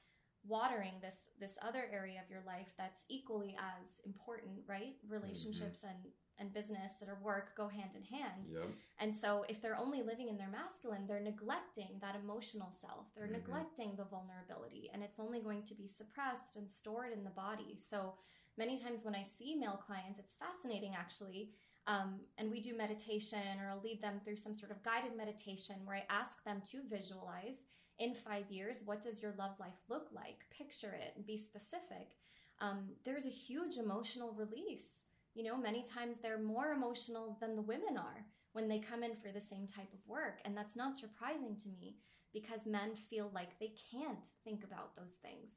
watering 0.44 0.94
this 1.00 1.28
this 1.38 1.58
other 1.60 1.86
area 1.92 2.20
of 2.24 2.30
your 2.30 2.42
life 2.46 2.72
that's 2.78 3.04
equally 3.08 3.54
as 3.58 4.00
important 4.06 4.64
right 4.66 4.96
relationships 5.06 5.84
and 5.84 6.10
and 6.40 6.52
business 6.52 6.92
that 6.98 7.08
are 7.08 7.18
work 7.22 7.54
go 7.56 7.68
hand 7.68 7.94
in 7.94 8.02
hand. 8.02 8.46
Yep. 8.52 8.68
and 8.98 9.14
so 9.14 9.44
if 9.48 9.60
they're 9.62 9.76
only 9.76 10.02
living 10.02 10.28
in 10.28 10.36
their 10.38 10.48
masculine 10.50 11.06
they're 11.06 11.20
neglecting 11.20 11.98
that 12.00 12.16
emotional 12.16 12.72
self. 12.72 13.06
They're 13.14 13.28
Mhm. 13.28 13.32
neglecting 13.40 13.96
the 13.96 14.04
vulnerability 14.04 14.90
and 14.92 15.02
it's 15.02 15.18
only 15.20 15.40
going 15.40 15.62
to 15.64 15.74
be 15.74 15.86
suppressed 15.86 16.56
and 16.56 16.68
stored 16.70 17.12
in 17.12 17.22
the 17.24 17.30
body. 17.30 17.78
So 17.78 18.14
many 18.56 18.76
times 18.78 19.04
when 19.04 19.14
i 19.14 19.22
see 19.22 19.54
male 19.54 19.80
clients 19.86 20.18
it's 20.18 20.34
fascinating 20.34 20.94
actually 20.94 21.52
um, 21.86 22.20
and 22.36 22.50
we 22.50 22.60
do 22.60 22.74
meditation 22.76 23.58
or 23.60 23.70
i'll 23.70 23.80
lead 23.80 24.02
them 24.02 24.20
through 24.20 24.36
some 24.36 24.54
sort 24.54 24.70
of 24.72 24.82
guided 24.82 25.16
meditation 25.16 25.76
where 25.84 25.96
i 25.96 26.04
ask 26.10 26.42
them 26.44 26.60
to 26.62 26.82
visualize 26.96 27.58
in 28.00 28.14
five 28.14 28.50
years 28.50 28.82
what 28.84 29.00
does 29.00 29.22
your 29.22 29.32
love 29.38 29.58
life 29.60 29.78
look 29.88 30.08
like? 30.12 30.38
Picture 30.50 30.92
it 30.92 31.12
and 31.16 31.24
be 31.26 31.36
specific. 31.38 32.16
Um, 32.60 32.78
there's 33.04 33.26
a 33.26 33.30
huge 33.30 33.76
emotional 33.76 34.32
release 34.34 35.04
you 35.34 35.44
know 35.44 35.56
many 35.56 35.82
times 35.82 36.18
they're 36.18 36.38
more 36.38 36.72
emotional 36.72 37.36
than 37.40 37.56
the 37.56 37.62
women 37.62 37.96
are 37.96 38.24
when 38.52 38.68
they 38.68 38.78
come 38.78 39.02
in 39.02 39.14
for 39.14 39.30
the 39.32 39.40
same 39.40 39.66
type 39.66 39.92
of 39.92 40.06
work. 40.06 40.40
And 40.44 40.56
that's 40.56 40.76
not 40.76 40.96
surprising 40.96 41.56
to 41.60 41.68
me 41.68 41.96
because 42.32 42.66
men 42.66 42.94
feel 42.94 43.30
like 43.34 43.58
they 43.58 43.72
can't 43.90 44.26
think 44.44 44.64
about 44.64 44.96
those 44.96 45.16
things. 45.22 45.50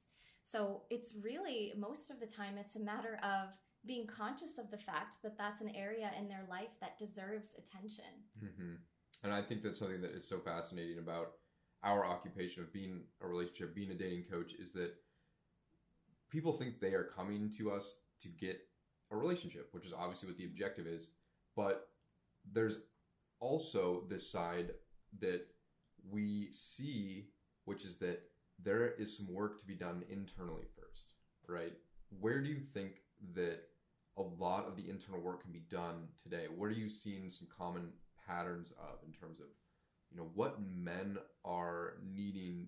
So 0.43 0.83
it's 0.89 1.13
really 1.21 1.73
most 1.77 2.11
of 2.11 2.19
the 2.19 2.27
time 2.27 2.57
it's 2.57 2.75
a 2.75 2.79
matter 2.79 3.19
of 3.23 3.49
being 3.85 4.07
conscious 4.07 4.57
of 4.57 4.71
the 4.71 4.77
fact 4.77 5.17
that 5.23 5.37
that's 5.37 5.61
an 5.61 5.75
area 5.75 6.11
in 6.17 6.27
their 6.27 6.45
life 6.49 6.69
that 6.81 6.97
deserves 6.97 7.49
attention. 7.57 8.05
Hmm 8.39 8.75
And 9.23 9.33
I 9.33 9.41
think 9.41 9.63
that's 9.63 9.79
something 9.79 10.01
that 10.01 10.11
is 10.11 10.27
so 10.27 10.39
fascinating 10.39 10.99
about 10.99 11.33
our 11.83 12.05
occupation 12.05 12.63
of 12.63 12.73
being 12.73 13.03
a 13.21 13.27
relationship, 13.27 13.75
being 13.75 13.91
a 13.91 13.95
dating 13.95 14.25
coach, 14.31 14.53
is 14.57 14.71
that 14.73 14.93
people 16.29 16.53
think 16.53 16.79
they 16.79 16.93
are 16.93 17.09
coming 17.15 17.51
to 17.57 17.71
us 17.71 17.99
to 18.21 18.29
get 18.29 18.57
a 19.13 19.17
relationship, 19.17 19.69
which 19.71 19.85
is 19.85 19.93
obviously 19.93 20.27
what 20.27 20.37
the 20.37 20.45
objective 20.45 20.87
is. 20.87 21.11
But 21.55 21.87
there's 22.51 22.81
also 23.39 24.03
this 24.09 24.29
side 24.29 24.71
that 25.19 25.41
we 26.09 26.49
see, 26.51 27.27
which 27.65 27.85
is 27.85 27.97
that 27.97 28.21
there 28.61 28.91
is 28.91 29.15
some 29.15 29.33
work 29.33 29.59
to 29.59 29.65
be 29.65 29.75
done 29.75 30.03
internally 30.09 30.65
first, 30.75 31.13
right? 31.47 31.73
Where 32.19 32.41
do 32.41 32.49
you 32.49 32.59
think 32.73 33.01
that 33.35 33.61
a 34.17 34.21
lot 34.21 34.67
of 34.67 34.75
the 34.75 34.89
internal 34.89 35.21
work 35.21 35.43
can 35.43 35.51
be 35.51 35.63
done 35.69 36.07
today? 36.21 36.45
What 36.55 36.67
are 36.67 36.71
you 36.71 36.89
seeing 36.89 37.29
some 37.29 37.47
common 37.55 37.89
patterns 38.27 38.73
of 38.79 38.99
in 39.05 39.11
terms 39.11 39.39
of, 39.39 39.47
you 40.11 40.17
know, 40.17 40.29
what 40.35 40.61
men 40.61 41.17
are 41.43 41.95
needing 42.03 42.67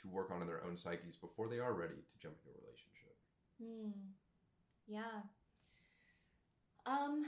to 0.00 0.08
work 0.08 0.30
on 0.30 0.42
in 0.42 0.48
their 0.48 0.64
own 0.64 0.76
psyches 0.76 1.16
before 1.16 1.48
they 1.48 1.58
are 1.58 1.72
ready 1.72 1.94
to 1.94 2.18
jump 2.18 2.34
into 2.36 2.50
a 2.50 2.60
relationship? 2.60 3.16
Hmm. 3.62 3.90
Yeah. 4.86 5.22
Um, 6.86 7.26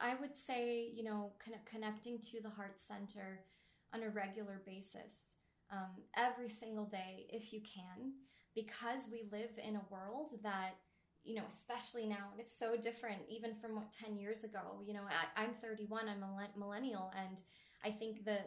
I 0.00 0.14
would 0.20 0.36
say, 0.36 0.90
you 0.94 1.04
know, 1.04 1.32
con- 1.44 1.60
connecting 1.70 2.18
to 2.18 2.40
the 2.42 2.50
heart 2.50 2.80
center 2.80 3.40
on 3.94 4.02
a 4.02 4.10
regular 4.10 4.62
basis, 4.66 5.22
um, 5.72 6.02
every 6.16 6.48
single 6.48 6.86
day, 6.86 7.26
if 7.30 7.52
you 7.52 7.60
can, 7.60 8.12
because 8.54 9.00
we 9.10 9.28
live 9.30 9.50
in 9.62 9.76
a 9.76 9.86
world 9.90 10.32
that, 10.42 10.72
you 11.22 11.34
know, 11.36 11.44
especially 11.48 12.06
now, 12.06 12.28
and 12.32 12.40
it's 12.40 12.58
so 12.58 12.76
different 12.76 13.20
even 13.28 13.54
from 13.54 13.76
what 13.76 13.92
10 13.92 14.16
years 14.16 14.42
ago. 14.42 14.82
You 14.86 14.94
know, 14.94 15.02
I, 15.08 15.42
I'm 15.42 15.54
31, 15.62 16.08
I'm 16.08 16.22
a 16.22 16.58
millennial, 16.58 17.12
and 17.16 17.40
I 17.84 17.90
think 17.90 18.24
the 18.24 18.38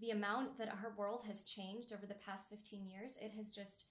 the 0.00 0.10
amount 0.10 0.58
that 0.58 0.68
our 0.68 0.92
world 0.96 1.24
has 1.24 1.44
changed 1.44 1.92
over 1.92 2.04
the 2.04 2.14
past 2.14 2.48
15 2.50 2.88
years, 2.88 3.12
it 3.20 3.30
has 3.30 3.54
just 3.54 3.84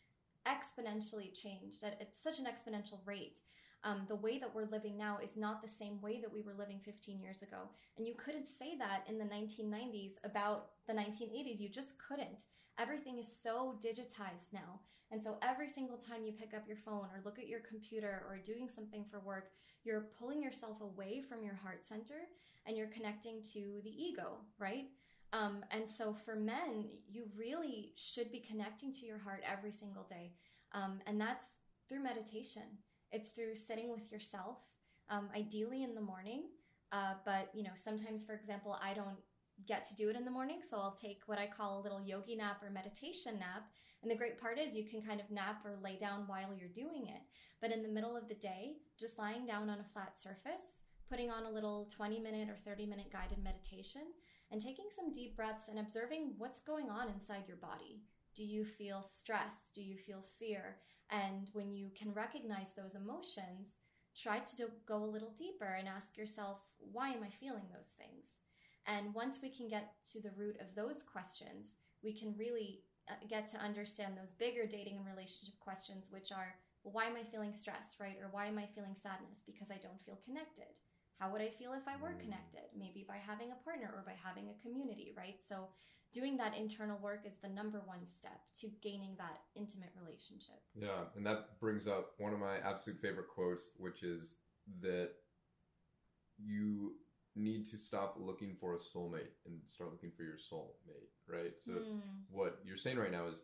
exponentially 0.46 1.34
changed 1.34 1.82
at, 1.82 1.94
at 2.02 2.14
such 2.14 2.40
an 2.40 2.46
exponential 2.46 3.00
rate. 3.06 3.40
Um, 3.86 4.04
the 4.08 4.16
way 4.16 4.38
that 4.40 4.54
we're 4.54 4.70
living 4.72 4.98
now 4.98 5.20
is 5.22 5.36
not 5.36 5.62
the 5.62 5.68
same 5.68 6.00
way 6.00 6.22
that 6.22 6.32
we 6.32 6.42
were 6.42 6.56
living 6.58 6.80
15 6.84 7.20
years 7.20 7.42
ago. 7.42 7.70
And 7.98 8.08
you 8.08 8.14
couldn't 8.16 8.48
say 8.48 8.78
that 8.78 9.04
in 9.10 9.18
the 9.18 9.26
1990s 9.26 10.14
about 10.24 10.68
the 10.88 10.94
1980s. 10.94 11.60
You 11.60 11.70
just 11.70 11.98
couldn't. 11.98 12.46
Everything 12.80 13.18
is 13.18 13.42
so 13.42 13.78
digitized 13.84 14.54
now. 14.54 14.80
And 15.12 15.22
so 15.22 15.38
every 15.44 15.70
single 15.70 15.98
time 15.98 16.24
you 16.24 16.32
pick 16.32 16.54
up 16.54 16.68
your 16.68 16.78
phone 16.78 17.08
or 17.14 17.22
look 17.24 17.38
at 17.38 17.48
your 17.48 17.60
computer 17.60 18.24
or 18.28 18.38
doing 18.38 18.68
something 18.70 19.06
for 19.12 19.20
work, 19.20 19.52
you're 19.84 20.08
pulling 20.18 20.42
yourself 20.42 20.82
away 20.82 21.22
from 21.22 21.44
your 21.44 21.56
heart 21.56 21.84
center 21.84 22.22
and 22.66 22.78
you're 22.78 22.88
connecting 22.88 23.42
to 23.54 23.82
the 23.84 23.92
ego, 23.92 24.38
right? 24.58 24.86
Um, 25.34 25.66
and 25.72 25.90
so 25.90 26.16
for 26.26 26.36
men, 26.36 26.86
you 27.08 27.26
really 27.38 27.92
should 27.96 28.32
be 28.32 28.40
connecting 28.40 28.94
to 28.94 29.06
your 29.06 29.18
heart 29.18 29.44
every 29.52 29.72
single 29.72 30.04
day. 30.04 30.32
Um, 30.72 31.00
and 31.06 31.20
that's 31.20 31.46
through 31.90 32.04
meditation. 32.04 32.64
It's 33.14 33.30
through 33.30 33.56
sitting 33.56 33.92
with 33.92 34.12
yourself, 34.12 34.58
um, 35.10 35.30
ideally 35.36 35.84
in 35.84 35.94
the 35.94 36.02
morning. 36.02 36.46
Uh, 36.92 37.14
but, 37.26 37.50
you 37.54 37.64
know, 37.64 37.72
sometimes, 37.76 38.26
for 38.26 38.34
example, 38.34 38.78
I 38.84 38.94
don't 38.94 39.18
get 39.68 39.86
to 39.86 39.96
do 39.96 40.10
it 40.10 40.16
in 40.16 40.26
the 40.26 40.32
morning. 40.32 40.62
So 40.68 40.78
I'll 40.78 40.98
take 41.00 41.22
what 41.28 41.38
I 41.38 41.48
call 41.48 41.80
a 41.80 41.84
little 41.84 42.02
yogi 42.02 42.36
nap 42.36 42.62
or 42.64 42.72
meditation 42.72 43.36
nap. 43.40 43.70
And 44.02 44.12
the 44.12 44.18
great 44.18 44.40
part 44.42 44.60
is 44.60 44.74
you 44.74 44.86
can 44.86 45.02
kind 45.02 45.22
of 45.22 45.30
nap 45.32 45.62
or 45.64 45.78
lay 45.82 45.96
down 45.96 46.24
while 46.28 46.54
you're 46.58 46.70
doing 46.70 47.08
it. 47.08 47.22
But 47.62 47.72
in 47.72 47.84
the 47.84 47.88
middle 47.88 48.18
of 48.18 48.28
the 48.28 48.36
day, 48.36 48.78
just 49.00 49.18
lying 49.18 49.46
down 49.46 49.70
on 49.70 49.80
a 49.80 49.92
flat 49.94 50.20
surface, 50.20 50.82
putting 51.10 51.30
on 51.30 51.46
a 51.46 51.52
little 51.52 51.88
20 51.96 52.20
minute 52.20 52.50
or 52.50 52.58
30 52.66 52.86
minute 52.88 53.12
guided 53.14 53.42
meditation, 53.44 54.02
and 54.52 54.60
taking 54.60 54.86
some 54.94 55.12
deep 55.12 55.36
breaths 55.36 55.70
and 55.70 55.80
observing 55.80 56.34
what's 56.38 56.60
going 56.60 56.90
on 56.90 57.10
inside 57.10 57.44
your 57.48 57.58
body. 57.58 58.02
Do 58.36 58.44
you 58.44 58.66
feel 58.66 59.02
stress? 59.02 59.72
Do 59.74 59.82
you 59.82 59.98
feel 59.98 60.24
fear? 60.40 60.78
And 61.12 61.50
when 61.54 61.74
you 61.74 61.92
can 61.98 62.14
recognize 62.14 62.74
those 62.74 62.96
emotions, 62.96 63.78
try 64.16 64.40
to 64.40 64.56
do, 64.56 64.70
go 64.88 65.04
a 65.04 65.06
little 65.06 65.34
deeper 65.38 65.78
and 65.78 65.88
ask 65.88 66.18
yourself, 66.18 66.60
why 66.80 67.10
am 67.10 67.24
I 67.24 67.30
feeling 67.30 67.68
those 67.74 67.94
things? 67.98 68.36
And 68.86 69.14
once 69.14 69.40
we 69.42 69.50
can 69.50 69.68
get 69.68 69.94
to 70.12 70.22
the 70.22 70.32
root 70.36 70.58
of 70.60 70.76
those 70.76 71.04
questions, 71.04 71.78
we 72.04 72.14
can 72.14 72.36
really 72.38 72.82
uh, 73.10 73.14
get 73.30 73.48
to 73.50 73.58
understand 73.58 74.16
those 74.18 74.32
bigger 74.32 74.66
dating 74.66 74.98
and 74.98 75.06
relationship 75.06 75.60
questions, 75.60 76.10
which 76.12 76.32
are, 76.32 76.56
well, 76.84 76.94
why 76.94 77.06
am 77.06 77.16
I 77.16 77.24
feeling 77.24 77.54
stress, 77.54 77.96
right? 78.00 78.18
Or 78.22 78.30
why 78.32 78.48
am 78.48 78.58
I 78.58 78.68
feeling 78.76 78.96
sadness? 79.02 79.42
Because 79.46 79.72
I 79.72 79.80
don't 79.82 80.04
feel 80.06 80.20
connected. 80.26 80.80
How 81.20 81.32
would 81.32 81.42
I 81.42 81.50
feel 81.50 81.74
if 81.74 81.88
I 81.88 81.96
were 81.98 82.16
Mm. 82.16 82.20
connected? 82.20 82.68
Maybe 82.76 83.04
by 83.08 83.18
having 83.18 83.52
a 83.52 83.64
partner 83.64 83.92
or 83.96 84.04
by 84.06 84.14
having 84.14 84.50
a 84.50 84.62
community, 84.62 85.14
right? 85.16 85.40
So, 85.48 85.70
doing 86.12 86.38
that 86.38 86.56
internal 86.58 86.98
work 87.00 87.26
is 87.26 87.38
the 87.38 87.50
number 87.50 87.82
one 87.86 88.06
step 88.06 88.42
to 88.62 88.70
gaining 88.82 89.16
that 89.18 89.42
intimate 89.56 89.94
relationship. 89.96 90.62
Yeah, 90.76 91.06
and 91.16 91.26
that 91.26 91.60
brings 91.60 91.88
up 91.88 92.14
one 92.18 92.34
of 92.34 92.40
my 92.40 92.58
absolute 92.60 93.00
favorite 93.02 93.30
quotes, 93.30 93.72
which 93.78 94.04
is 94.04 94.38
that 94.82 95.12
you 96.38 96.94
need 97.36 97.66
to 97.70 97.78
stop 97.78 98.16
looking 98.20 98.56
for 98.60 98.76
a 98.76 98.78
soulmate 98.78 99.34
and 99.46 99.60
start 99.66 99.92
looking 99.92 100.12
for 100.16 100.24
your 100.24 100.38
soulmate, 100.38 101.10
right? 101.28 101.54
So 101.60 101.72
Mm, 101.72 102.26
what 102.30 102.60
you're 102.64 102.78
saying 102.78 102.98
right 102.98 103.12
now 103.12 103.28
is 103.28 103.42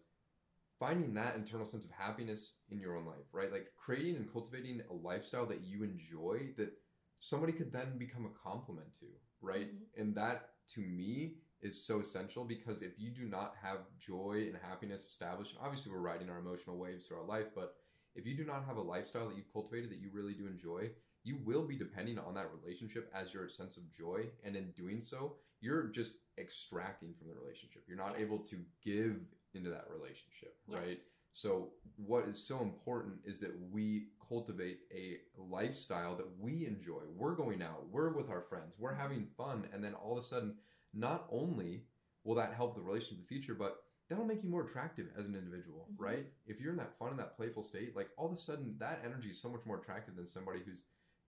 finding 0.79 1.13
that 1.15 1.35
internal 1.35 1.65
sense 1.65 1.85
of 1.85 1.91
happiness 1.91 2.59
in 2.69 2.79
your 2.79 2.97
own 2.97 3.05
life, 3.05 3.25
right? 3.31 3.51
Like 3.51 3.67
creating 3.75 4.15
and 4.15 4.31
cultivating 4.31 4.81
a 4.89 4.93
lifestyle 4.93 5.45
that 5.47 5.63
you 5.63 5.83
enjoy 5.83 6.53
that 6.57 6.71
somebody 7.19 7.53
could 7.53 7.71
then 7.71 7.97
become 7.97 8.25
a 8.25 8.29
complement 8.29 8.93
to, 8.99 9.07
right? 9.41 9.69
Mhm. 9.71 9.85
And 9.97 10.15
that 10.15 10.65
to 10.69 10.81
me 10.81 11.41
is 11.61 11.85
so 11.85 11.99
essential 11.99 12.45
because 12.45 12.81
if 12.81 12.97
you 12.99 13.11
do 13.11 13.25
not 13.25 13.55
have 13.55 13.95
joy 13.97 14.45
and 14.47 14.55
happiness 14.57 15.05
established, 15.05 15.55
obviously 15.59 15.91
we're 15.91 15.99
riding 15.99 16.29
our 16.29 16.39
emotional 16.39 16.77
waves 16.77 17.07
through 17.07 17.17
our 17.17 17.25
life, 17.25 17.53
but 17.53 17.75
if 18.15 18.25
you 18.25 18.35
do 18.35 18.43
not 18.45 18.63
have 18.65 18.77
a 18.77 18.81
lifestyle 18.81 19.27
that 19.27 19.35
you've 19.37 19.51
cultivated 19.51 19.89
that 19.91 19.99
you 19.99 20.09
really 20.11 20.33
do 20.33 20.47
enjoy, 20.47 20.95
you 21.23 21.37
will 21.37 21.67
be 21.67 21.75
depending 21.77 22.17
on 22.17 22.33
that 22.33 22.51
relationship 22.51 23.09
as 23.13 23.33
your 23.33 23.47
sense 23.49 23.77
of 23.77 23.91
joy. 23.91 24.31
And 24.43 24.55
in 24.55 24.71
doing 24.71 25.01
so, 25.01 25.37
you're 25.59 25.87
just 25.89 26.19
extracting 26.37 27.13
from 27.13 27.27
the 27.27 27.35
relationship. 27.35 27.83
You're 27.87 27.97
not 27.97 28.13
Yes. 28.13 28.21
able 28.21 28.39
to 28.45 28.65
give 28.81 29.35
into 29.53 29.69
that 29.69 29.89
relationship, 29.89 30.55
right? 30.67 30.97
So, 31.33 31.69
what 31.95 32.27
is 32.27 32.41
so 32.47 32.61
important 32.61 33.19
is 33.25 33.39
that 33.41 33.53
we 33.71 34.07
cultivate 34.27 34.79
a 34.93 35.17
lifestyle 35.37 36.15
that 36.15 36.27
we 36.39 36.65
enjoy. 36.65 37.01
We're 37.15 37.35
going 37.35 37.61
out, 37.61 37.87
we're 37.89 38.13
with 38.13 38.29
our 38.29 38.41
friends, 38.49 38.75
we're 38.77 38.93
having 38.93 39.27
fun, 39.37 39.67
and 39.73 39.83
then 39.83 39.93
all 39.93 40.17
of 40.17 40.23
a 40.23 40.27
sudden, 40.27 40.55
not 40.93 41.27
only 41.31 41.83
will 42.23 42.35
that 42.35 42.53
help 42.53 42.75
the 42.75 42.81
relationship 42.81 43.17
in 43.17 43.21
the 43.23 43.27
future, 43.27 43.53
but 43.53 43.83
that'll 44.09 44.25
make 44.25 44.43
you 44.43 44.49
more 44.49 44.65
attractive 44.65 45.07
as 45.17 45.25
an 45.27 45.35
individual, 45.35 45.87
Mhm. 45.91 45.99
right? 45.99 46.33
If 46.45 46.59
you're 46.59 46.71
in 46.71 46.77
that 46.77 46.97
fun 46.97 47.11
and 47.11 47.19
that 47.19 47.35
playful 47.35 47.63
state, 47.63 47.95
like 47.95 48.09
all 48.17 48.27
of 48.27 48.33
a 48.33 48.37
sudden, 48.37 48.77
that 48.79 49.03
energy 49.05 49.29
is 49.29 49.39
so 49.41 49.49
much 49.49 49.65
more 49.65 49.77
attractive 49.79 50.15
than 50.15 50.27
somebody 50.27 50.61
who's 50.61 50.83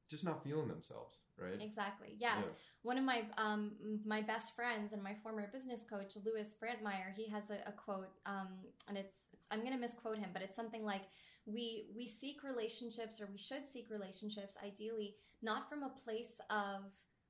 just 0.09 0.23
not 0.25 0.43
feeling 0.43 0.67
themselves, 0.67 1.21
right? 1.37 1.61
Exactly. 1.61 2.15
Yes. 2.19 2.43
Yeah. 2.45 2.51
One 2.81 2.97
of 2.97 3.03
my 3.05 3.29
um, 3.37 4.01
my 4.03 4.21
best 4.21 4.55
friends 4.55 4.93
and 4.93 5.01
my 5.01 5.15
former 5.15 5.47
business 5.47 5.83
coach, 5.83 6.17
Lewis 6.17 6.53
Brandmeier, 6.55 7.13
he 7.13 7.29
has 7.29 7.49
a, 7.49 7.61
a 7.65 7.71
quote, 7.71 8.19
um, 8.25 8.65
and 8.87 8.97
it's 8.97 9.30
I'm 9.51 9.59
going 9.59 9.73
to 9.73 9.79
misquote 9.79 10.17
him, 10.17 10.29
but 10.33 10.41
it's 10.41 10.55
something 10.55 10.85
like 10.85 11.03
we 11.45 11.87
we 11.95 12.07
seek 12.07 12.43
relationships, 12.43 13.19
or 13.19 13.27
we 13.31 13.37
should 13.37 13.67
seek 13.71 13.89
relationships, 13.89 14.55
ideally 14.63 15.15
not 15.41 15.67
from 15.69 15.83
a 15.83 15.93
place 16.03 16.33
of 16.49 16.81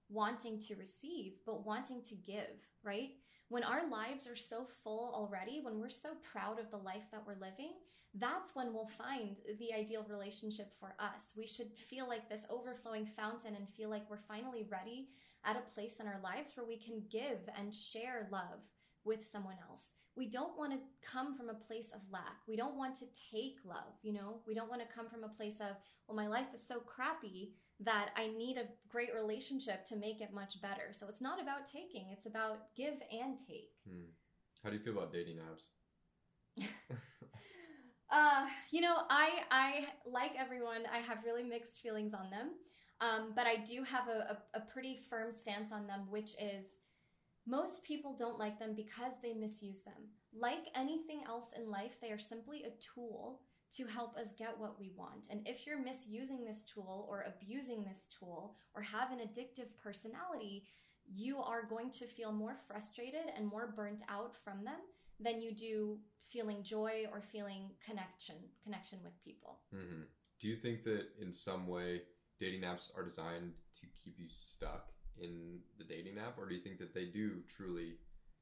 wanting 0.10 0.60
to 0.60 0.76
receive, 0.76 1.34
but 1.46 1.66
wanting 1.66 2.02
to 2.04 2.16
give. 2.16 2.60
Right? 2.84 3.12
When 3.50 3.64
our 3.64 3.90
lives 3.90 4.28
are 4.28 4.36
so 4.36 4.66
full 4.84 5.12
already, 5.14 5.60
when 5.62 5.80
we're 5.80 5.90
so 5.90 6.12
proud 6.32 6.58
of 6.58 6.72
the 6.72 6.78
life 6.78 7.04
that 7.12 7.24
we're 7.26 7.34
living, 7.34 7.74
that's 8.16 8.56
when 8.56 8.74
we'll 8.74 8.90
find 8.98 9.38
the 9.60 9.74
ideal 9.74 10.06
relationship 10.10 10.74
for 10.80 10.96
us. 11.00 11.34
We 11.36 11.48
should 11.48 11.78
feel 11.78 12.08
like 12.08 12.30
this 12.30 12.46
overflowing 12.50 13.06
fountain 13.06 13.56
and 13.56 13.68
feel 13.70 13.90
like 13.90 14.10
we're 14.10 14.28
finally 14.28 14.68
ready 14.70 15.10
at 15.46 15.56
a 15.56 15.74
place 15.74 15.96
in 16.00 16.08
our 16.08 16.20
lives 16.24 16.54
where 16.56 16.66
we 16.66 16.78
can 16.78 17.04
give 17.10 17.40
and 17.58 17.74
share 17.74 18.28
love 18.32 18.60
with 19.04 19.28
someone 19.30 19.58
else. 19.70 19.84
We 20.16 20.28
don't 20.30 20.58
want 20.58 20.74
to 20.74 20.80
come 21.02 21.36
from 21.38 21.50
a 21.50 21.54
place 21.54 21.88
of 21.94 22.02
lack. 22.12 22.38
We 22.48 22.56
don't 22.58 22.78
want 22.78 22.96
to 22.96 23.06
take 23.32 23.58
love, 23.64 23.94
you 24.04 24.14
know? 24.14 24.42
We 24.46 24.54
don't 24.54 24.70
want 24.70 24.82
to 24.82 24.94
come 24.94 25.08
from 25.10 25.24
a 25.24 25.30
place 25.30 25.56
of, 25.62 25.78
well, 26.08 26.16
my 26.16 26.28
life 26.28 26.48
is 26.54 26.66
so 26.66 26.80
crappy 26.80 27.54
that 27.80 28.10
I 28.16 28.28
need 28.28 28.58
a 28.58 28.68
great 28.90 29.14
relationship 29.16 29.86
to 29.86 29.96
make 29.96 30.22
it 30.22 30.34
much 30.34 30.62
better. 30.62 30.92
So 30.92 31.08
it's 31.08 31.22
not 31.22 31.42
about 31.42 31.66
taking, 31.66 32.10
it's 32.12 32.26
about 32.26 32.76
give 32.76 32.96
and 33.12 33.38
take. 33.38 33.72
Hmm. 33.88 34.12
How 34.64 34.70
do 34.70 34.76
you 34.76 34.84
feel 34.84 34.94
about 34.94 35.14
dating 35.14 35.38
apps? 35.38 36.68
Uh, 38.12 38.46
you 38.72 38.82
know, 38.82 38.98
I 39.10 39.44
I 39.52 39.88
like 40.06 40.34
everyone. 40.38 40.84
I 40.94 40.98
have 40.98 41.24
really 41.24 41.44
mixed 41.44 41.80
feelings 41.80 42.14
on 42.14 42.30
them, 42.30 42.50
um, 43.00 43.32
but 43.36 43.48
I 43.48 43.56
do 43.56 43.84
have 43.84 44.10
a, 44.10 44.38
a, 44.54 44.60
a 44.60 44.62
pretty 44.62 45.00
firm 45.10 45.32
stance 45.32 45.72
on 45.72 45.88
them, 45.88 46.02
which 46.10 46.32
is 46.32 46.68
most 47.48 47.84
people 47.84 48.16
don't 48.18 48.40
like 48.40 48.60
them 48.60 48.74
because 48.76 49.14
they 49.22 49.34
misuse 49.34 49.82
them. 49.82 50.10
Like 50.34 50.70
anything 50.76 51.24
else 51.28 51.48
in 51.58 51.70
life, 51.70 51.94
they 52.02 52.12
are 52.12 52.20
simply 52.20 52.64
a 52.64 52.74
tool 52.96 53.42
to 53.78 53.86
help 53.86 54.18
us 54.18 54.28
get 54.38 54.58
what 54.58 54.80
we 54.80 54.92
want. 54.96 55.28
And 55.32 55.48
if 55.48 55.66
you're 55.66 55.82
misusing 55.82 56.44
this 56.46 56.66
tool 56.72 57.08
or 57.10 57.26
abusing 57.28 57.84
this 57.84 58.10
tool 58.20 58.56
or 58.76 58.82
have 58.82 59.12
an 59.12 59.20
addictive 59.20 59.70
personality, 59.82 60.66
you 61.06 61.40
are 61.40 61.66
going 61.66 61.90
to 61.92 62.06
feel 62.06 62.32
more 62.32 62.58
frustrated 62.68 63.26
and 63.36 63.48
more 63.48 63.74
burnt 63.76 64.04
out 64.10 64.36
from 64.44 64.64
them 64.64 64.80
than 65.20 65.42
you 65.42 65.54
do 65.54 65.98
feeling 66.30 66.64
joy 66.64 67.06
or 67.12 67.22
feeling 67.22 67.72
connection 67.86 68.36
connection 68.64 69.00
with 69.04 69.14
people. 69.24 69.60
hmm 69.74 70.04
Do 70.40 70.48
you 70.48 70.58
think 70.58 70.84
that 70.84 71.08
in 71.22 71.34
some 71.34 71.68
way 71.68 72.02
dating 72.40 72.62
apps 72.62 72.96
are 72.96 73.04
designed 73.04 73.54
to 73.80 73.88
keep 74.04 74.16
you 74.18 74.28
stuck 74.30 74.88
in 75.22 75.60
the 75.78 75.84
dating 75.84 76.18
app, 76.18 76.38
or 76.38 76.48
do 76.48 76.56
you 76.56 76.62
think 76.62 76.80
that 76.80 76.94
they 76.94 77.06
do 77.06 77.42
truly 77.48 77.96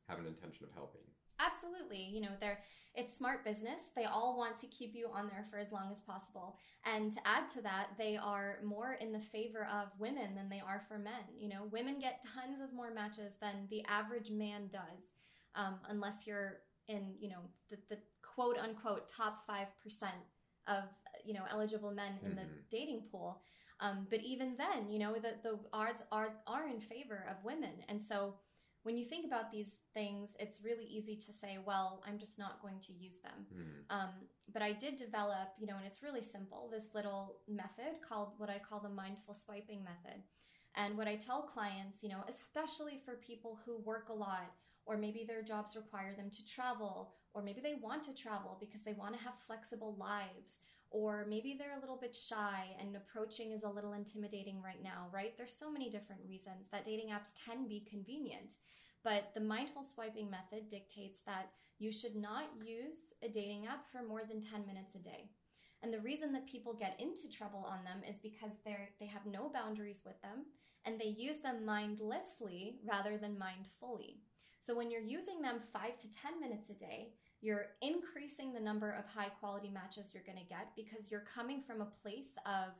have 0.07 0.19
an 0.19 0.25
intention 0.25 0.65
of 0.65 0.71
helping? 0.73 1.01
Absolutely. 1.39 2.03
You 2.11 2.21
know, 2.21 2.31
they're 2.41 2.59
it's 2.95 3.15
smart 3.17 3.45
business. 3.45 3.91
They 3.95 4.05
all 4.05 4.35
want 4.37 4.59
to 4.59 4.67
keep 4.67 4.93
you 4.95 5.07
on 5.13 5.27
there 5.27 5.45
for 5.49 5.57
as 5.57 5.71
long 5.71 5.89
as 5.91 6.01
possible. 6.01 6.57
And 6.85 7.13
to 7.13 7.19
add 7.25 7.47
to 7.49 7.61
that, 7.61 7.89
they 7.97 8.17
are 8.17 8.57
more 8.63 8.93
in 8.99 9.13
the 9.13 9.19
favor 9.19 9.67
of 9.71 9.87
women 9.99 10.35
than 10.35 10.49
they 10.49 10.59
are 10.59 10.83
for 10.87 10.97
men. 10.97 11.21
You 11.37 11.49
know, 11.49 11.69
women 11.71 11.99
get 11.99 12.25
tons 12.25 12.59
of 12.61 12.73
more 12.73 12.91
matches 12.91 13.35
than 13.39 13.67
the 13.69 13.85
average 13.85 14.31
man 14.31 14.69
does. 14.73 15.03
Um, 15.55 15.75
unless 15.87 16.25
you're 16.25 16.61
in, 16.87 17.13
you 17.19 17.29
know, 17.29 17.41
the, 17.69 17.77
the 17.89 17.99
quote 18.23 18.57
unquote 18.57 19.07
top 19.07 19.43
5% 19.47 19.67
of, 20.67 20.83
you 21.23 21.33
know, 21.35 21.43
eligible 21.51 21.91
men 21.91 22.19
in 22.23 22.35
the 22.35 22.41
Mhm. 22.41 22.69
dating 22.69 23.07
pool. 23.11 23.41
Um, 23.79 24.07
but 24.09 24.21
even 24.21 24.55
then, 24.57 24.89
you 24.89 24.99
know, 24.99 25.13
the, 25.13 25.35
the 25.41 25.59
odds 25.71 26.01
are, 26.11 26.33
are 26.47 26.67
in 26.67 26.81
favor 26.81 27.25
of 27.29 27.43
women. 27.43 27.83
And 27.87 28.01
so 28.01 28.35
when 28.83 28.97
you 28.97 29.05
think 29.05 29.25
about 29.25 29.51
these 29.51 29.77
things, 29.93 30.35
it's 30.39 30.63
really 30.63 30.85
easy 30.85 31.15
to 31.15 31.33
say, 31.33 31.57
well, 31.65 32.01
I'm 32.07 32.17
just 32.17 32.39
not 32.39 32.61
going 32.61 32.79
to 32.87 32.93
use 32.93 33.19
them. 33.19 33.45
Hmm. 33.53 33.97
Um, 33.97 34.09
but 34.53 34.61
I 34.61 34.73
did 34.73 34.95
develop, 34.95 35.49
you 35.59 35.67
know, 35.67 35.77
and 35.77 35.85
it's 35.85 36.01
really 36.01 36.23
simple, 36.23 36.69
this 36.71 36.93
little 36.93 37.37
method 37.47 38.01
called 38.07 38.33
what 38.37 38.49
I 38.49 38.59
call 38.59 38.79
the 38.79 38.89
mindful 38.89 39.33
swiping 39.33 39.83
method. 39.83 40.23
And 40.75 40.97
what 40.97 41.07
I 41.07 41.15
tell 41.15 41.41
clients, 41.41 41.97
you 42.01 42.09
know, 42.09 42.23
especially 42.27 43.01
for 43.03 43.15
people 43.15 43.59
who 43.65 43.77
work 43.79 44.09
a 44.09 44.13
lot, 44.13 44.51
or 44.85 44.97
maybe 44.97 45.23
their 45.27 45.41
jobs 45.41 45.75
require 45.75 46.15
them 46.15 46.29
to 46.31 46.45
travel, 46.45 47.13
or 47.33 47.43
maybe 47.43 47.61
they 47.61 47.75
want 47.81 48.03
to 48.03 48.13
travel 48.15 48.57
because 48.59 48.81
they 48.81 48.93
want 48.93 49.15
to 49.15 49.23
have 49.23 49.33
flexible 49.45 49.95
lives, 49.99 50.57
or 50.91 51.25
maybe 51.29 51.55
they're 51.57 51.77
a 51.77 51.81
little 51.81 51.97
bit 51.97 52.15
shy 52.15 52.75
and 52.79 52.95
approaching 52.95 53.51
is 53.51 53.63
a 53.63 53.69
little 53.69 53.93
intimidating 53.93 54.61
right 54.61 54.81
now, 54.83 55.07
right? 55.11 55.37
There's 55.37 55.55
so 55.57 55.71
many 55.71 55.89
different 55.89 56.21
reasons 56.27 56.67
that 56.71 56.83
dating 56.83 57.09
apps 57.09 57.31
can 57.45 57.67
be 57.67 57.85
convenient. 57.89 58.53
But 59.03 59.31
the 59.33 59.41
mindful 59.41 59.83
swiping 59.83 60.29
method 60.29 60.67
dictates 60.67 61.19
that 61.25 61.51
you 61.77 61.91
should 61.91 62.15
not 62.15 62.49
use 62.61 63.05
a 63.23 63.29
dating 63.29 63.67
app 63.67 63.85
for 63.91 64.03
more 64.03 64.23
than 64.27 64.41
10 64.41 64.65
minutes 64.65 64.95
a 64.95 64.99
day. 64.99 65.29
And 65.81 65.93
the 65.93 66.01
reason 66.01 66.33
that 66.33 66.47
people 66.47 66.73
get 66.73 66.99
into 66.99 67.29
trouble 67.29 67.65
on 67.65 67.85
them 67.85 68.01
is 68.07 68.17
because 68.19 68.51
they're 68.65 68.89
they 68.99 69.05
have 69.05 69.25
no 69.25 69.49
boundaries 69.49 70.01
with 70.05 70.21
them 70.21 70.45
and 70.85 70.99
they 70.99 71.05
use 71.05 71.37
them 71.37 71.65
mindlessly 71.65 72.79
rather 72.85 73.17
than 73.17 73.37
mindfully. 73.37 74.17
So 74.59 74.75
when 74.75 74.91
you're 74.91 75.01
using 75.01 75.41
them 75.41 75.61
5 75.71 75.97
to 75.99 76.11
10 76.11 76.39
minutes 76.41 76.69
a 76.69 76.73
day, 76.73 77.13
you're 77.41 77.67
increasing 77.81 78.53
the 78.53 78.59
number 78.59 78.91
of 78.91 79.05
high 79.05 79.29
quality 79.39 79.69
matches 79.69 80.11
you're 80.13 80.23
going 80.23 80.37
to 80.37 80.49
get 80.49 80.69
because 80.75 81.09
you're 81.09 81.25
coming 81.33 81.61
from 81.61 81.81
a 81.81 81.87
place 82.01 82.31
of 82.45 82.73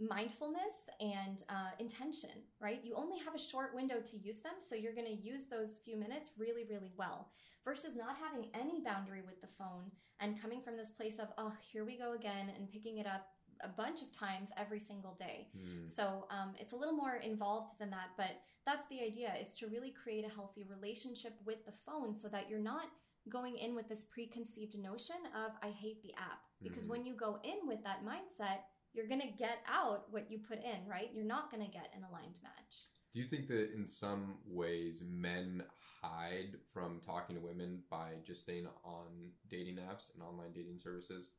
mindfulness 0.00 0.90
and 1.00 1.44
uh, 1.48 1.70
intention, 1.78 2.30
right? 2.60 2.80
You 2.82 2.94
only 2.96 3.18
have 3.24 3.34
a 3.34 3.38
short 3.38 3.74
window 3.74 4.00
to 4.00 4.16
use 4.16 4.40
them, 4.40 4.54
so 4.58 4.74
you're 4.74 4.94
going 4.94 5.06
to 5.06 5.22
use 5.22 5.46
those 5.46 5.78
few 5.84 5.96
minutes 5.96 6.30
really, 6.36 6.64
really 6.68 6.92
well 6.96 7.28
versus 7.64 7.94
not 7.96 8.16
having 8.16 8.48
any 8.54 8.80
boundary 8.84 9.22
with 9.24 9.40
the 9.40 9.48
phone 9.58 9.90
and 10.20 10.40
coming 10.40 10.60
from 10.60 10.76
this 10.76 10.90
place 10.90 11.18
of, 11.18 11.28
oh, 11.38 11.52
here 11.60 11.84
we 11.84 11.96
go 11.96 12.14
again, 12.14 12.52
and 12.56 12.70
picking 12.70 12.98
it 12.98 13.06
up 13.06 13.28
a 13.62 13.68
bunch 13.68 14.02
of 14.02 14.12
times 14.12 14.50
every 14.56 14.80
single 14.80 15.14
day. 15.14 15.48
Hmm. 15.56 15.86
So 15.86 16.26
um, 16.30 16.54
it's 16.58 16.72
a 16.72 16.76
little 16.76 16.94
more 16.94 17.16
involved 17.16 17.78
than 17.78 17.90
that, 17.90 18.10
but 18.16 18.40
that's 18.66 18.86
the 18.88 19.00
idea 19.00 19.32
is 19.40 19.56
to 19.58 19.68
really 19.68 19.92
create 19.92 20.24
a 20.24 20.34
healthy 20.34 20.64
relationship 20.68 21.34
with 21.46 21.64
the 21.64 21.72
phone 21.86 22.14
so 22.14 22.28
that 22.28 22.50
you're 22.50 22.58
not 22.58 22.88
going 23.28 23.56
in 23.56 23.74
with 23.74 23.88
this 23.88 24.04
preconceived 24.04 24.76
notion 24.78 25.16
of 25.34 25.52
I 25.62 25.70
hate 25.70 26.02
the 26.02 26.14
app. 26.14 26.42
Because 26.62 26.86
Mhm. 26.86 26.90
when 26.90 27.04
you 27.04 27.14
go 27.14 27.40
in 27.42 27.66
with 27.66 27.82
that 27.84 28.04
mindset, 28.04 28.64
you're 28.92 29.08
going 29.08 29.20
to 29.20 29.30
get 29.32 29.58
out 29.66 30.10
what 30.10 30.30
you 30.30 30.38
put 30.38 30.62
in, 30.62 30.86
right? 30.86 31.12
You're 31.12 31.24
not 31.24 31.50
going 31.50 31.64
to 31.64 31.70
get 31.70 31.92
an 31.94 32.04
aligned 32.04 32.40
match. 32.42 32.88
Do 33.12 33.20
you 33.20 33.26
think 33.28 33.48
that 33.48 33.72
in 33.72 33.86
some 33.86 34.40
ways 34.44 35.02
men 35.02 35.64
hide 36.00 36.58
from 36.72 37.00
talking 37.00 37.36
to 37.36 37.42
women 37.42 37.82
by 37.90 38.14
just 38.24 38.42
staying 38.42 38.68
on 38.84 39.32
dating 39.48 39.76
apps 39.76 40.12
and 40.14 40.22
online 40.22 40.52
dating 40.52 40.78
services? 40.78 41.32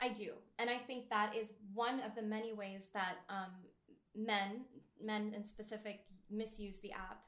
I 0.00 0.08
do. 0.08 0.34
And 0.58 0.68
I 0.68 0.78
think 0.78 1.08
that 1.10 1.34
is 1.36 1.48
one 1.72 2.00
of 2.00 2.14
the 2.14 2.22
many 2.22 2.52
ways 2.52 2.88
that 2.92 3.18
um, 3.28 3.52
men, 4.14 4.64
men 5.00 5.32
in 5.34 5.44
specific 5.44 6.06
misuse 6.30 6.80
the 6.80 6.92
app. 6.92 7.24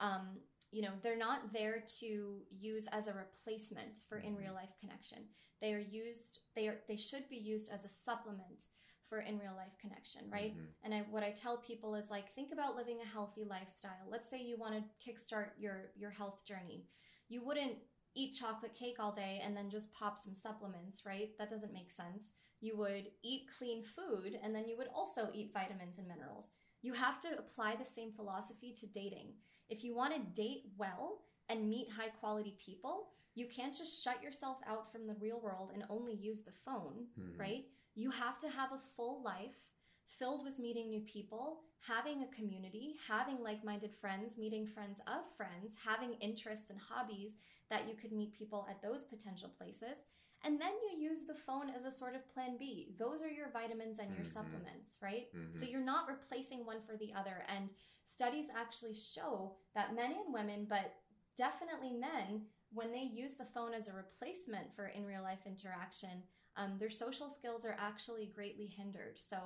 Um, 0.00 0.40
you 0.70 0.82
know, 0.82 0.92
they're 1.02 1.16
not 1.16 1.52
there 1.52 1.82
to 2.00 2.42
use 2.50 2.86
as 2.92 3.06
a 3.06 3.12
replacement 3.12 4.00
for 4.08 4.18
in 4.18 4.36
real 4.36 4.54
life 4.54 4.74
connection. 4.80 5.18
They 5.60 5.72
are 5.72 5.78
used. 5.78 6.40
They 6.54 6.68
are. 6.68 6.78
They 6.88 6.96
should 6.96 7.28
be 7.28 7.36
used 7.36 7.70
as 7.70 7.84
a 7.84 7.88
supplement 7.88 8.64
for 9.08 9.20
in 9.20 9.38
real 9.38 9.54
life 9.56 9.76
connection, 9.80 10.28
right? 10.30 10.56
Mhm. 10.56 10.66
And 10.82 10.92
I, 10.94 11.00
what 11.10 11.22
I 11.22 11.30
tell 11.30 11.58
people 11.58 11.94
is 11.94 12.10
like, 12.10 12.34
think 12.34 12.52
about 12.52 12.74
living 12.74 13.00
a 13.00 13.06
healthy 13.06 13.44
lifestyle. 13.44 14.06
Let's 14.10 14.28
say 14.28 14.42
you 14.42 14.56
want 14.58 14.74
to 14.74 15.10
kickstart 15.10 15.50
your 15.58 15.92
your 15.96 16.10
health 16.10 16.44
journey. 16.44 16.86
You 17.28 17.44
wouldn't 17.44 17.78
eat 18.14 18.34
chocolate 18.34 18.74
cake 18.74 18.96
all 18.98 19.12
day 19.12 19.40
and 19.44 19.56
then 19.56 19.70
just 19.70 19.92
pop 19.92 20.18
some 20.18 20.34
supplements, 20.34 21.04
right? 21.06 21.30
That 21.38 21.50
doesn't 21.50 21.72
make 21.72 21.90
sense. 21.90 22.30
You 22.60 22.76
would 22.78 23.10
eat 23.22 23.48
clean 23.58 23.82
food 23.84 24.38
and 24.42 24.54
then 24.54 24.66
you 24.66 24.76
would 24.78 24.88
also 24.94 25.28
eat 25.34 25.52
vitamins 25.52 25.98
and 25.98 26.08
minerals. 26.08 26.48
You 26.82 26.94
have 26.94 27.20
to 27.20 27.38
apply 27.38 27.76
the 27.76 27.84
same 27.84 28.12
philosophy 28.12 28.72
to 28.80 28.86
dating. 28.86 29.34
If 29.68 29.84
you 29.84 29.94
want 29.94 30.14
to 30.14 30.40
date 30.40 30.64
well 30.76 31.22
and 31.48 31.68
meet 31.68 31.90
high 31.90 32.08
quality 32.08 32.56
people, 32.64 33.08
you 33.34 33.46
can't 33.46 33.76
just 33.76 34.02
shut 34.02 34.22
yourself 34.22 34.58
out 34.66 34.90
from 34.90 35.06
the 35.06 35.14
real 35.14 35.40
world 35.40 35.70
and 35.74 35.84
only 35.90 36.14
use 36.14 36.42
the 36.42 36.52
phone, 36.52 37.06
Mhm. 37.18 37.38
right? 37.38 37.64
You 37.94 38.10
have 38.10 38.38
to 38.40 38.48
have 38.48 38.72
a 38.72 38.78
full 38.78 39.22
life 39.22 39.68
filled 40.06 40.44
with 40.44 40.58
meeting 40.58 40.88
new 40.88 41.00
people, 41.02 41.64
having 41.80 42.22
a 42.22 42.28
community, 42.28 42.96
having 43.06 43.42
like 43.42 43.64
minded 43.64 43.94
friends, 43.94 44.38
meeting 44.38 44.66
friends 44.66 45.00
of 45.06 45.28
friends, 45.36 45.74
having 45.84 46.14
interests 46.14 46.70
and 46.70 46.78
hobbies 46.78 47.36
that 47.68 47.88
you 47.88 47.94
could 47.94 48.12
meet 48.12 48.32
people 48.32 48.66
at 48.70 48.80
those 48.80 49.04
potential 49.04 49.48
places. 49.48 49.98
And 50.42 50.60
then 50.60 50.72
you 50.90 50.98
use 50.98 51.24
the 51.26 51.34
phone 51.34 51.70
as 51.70 51.84
a 51.84 51.90
sort 51.90 52.14
of 52.14 52.28
plan 52.32 52.56
B. 52.56 52.94
Those 52.98 53.20
are 53.22 53.30
your 53.30 53.50
vitamins 53.50 53.98
and 53.98 54.14
your 54.14 54.24
Mhm. 54.24 54.32
supplements, 54.32 54.96
right? 55.02 55.32
Mhm. 55.32 55.54
So 55.54 55.64
you're 55.66 55.80
not 55.80 56.08
replacing 56.08 56.64
one 56.64 56.82
for 56.82 56.96
the 56.96 57.12
other. 57.12 57.44
And 57.48 57.74
studies 58.06 58.46
actually 58.56 58.94
show 58.94 59.56
that 59.74 59.94
men 59.94 60.12
and 60.12 60.32
women, 60.32 60.66
but 60.68 60.94
definitely 61.36 61.92
men, 61.92 62.42
when 62.72 62.92
they 62.92 63.02
use 63.02 63.34
the 63.34 63.48
phone 63.54 63.74
as 63.74 63.88
a 63.88 63.92
replacement 63.92 64.74
for 64.74 64.86
in 64.86 65.06
real 65.06 65.22
life 65.22 65.46
interaction, 65.46 66.22
um, 66.56 66.76
their 66.78 66.90
social 66.90 67.30
skills 67.30 67.64
are 67.64 67.76
actually 67.78 68.32
greatly 68.34 68.66
hindered. 68.66 69.18
So 69.18 69.36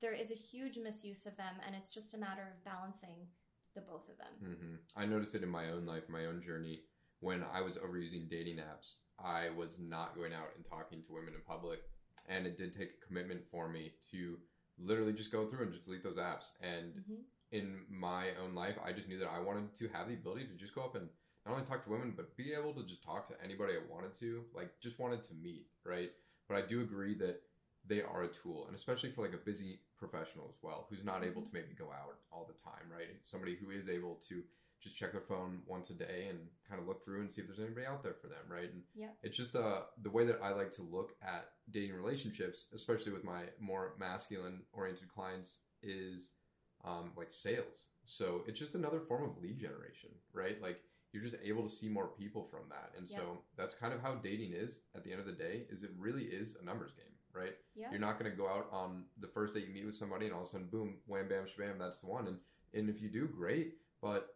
there 0.00 0.12
is 0.12 0.30
a 0.30 0.34
huge 0.34 0.78
misuse 0.78 1.26
of 1.26 1.36
them, 1.36 1.54
and 1.66 1.74
it's 1.74 1.90
just 1.90 2.14
a 2.14 2.18
matter 2.18 2.42
of 2.42 2.64
balancing 2.64 3.26
the 3.74 3.82
both 3.82 4.08
of 4.08 4.18
them. 4.18 4.56
hmm 4.56 4.74
I 4.96 5.06
noticed 5.06 5.34
it 5.34 5.42
in 5.42 5.48
my 5.48 5.70
own 5.70 5.86
life, 5.86 6.04
my 6.08 6.26
own 6.26 6.42
journey. 6.42 6.82
When 7.20 7.44
I 7.52 7.60
was 7.60 7.74
overusing 7.76 8.30
dating 8.30 8.56
apps, 8.56 8.94
I 9.22 9.50
was 9.50 9.76
not 9.78 10.16
going 10.16 10.32
out 10.32 10.48
and 10.56 10.64
talking 10.64 11.02
to 11.02 11.12
women 11.12 11.34
in 11.34 11.40
public, 11.46 11.80
and 12.28 12.46
it 12.46 12.56
did 12.56 12.74
take 12.74 12.90
a 12.90 13.06
commitment 13.06 13.42
for 13.50 13.68
me 13.68 13.92
to 14.10 14.38
literally 14.78 15.12
just 15.12 15.30
go 15.30 15.46
through 15.46 15.64
and 15.64 15.72
just 15.72 15.84
delete 15.84 16.02
those 16.02 16.16
apps. 16.16 16.52
And 16.62 16.94
hmm 17.06 17.22
in 17.52 17.80
my 17.90 18.28
own 18.42 18.54
life, 18.54 18.76
I 18.84 18.92
just 18.92 19.08
knew 19.08 19.18
that 19.18 19.30
I 19.30 19.40
wanted 19.40 19.74
to 19.78 19.88
have 19.88 20.08
the 20.08 20.14
ability 20.14 20.46
to 20.46 20.54
just 20.54 20.74
go 20.74 20.82
up 20.82 20.94
and 20.94 21.08
not 21.46 21.54
only 21.54 21.66
talk 21.66 21.84
to 21.84 21.90
women, 21.90 22.12
but 22.16 22.36
be 22.36 22.52
able 22.52 22.74
to 22.74 22.84
just 22.84 23.02
talk 23.02 23.26
to 23.28 23.34
anybody 23.42 23.74
I 23.74 23.92
wanted 23.92 24.14
to, 24.20 24.44
like 24.54 24.70
just 24.80 24.98
wanted 24.98 25.24
to 25.24 25.34
meet, 25.34 25.66
right? 25.84 26.10
But 26.48 26.58
I 26.58 26.66
do 26.66 26.80
agree 26.80 27.16
that 27.18 27.40
they 27.86 28.02
are 28.02 28.24
a 28.24 28.28
tool, 28.28 28.66
and 28.66 28.76
especially 28.76 29.10
for 29.10 29.24
like 29.24 29.34
a 29.34 29.44
busy 29.44 29.80
professional 29.98 30.46
as 30.48 30.56
well, 30.62 30.86
who's 30.90 31.04
not 31.04 31.24
able 31.24 31.42
to 31.42 31.50
maybe 31.52 31.74
go 31.78 31.86
out 31.86 32.18
all 32.30 32.46
the 32.46 32.62
time, 32.62 32.90
right? 32.90 33.08
Somebody 33.24 33.56
who 33.56 33.70
is 33.70 33.88
able 33.88 34.20
to 34.28 34.42
just 34.82 34.96
check 34.96 35.12
their 35.12 35.20
phone 35.20 35.60
once 35.66 35.90
a 35.90 35.94
day 35.94 36.26
and 36.30 36.38
kind 36.68 36.80
of 36.80 36.88
look 36.88 37.04
through 37.04 37.20
and 37.20 37.30
see 37.30 37.40
if 37.42 37.46
there's 37.46 37.60
anybody 37.60 37.86
out 37.86 38.02
there 38.02 38.16
for 38.20 38.28
them, 38.28 38.44
right? 38.48 38.72
And 38.72 38.82
yeah. 38.94 39.08
it's 39.22 39.36
just 39.36 39.54
uh 39.54 39.82
the 40.02 40.10
way 40.10 40.24
that 40.26 40.40
I 40.42 40.52
like 40.52 40.72
to 40.72 40.82
look 40.82 41.12
at 41.22 41.48
dating 41.70 41.94
relationships, 41.94 42.68
especially 42.74 43.12
with 43.12 43.24
my 43.24 43.42
more 43.58 43.94
masculine 43.98 44.60
oriented 44.72 45.08
clients, 45.08 45.60
is 45.82 46.30
um, 46.84 47.12
like 47.16 47.30
sales. 47.30 47.86
So 48.04 48.42
it's 48.46 48.58
just 48.58 48.74
another 48.74 49.00
form 49.00 49.24
of 49.24 49.42
lead 49.42 49.58
generation, 49.58 50.10
right? 50.32 50.60
Like 50.62 50.80
you're 51.12 51.22
just 51.22 51.36
able 51.44 51.62
to 51.68 51.74
see 51.74 51.88
more 51.88 52.08
people 52.08 52.46
from 52.50 52.68
that, 52.70 52.92
and 52.96 53.08
so 53.08 53.38
that's 53.56 53.74
kind 53.74 53.92
of 53.92 54.00
how 54.00 54.14
dating 54.14 54.52
is. 54.52 54.80
At 54.94 55.04
the 55.04 55.10
end 55.10 55.20
of 55.20 55.26
the 55.26 55.32
day, 55.32 55.64
is 55.70 55.82
it 55.82 55.90
really 55.98 56.24
is 56.24 56.56
a 56.60 56.64
numbers 56.64 56.92
game, 56.92 57.14
right? 57.32 57.54
Yeah. 57.74 57.88
You're 57.90 58.00
not 58.00 58.18
going 58.18 58.30
to 58.30 58.36
go 58.36 58.48
out 58.48 58.68
on 58.72 59.04
the 59.20 59.28
first 59.28 59.54
day 59.54 59.60
you 59.60 59.74
meet 59.74 59.86
with 59.86 59.96
somebody 59.96 60.26
and 60.26 60.34
all 60.34 60.42
of 60.42 60.48
a 60.48 60.50
sudden, 60.50 60.68
boom, 60.68 60.96
wham, 61.06 61.28
bam, 61.28 61.44
shabam, 61.46 61.78
that's 61.78 62.00
the 62.00 62.06
one. 62.06 62.26
And 62.28 62.38
and 62.74 62.88
if 62.88 63.02
you 63.02 63.08
do, 63.08 63.26
great. 63.26 63.74
But 64.00 64.34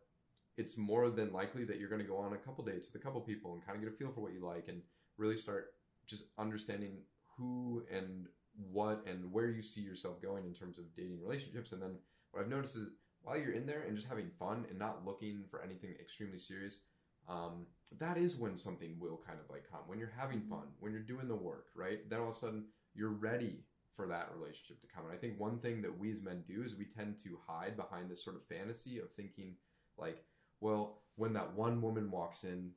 it's 0.57 0.77
more 0.77 1.11
than 1.11 1.33
likely 1.33 1.65
that 1.65 1.79
you're 1.79 1.89
going 1.89 2.03
to 2.03 2.07
go 2.07 2.19
on 2.19 2.33
a 2.33 2.37
couple 2.37 2.65
dates 2.65 2.89
with 2.93 3.01
a 3.01 3.05
couple 3.05 3.21
people 3.21 3.55
and 3.55 3.65
kind 3.65 3.77
of 3.77 3.83
get 3.83 3.93
a 3.93 3.97
feel 3.97 4.13
for 4.13 4.21
what 4.21 4.33
you 4.33 4.45
like 4.45 4.67
and 4.69 4.83
really 5.17 5.37
start 5.37 5.75
just 6.07 6.25
understanding 6.39 6.99
who 7.37 7.83
and 7.91 8.27
what 8.71 9.05
and 9.07 9.33
where 9.33 9.49
you 9.49 9.63
see 9.63 9.81
yourself 9.81 10.23
going 10.23 10.45
in 10.45 10.55
terms 10.55 10.79
of 10.79 10.85
dating 10.97 11.21
relationships. 11.21 11.73
And 11.73 11.83
then 11.83 11.97
what 12.35 12.43
I've 12.43 12.51
noticed 12.51 12.77
is 12.77 12.89
while 13.23 13.39
you're 13.39 13.53
in 13.53 13.67
there 13.67 13.83
and 13.83 13.97
just 13.97 14.09
having 14.09 14.31
fun 14.39 14.67
and 14.69 14.79
not 14.79 15.05
looking 15.07 15.45
for 15.51 15.63
anything 15.63 15.95
extremely 16.01 16.39
serious, 16.39 16.81
um, 17.29 17.67
that 17.99 18.19
is 18.19 18.37
when 18.37 18.59
something 18.59 18.99
will 18.99 19.23
kind 19.27 19.39
of 19.41 19.49
like 19.51 19.65
come. 19.71 19.81
When 19.87 19.99
you're 19.99 20.13
having 20.17 20.41
Mhm. 20.41 20.49
fun, 20.49 20.75
when 20.81 20.93
you're 20.93 21.03
doing 21.03 21.29
the 21.29 21.37
work, 21.37 21.69
right? 21.75 22.09
Then 22.11 22.21
all 22.21 22.31
of 22.31 22.37
a 22.37 22.39
sudden 22.39 22.73
you're 22.95 23.11
ready 23.11 23.65
for 23.97 24.07
that 24.09 24.31
relationship 24.35 24.81
to 24.81 24.89
come. 24.89 25.07
And 25.07 25.15
I 25.15 25.17
think 25.19 25.39
one 25.39 25.59
thing 25.61 25.81
that 25.83 25.97
we 25.99 26.13
as 26.13 26.21
men 26.21 26.43
do 26.47 26.63
is 26.65 26.75
we 26.75 26.85
tend 26.87 27.19
to 27.21 27.39
hide 27.47 27.77
behind 27.77 28.11
this 28.11 28.23
sort 28.23 28.37
of 28.37 28.45
fantasy 28.47 28.99
of 28.99 29.11
thinking 29.13 29.57
like, 29.97 30.25
well, 30.61 31.03
when 31.17 31.33
that 31.35 31.55
one 31.55 31.81
woman 31.81 32.11
walks 32.11 32.45
in, 32.45 32.73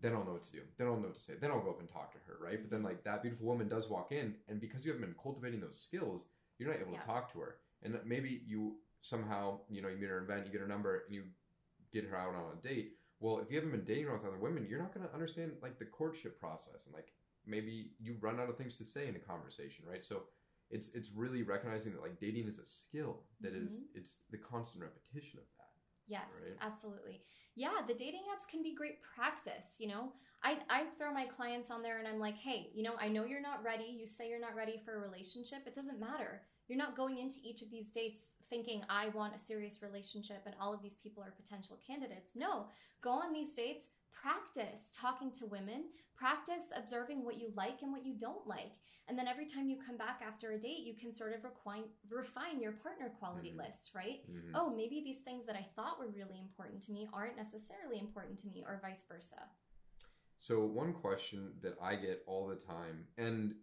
then 0.00 0.14
I'll 0.14 0.24
know 0.24 0.32
what 0.32 0.44
to 0.44 0.52
do. 0.52 0.62
Then 0.78 0.86
I'll 0.86 0.96
know 0.96 1.08
what 1.08 1.16
to 1.16 1.20
say. 1.20 1.34
Then 1.38 1.50
I'll 1.50 1.60
go 1.62 1.70
up 1.70 1.80
and 1.80 1.90
talk 1.90 2.12
to 2.12 2.18
her, 2.26 2.38
right? 2.42 2.58
But 2.60 2.70
then 2.70 2.82
like 2.82 3.04
that 3.04 3.22
beautiful 3.22 3.46
woman 3.46 3.68
does 3.68 3.90
walk 3.90 4.10
in, 4.10 4.34
and 4.48 4.60
because 4.60 4.84
you 4.84 4.92
haven't 4.92 5.06
been 5.06 5.22
cultivating 5.22 5.60
those 5.60 5.78
skills, 5.78 6.26
you're 6.58 6.70
not 6.70 6.80
able 6.80 6.92
Yeah. 6.92 7.00
to 7.00 7.06
talk 7.06 7.32
to 7.32 7.40
her. 7.40 7.58
And 7.82 7.98
maybe 8.04 8.42
you 8.46 8.76
somehow, 9.02 9.60
you 9.68 9.82
know, 9.82 9.88
you 9.88 9.96
meet 9.96 10.08
her 10.08 10.16
at 10.16 10.24
an 10.24 10.30
event, 10.30 10.46
you 10.46 10.52
get 10.52 10.60
her 10.62 10.66
number, 10.66 11.02
and 11.06 11.14
you 11.14 11.24
get 11.92 12.04
her 12.04 12.16
out 12.16 12.34
on 12.34 12.56
a 12.58 12.66
date. 12.66 12.96
Well, 13.20 13.38
if 13.38 13.50
you 13.50 13.56
haven't 13.56 13.72
been 13.72 13.84
dating 13.84 14.10
with 14.10 14.24
other 14.24 14.38
women, 14.38 14.66
you're 14.68 14.80
not 14.80 14.94
going 14.94 15.06
to 15.06 15.12
understand 15.12 15.52
like 15.60 15.78
the 15.78 15.84
courtship 15.84 16.40
process, 16.40 16.86
and 16.86 16.94
like 16.94 17.12
maybe 17.46 17.90
you 18.00 18.16
run 18.20 18.40
out 18.40 18.48
of 18.48 18.56
things 18.56 18.76
to 18.76 18.84
say 18.84 19.06
in 19.08 19.16
a 19.16 19.18
conversation, 19.18 19.84
right? 19.86 20.04
So 20.04 20.22
it's 20.70 20.88
it's 20.94 21.10
really 21.10 21.42
recognizing 21.42 21.92
that 21.92 22.00
like 22.00 22.18
dating 22.18 22.48
is 22.48 22.58
a 22.58 22.64
skill 22.64 23.24
that 23.40 23.52
is 23.54 23.80
Mhm. 23.80 23.94
it's 23.94 24.16
the 24.30 24.38
constant 24.38 24.82
repetition 24.82 25.38
of 25.38 25.44
that. 25.58 25.70
Yes, 26.06 26.30
Right. 26.42 26.56
absolutely. 26.60 27.22
Yeah, 27.54 27.82
the 27.86 27.94
dating 27.94 28.22
apps 28.34 28.46
can 28.48 28.62
be 28.62 28.74
great 28.74 29.02
practice. 29.02 29.76
You 29.78 29.88
know, 29.88 30.12
I, 30.42 30.58
I 30.68 30.86
throw 30.98 31.12
my 31.12 31.26
clients 31.26 31.70
on 31.70 31.82
there 31.82 31.98
and 31.98 32.08
I'm 32.08 32.18
like, 32.18 32.36
hey, 32.36 32.70
you 32.74 32.82
know, 32.82 32.96
I 32.98 33.08
know 33.08 33.24
you're 33.24 33.40
not 33.40 33.62
ready. 33.62 33.84
You 33.84 34.06
say 34.06 34.28
you're 34.28 34.40
not 34.40 34.56
ready 34.56 34.78
for 34.84 34.96
a 34.96 35.00
relationship. 35.00 35.66
It 35.66 35.74
doesn't 35.74 36.00
matter. 36.00 36.42
You're 36.66 36.78
not 36.78 36.96
going 36.96 37.18
into 37.18 37.36
each 37.42 37.62
of 37.62 37.70
these 37.70 37.92
dates 37.92 38.32
thinking, 38.52 38.82
I 38.90 39.08
want 39.08 39.34
a 39.34 39.38
serious 39.38 39.80
relationship 39.82 40.42
and 40.44 40.54
all 40.60 40.74
of 40.74 40.82
these 40.82 40.96
people 41.02 41.22
are 41.22 41.30
potential 41.30 41.78
candidates. 41.86 42.36
No, 42.36 42.66
go 43.00 43.12
on 43.12 43.32
these 43.32 43.52
dates, 43.56 43.86
practice 44.12 44.82
talking 44.94 45.32
to 45.32 45.46
women, 45.46 45.84
practice 46.14 46.64
observing 46.76 47.24
what 47.24 47.40
you 47.40 47.50
like 47.56 47.80
and 47.80 47.90
what 47.90 48.04
you 48.04 48.12
don't 48.12 48.46
like. 48.46 48.74
And 49.08 49.18
then 49.18 49.26
every 49.26 49.46
time 49.46 49.70
you 49.70 49.78
come 49.84 49.96
back 49.96 50.20
after 50.24 50.52
a 50.52 50.58
date, 50.58 50.84
you 50.84 50.94
can 50.94 51.14
sort 51.14 51.32
of 51.34 51.42
refine, 51.44 51.84
refine 52.10 52.60
your 52.60 52.72
partner 52.72 53.08
quality 53.18 53.52
Mhm. 53.52 53.56
list, 53.64 53.94
right? 53.94 54.20
Mhm. 54.30 54.52
oh, 54.54 54.68
maybe 54.68 55.00
these 55.00 55.22
things 55.22 55.46
that 55.46 55.56
I 55.56 55.62
thought 55.74 55.98
were 55.98 56.08
really 56.08 56.38
important 56.38 56.82
to 56.82 56.92
me 56.92 57.08
aren't 57.10 57.36
necessarily 57.36 57.98
important 57.98 58.38
to 58.40 58.48
me, 58.48 58.62
or 58.66 58.78
vice 58.82 59.02
versa. 59.08 59.48
So 60.36 60.62
one 60.66 60.92
question 60.92 61.58
that 61.62 61.78
I 61.80 61.96
get 61.96 62.22
all 62.26 62.46
the 62.48 62.56
time, 62.56 63.08
and 63.16 63.56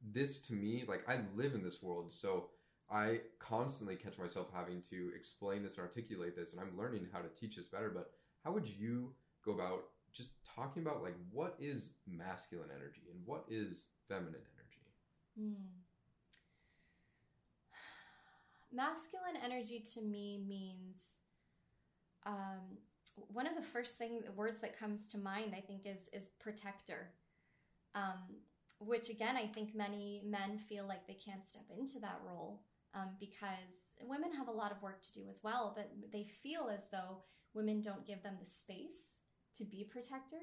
this 0.00 0.40
to 0.46 0.54
me, 0.54 0.84
like 0.86 1.06
I 1.08 1.16
live 1.34 1.54
in 1.54 1.62
this 1.62 1.82
world, 1.82 2.10
so 2.10 2.50
I 2.90 3.20
constantly 3.38 3.96
catch 3.96 4.18
myself 4.18 4.48
having 4.54 4.82
to 4.90 5.10
explain 5.16 5.62
this 5.62 5.76
and 5.76 5.82
articulate 5.82 6.36
this, 6.36 6.52
and 6.52 6.60
I'm 6.60 6.76
learning 6.76 7.06
how 7.12 7.20
to 7.20 7.28
teach 7.28 7.56
this 7.56 7.66
better. 7.66 7.90
But 7.90 8.10
how 8.44 8.52
would 8.52 8.66
you 8.66 9.12
go 9.44 9.52
about 9.52 9.84
just 10.12 10.30
talking 10.54 10.82
about 10.82 11.02
like 11.02 11.16
what 11.32 11.56
is 11.58 11.92
masculine 12.06 12.68
energy 12.70 13.02
and 13.10 13.20
what 13.26 13.44
is 13.48 13.86
feminine 14.08 14.34
energy? 14.34 14.86
Hmm. 15.38 15.54
Masculine 18.72 19.42
energy 19.42 19.82
to 19.94 20.02
me 20.02 20.44
means 20.46 21.00
um, 22.26 22.78
one 23.16 23.46
of 23.46 23.54
the 23.56 23.62
first 23.62 23.96
things 23.96 24.24
words 24.36 24.60
that 24.60 24.78
comes 24.78 25.08
to 25.08 25.18
mind. 25.18 25.54
I 25.56 25.60
think 25.60 25.86
is 25.86 26.08
is 26.12 26.28
protector, 26.38 27.10
um, 27.94 28.36
which 28.78 29.08
again 29.08 29.36
I 29.36 29.46
think 29.46 29.74
many 29.74 30.22
men 30.26 30.58
feel 30.58 30.86
like 30.86 31.06
they 31.06 31.14
can't 31.14 31.46
step 31.48 31.64
into 31.76 31.98
that 32.00 32.20
role 32.26 32.60
um, 32.94 33.10
because 33.18 33.74
women 34.02 34.32
have 34.32 34.48
a 34.48 34.52
lot 34.52 34.72
of 34.72 34.82
work 34.82 35.02
to 35.02 35.12
do 35.12 35.22
as 35.28 35.40
well, 35.42 35.72
but 35.76 35.90
they 36.12 36.26
feel 36.42 36.70
as 36.72 36.84
though 36.90 37.22
women 37.54 37.80
don't 37.80 38.06
give 38.06 38.22
them 38.22 38.36
the 38.40 38.46
space 38.46 39.18
to 39.56 39.64
be 39.64 39.84
protector. 39.90 40.42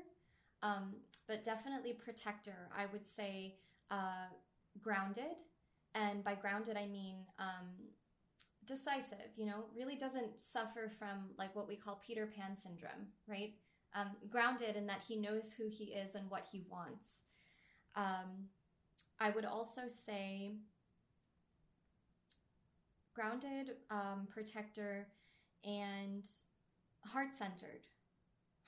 Um, 0.64 0.96
but 1.28 1.44
definitely 1.44 1.94
protector. 1.94 2.70
I 2.76 2.86
would 2.92 3.06
say 3.06 3.56
uh, 3.90 4.28
grounded, 4.82 5.42
and 5.96 6.24
by 6.24 6.36
grounded 6.36 6.78
I 6.78 6.86
mean 6.86 7.26
um, 7.40 7.68
decisive. 8.66 9.32
You 9.36 9.48
know, 9.48 9.66
really 9.76 9.96
doesn't 9.96 10.42
suffer 10.42 10.92
from 11.00 11.32
like 11.38 11.56
what 11.56 11.68
we 11.68 11.76
call 11.76 12.02
Peter 12.06 12.28
Pan 12.28 12.56
syndrome, 12.56 13.08
right? 13.28 13.54
Um, 13.96 14.12
grounded 14.30 14.76
in 14.76 14.86
that 14.88 15.02
he 15.06 15.16
knows 15.18 15.52
who 15.58 15.68
he 15.68 15.86
is 15.86 16.16
and 16.16 16.30
what 16.30 16.46
he 16.52 16.64
wants. 16.70 17.06
Um, 17.96 18.48
I 19.20 19.32
would 19.32 19.46
also 19.46 19.82
say 19.88 20.56
grounded, 23.14 23.72
um, 23.90 24.28
protector, 24.30 25.08
and 25.64 26.30
heart 27.06 27.34
centered. 27.34 27.88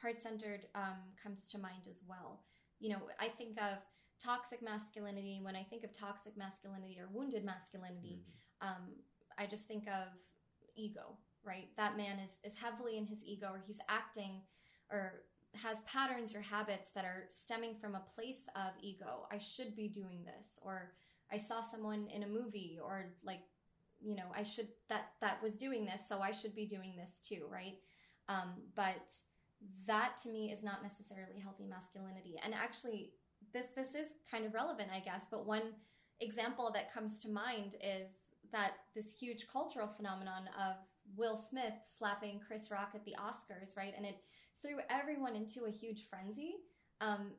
Heart 0.02 0.22
centered 0.22 0.66
um, 0.76 0.98
comes 1.22 1.48
to 1.50 1.58
mind 1.58 1.88
as 1.90 2.02
well. 2.08 2.44
You 2.80 2.90
know, 2.90 3.02
I 3.20 3.30
think 3.30 3.58
of 3.62 3.78
toxic 4.24 4.62
masculinity. 4.62 5.40
When 5.42 5.56
I 5.56 5.64
think 5.64 5.84
of 5.84 5.92
toxic 5.92 6.36
masculinity 6.38 7.00
or 7.00 7.08
wounded 7.12 7.44
masculinity, 7.46 8.24
Mhm. 8.62 8.68
um, 8.68 8.96
I 9.38 9.46
just 9.48 9.68
think 9.68 9.88
of 9.88 10.08
ego, 10.76 11.18
right? 11.44 11.76
That 11.78 11.98
man 11.98 12.20
is, 12.20 12.38
is 12.44 12.58
heavily 12.58 12.98
in 12.98 13.06
his 13.06 13.24
ego, 13.24 13.54
or 13.54 13.60
he's 13.60 13.80
acting 13.90 14.42
or 14.90 15.26
has 15.56 15.82
patterns 15.82 16.34
or 16.36 16.42
habits 16.42 16.90
that 16.92 17.06
are 17.06 17.28
stemming 17.30 17.76
from 17.80 17.96
a 17.96 18.00
place 18.02 18.42
of 18.56 18.74
ego. 18.82 19.28
I 19.32 19.38
should 19.38 19.76
be 19.76 19.88
doing 19.88 20.24
this, 20.26 20.58
or 20.62 20.94
I 21.32 21.38
saw 21.38 21.62
someone 21.62 22.08
in 22.08 22.24
a 22.24 22.28
movie, 22.28 22.80
or 22.84 23.14
like, 23.24 23.42
you 24.04 24.16
know, 24.16 24.32
I 24.36 24.44
should 24.44 24.68
that 24.90 25.12
that 25.22 25.42
was 25.42 25.56
doing 25.56 25.86
this, 25.86 26.02
so 26.08 26.20
I 26.20 26.32
should 26.32 26.56
be 26.56 26.66
doing 26.66 26.94
this 26.98 27.22
too, 27.28 27.46
right? 27.50 27.78
Um, 28.30 28.54
but 28.76 29.14
that 29.88 30.18
to 30.24 30.30
me 30.30 30.52
is 30.52 30.64
not 30.64 30.84
necessarily 30.84 31.40
healthy 31.40 31.66
masculinity. 31.66 32.36
And 32.44 32.54
actually, 32.54 33.12
this 33.54 33.68
this 33.76 33.90
is 33.90 34.08
kind 34.30 34.46
of 34.46 34.54
relevant, 34.54 34.90
I 34.94 35.00
guess. 35.00 35.28
But 35.32 35.46
one 35.46 35.74
example 36.20 36.72
that 36.74 36.94
comes 36.94 37.20
to 37.22 37.30
mind 37.30 37.76
is 37.82 38.12
that 38.52 38.74
this 38.96 39.14
huge 39.14 39.48
cultural 39.52 39.88
phenomenon 39.88 40.50
of 40.60 40.76
Will 41.16 41.38
Smith 41.38 41.74
slapping 41.98 42.40
Chris 42.46 42.70
Rock 42.72 42.92
at 42.96 43.04
the 43.06 43.16
Oscars, 43.20 43.76
right? 43.76 43.94
And 43.96 44.06
it 44.06 44.18
threw 44.62 44.78
everyone 44.90 45.36
into 45.36 45.66
a 45.66 45.72
huge 45.72 46.08
frenzy. 46.10 46.56
Um, 47.02 47.32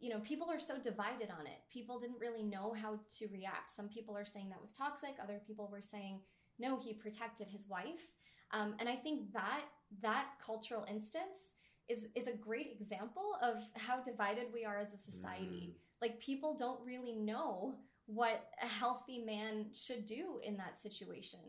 you 0.00 0.10
know, 0.10 0.20
people 0.20 0.50
are 0.50 0.60
so 0.60 0.78
divided 0.78 1.30
on 1.30 1.46
it. 1.46 1.60
People 1.72 1.98
didn't 1.98 2.20
really 2.20 2.42
know 2.42 2.74
how 2.74 3.00
to 3.18 3.26
react. 3.32 3.70
Some 3.70 3.88
people 3.88 4.16
are 4.16 4.26
saying 4.26 4.50
that 4.50 4.60
was 4.60 4.72
toxic. 4.72 5.16
Other 5.22 5.40
people 5.46 5.68
were 5.70 5.82
saying 5.82 6.20
no, 6.58 6.78
he 6.78 6.92
protected 6.92 7.48
his 7.48 7.66
wife. 7.68 8.08
Um, 8.52 8.74
and 8.78 8.88
I 8.88 8.94
think 8.94 9.32
that 9.32 9.62
that 10.02 10.26
cultural 10.44 10.86
instance 10.88 11.52
is 11.88 12.06
is 12.14 12.26
a 12.28 12.32
great 12.32 12.76
example 12.78 13.36
of 13.42 13.56
how 13.74 14.00
divided 14.02 14.46
we 14.52 14.64
are 14.64 14.78
as 14.78 14.92
a 14.94 14.98
society. 14.98 15.74
Like 16.00 16.20
people 16.20 16.56
don't 16.56 16.80
really 16.84 17.12
know 17.12 17.74
what 18.06 18.50
a 18.62 18.66
healthy 18.66 19.18
man 19.18 19.66
should 19.72 20.06
do 20.06 20.40
in 20.44 20.56
that 20.58 20.80
situation. 20.80 21.40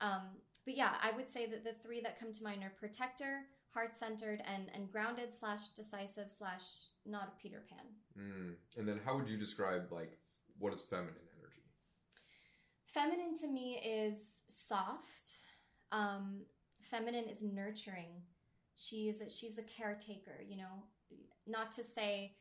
Um, 0.00 0.22
but 0.64 0.76
yeah, 0.76 0.94
I 1.02 1.12
would 1.12 1.30
say 1.30 1.46
that 1.46 1.64
the 1.64 1.74
three 1.82 2.00
that 2.00 2.18
come 2.18 2.32
to 2.32 2.42
mind 2.42 2.62
are 2.62 2.72
protector, 2.78 3.42
heart 3.74 3.98
centered, 3.98 4.42
and 4.46 4.70
and 4.74 4.90
grounded 4.90 5.34
slash 5.34 5.68
decisive 5.76 6.30
slash 6.30 6.62
not 7.04 7.28
a 7.28 7.42
Peter 7.42 7.62
Pan. 7.68 7.86
Mm. 8.18 8.54
And 8.78 8.88
then 8.88 9.00
how 9.04 9.16
would 9.16 9.28
you 9.28 9.36
describe 9.36 9.90
like 9.90 10.16
what 10.58 10.72
is 10.72 10.82
feminine 10.82 11.14
energy? 11.38 11.62
Feminine 12.86 13.34
to 13.36 13.48
me 13.48 13.80
is 13.84 14.16
soft. 14.48 15.30
Um, 15.92 16.42
feminine 16.82 17.24
is 17.24 17.42
nurturing. 17.42 18.22
She's 18.76 19.20
a, 19.20 19.30
she's 19.30 19.58
a 19.58 19.62
caretaker. 19.62 20.42
You 20.46 20.58
know, 20.58 20.84
not 21.46 21.72
to 21.72 21.82
say 21.82 22.36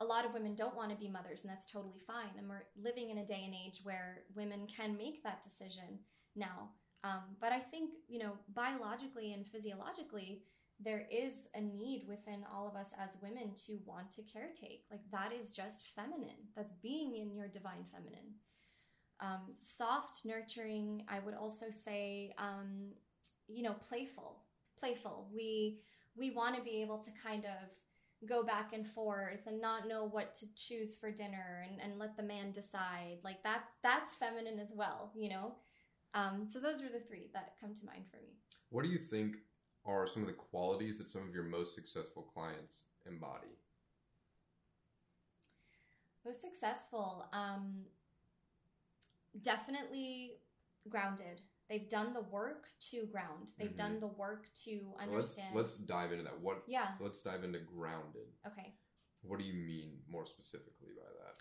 a 0.00 0.04
lot 0.04 0.24
of 0.24 0.34
women 0.34 0.54
don't 0.54 0.76
want 0.76 0.90
to 0.90 0.96
be 0.96 1.08
mothers, 1.08 1.42
and 1.42 1.50
that's 1.50 1.70
totally 1.70 2.00
fine. 2.06 2.30
And 2.38 2.48
we're 2.48 2.66
living 2.80 3.10
in 3.10 3.18
a 3.18 3.26
day 3.26 3.42
and 3.44 3.54
age 3.54 3.80
where 3.82 4.22
women 4.34 4.66
can 4.66 4.96
make 4.96 5.22
that 5.24 5.42
decision 5.42 5.98
now. 6.34 6.70
Um, 7.04 7.36
but 7.40 7.52
I 7.52 7.58
think 7.58 7.90
you 8.08 8.18
know, 8.18 8.32
biologically 8.54 9.32
and 9.32 9.46
physiologically, 9.46 10.42
there 10.78 11.06
is 11.10 11.34
a 11.54 11.60
need 11.60 12.04
within 12.06 12.44
all 12.52 12.68
of 12.68 12.76
us 12.76 12.90
as 12.98 13.16
women 13.22 13.54
to 13.66 13.78
want 13.86 14.10
to 14.12 14.22
caretake. 14.22 14.82
Like 14.90 15.00
that 15.10 15.32
is 15.32 15.52
just 15.52 15.92
feminine. 15.94 16.50
That's 16.54 16.74
being 16.82 17.16
in 17.16 17.34
your 17.34 17.48
divine 17.48 17.84
feminine 17.90 18.34
um, 19.20 19.42
soft, 19.52 20.24
nurturing. 20.24 21.04
I 21.08 21.20
would 21.20 21.34
also 21.34 21.66
say, 21.70 22.34
um, 22.38 22.92
you 23.48 23.62
know, 23.62 23.74
playful. 23.74 24.38
Playful. 24.78 25.28
We 25.34 25.80
we 26.16 26.30
want 26.30 26.56
to 26.56 26.62
be 26.62 26.82
able 26.82 26.98
to 26.98 27.10
kind 27.22 27.44
of 27.44 28.28
go 28.28 28.42
back 28.42 28.72
and 28.72 28.86
forth 28.86 29.46
and 29.46 29.60
not 29.60 29.86
know 29.86 30.04
what 30.04 30.34
to 30.34 30.46
choose 30.54 30.96
for 30.96 31.10
dinner 31.10 31.66
and, 31.68 31.80
and 31.80 31.98
let 31.98 32.16
the 32.16 32.22
man 32.22 32.50
decide. 32.52 33.18
Like 33.22 33.42
that. 33.42 33.64
That's 33.82 34.14
feminine 34.14 34.58
as 34.58 34.72
well. 34.74 35.12
You 35.14 35.30
know. 35.30 35.54
Um, 36.14 36.46
so 36.50 36.60
those 36.60 36.80
are 36.80 36.88
the 36.88 37.04
three 37.06 37.28
that 37.34 37.54
come 37.60 37.74
to 37.74 37.86
mind 37.86 38.04
for 38.10 38.16
me. 38.16 38.38
What 38.70 38.84
do 38.84 38.88
you 38.88 38.98
think 38.98 39.36
are 39.86 40.06
some 40.06 40.22
of 40.22 40.28
the 40.28 40.34
qualities 40.34 40.98
that 40.98 41.08
some 41.08 41.22
of 41.28 41.34
your 41.34 41.44
most 41.44 41.74
successful 41.74 42.22
clients 42.34 42.84
embody? 43.06 43.56
Most 46.24 46.40
successful. 46.40 47.28
Um, 47.32 47.84
definitely 49.42 50.32
grounded. 50.88 51.40
They've 51.68 51.88
done 51.88 52.12
the 52.14 52.22
work 52.22 52.68
to 52.90 53.06
ground. 53.06 53.52
They've 53.58 53.70
Mhm. 53.70 53.76
done 53.76 54.00
the 54.00 54.06
work 54.06 54.52
to 54.64 54.78
So 54.80 54.86
let's 54.98 55.02
understand. 55.02 55.54
let's 55.54 55.74
dive 55.76 56.12
into 56.12 56.24
that. 56.24 56.38
What 56.40 56.62
yeah. 56.68 56.96
let's 57.00 57.22
dive 57.22 57.44
into 57.44 57.58
grounded. 57.60 58.32
Okay. 58.46 58.76
What 59.22 59.38
do 59.38 59.44
you 59.44 59.54
mean 59.54 60.04
more 60.08 60.26
specifically 60.26 60.92
by 60.94 61.02
that? 61.24 61.36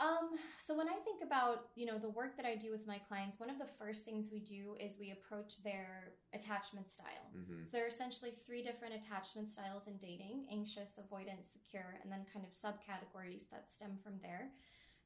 Um, 0.00 0.30
so 0.58 0.76
when 0.76 0.88
I 0.88 0.98
think 1.04 1.22
about, 1.22 1.68
you 1.76 1.86
know, 1.86 1.98
the 1.98 2.10
work 2.10 2.36
that 2.36 2.44
I 2.44 2.56
do 2.56 2.72
with 2.72 2.86
my 2.86 2.98
clients, 2.98 3.38
one 3.38 3.48
of 3.48 3.58
the 3.58 3.68
first 3.78 4.04
things 4.04 4.30
we 4.32 4.40
do 4.40 4.74
is 4.80 4.98
we 4.98 5.12
approach 5.12 5.62
their 5.62 6.14
attachment 6.32 6.88
style. 6.88 7.30
Mm-hmm. 7.36 7.64
So 7.64 7.70
there 7.72 7.84
are 7.84 7.88
essentially 7.88 8.32
three 8.44 8.62
different 8.62 8.94
attachment 8.94 9.50
styles 9.50 9.86
in 9.86 9.96
dating 9.98 10.46
anxious, 10.50 10.98
avoidant, 10.98 11.46
secure, 11.46 12.00
and 12.02 12.10
then 12.10 12.26
kind 12.32 12.44
of 12.44 12.52
subcategories 12.52 13.48
that 13.52 13.70
stem 13.70 13.98
from 14.02 14.14
there. 14.20 14.50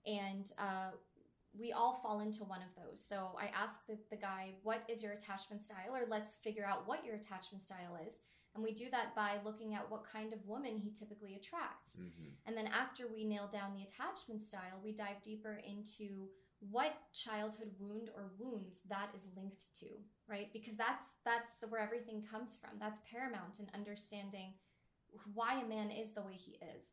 And 0.07 0.51
uh, 0.59 0.93
we 1.59 1.73
all 1.73 2.01
fall 2.03 2.21
into 2.21 2.45
one 2.45 2.61
of 2.61 2.75
those. 2.77 3.05
So 3.07 3.37
I 3.39 3.47
ask 3.47 3.81
the, 3.87 3.99
the 4.11 4.17
guy, 4.17 4.55
what 4.63 4.83
is 4.89 5.03
your 5.03 5.13
attachment 5.13 5.65
style? 5.65 5.95
Or 5.95 6.03
let's 6.09 6.31
figure 6.45 6.65
out 6.65 6.87
what 6.87 7.05
your 7.05 7.17
attachment 7.17 7.65
style 7.65 7.99
is. 8.07 8.15
And 8.55 8.65
we 8.65 8.73
do 8.73 8.91
that 8.91 9.15
by 9.15 9.37
looking 9.45 9.75
at 9.75 9.91
what 9.91 10.05
kind 10.11 10.33
of 10.33 10.45
woman 10.47 10.79
he 10.79 10.91
typically 10.91 11.37
attracts. 11.37 11.93
Mm-hmm. 11.97 12.31
And 12.47 12.57
then 12.57 12.69
after 12.69 13.05
we 13.07 13.25
nail 13.25 13.49
down 13.53 13.75
the 13.75 13.83
attachment 13.83 14.47
style, 14.47 14.81
we 14.83 14.93
dive 14.93 15.23
deeper 15.23 15.61
into 15.67 16.29
what 16.61 16.95
childhood 17.13 17.71
wound 17.79 18.11
or 18.17 18.33
wounds 18.39 18.81
that 18.89 19.11
is 19.17 19.23
linked 19.37 19.67
to, 19.79 19.87
right? 20.29 20.49
Because 20.53 20.77
that's 20.77 21.07
that's 21.25 21.53
where 21.69 21.81
everything 21.81 22.25
comes 22.29 22.59
from. 22.61 22.79
That's 22.81 23.01
paramount 23.09 23.61
in 23.61 23.69
understanding 23.75 24.55
why 25.35 25.61
a 25.61 25.69
man 25.69 25.91
is 25.91 26.13
the 26.13 26.23
way 26.23 26.35
he 26.35 26.59
is. 26.77 26.93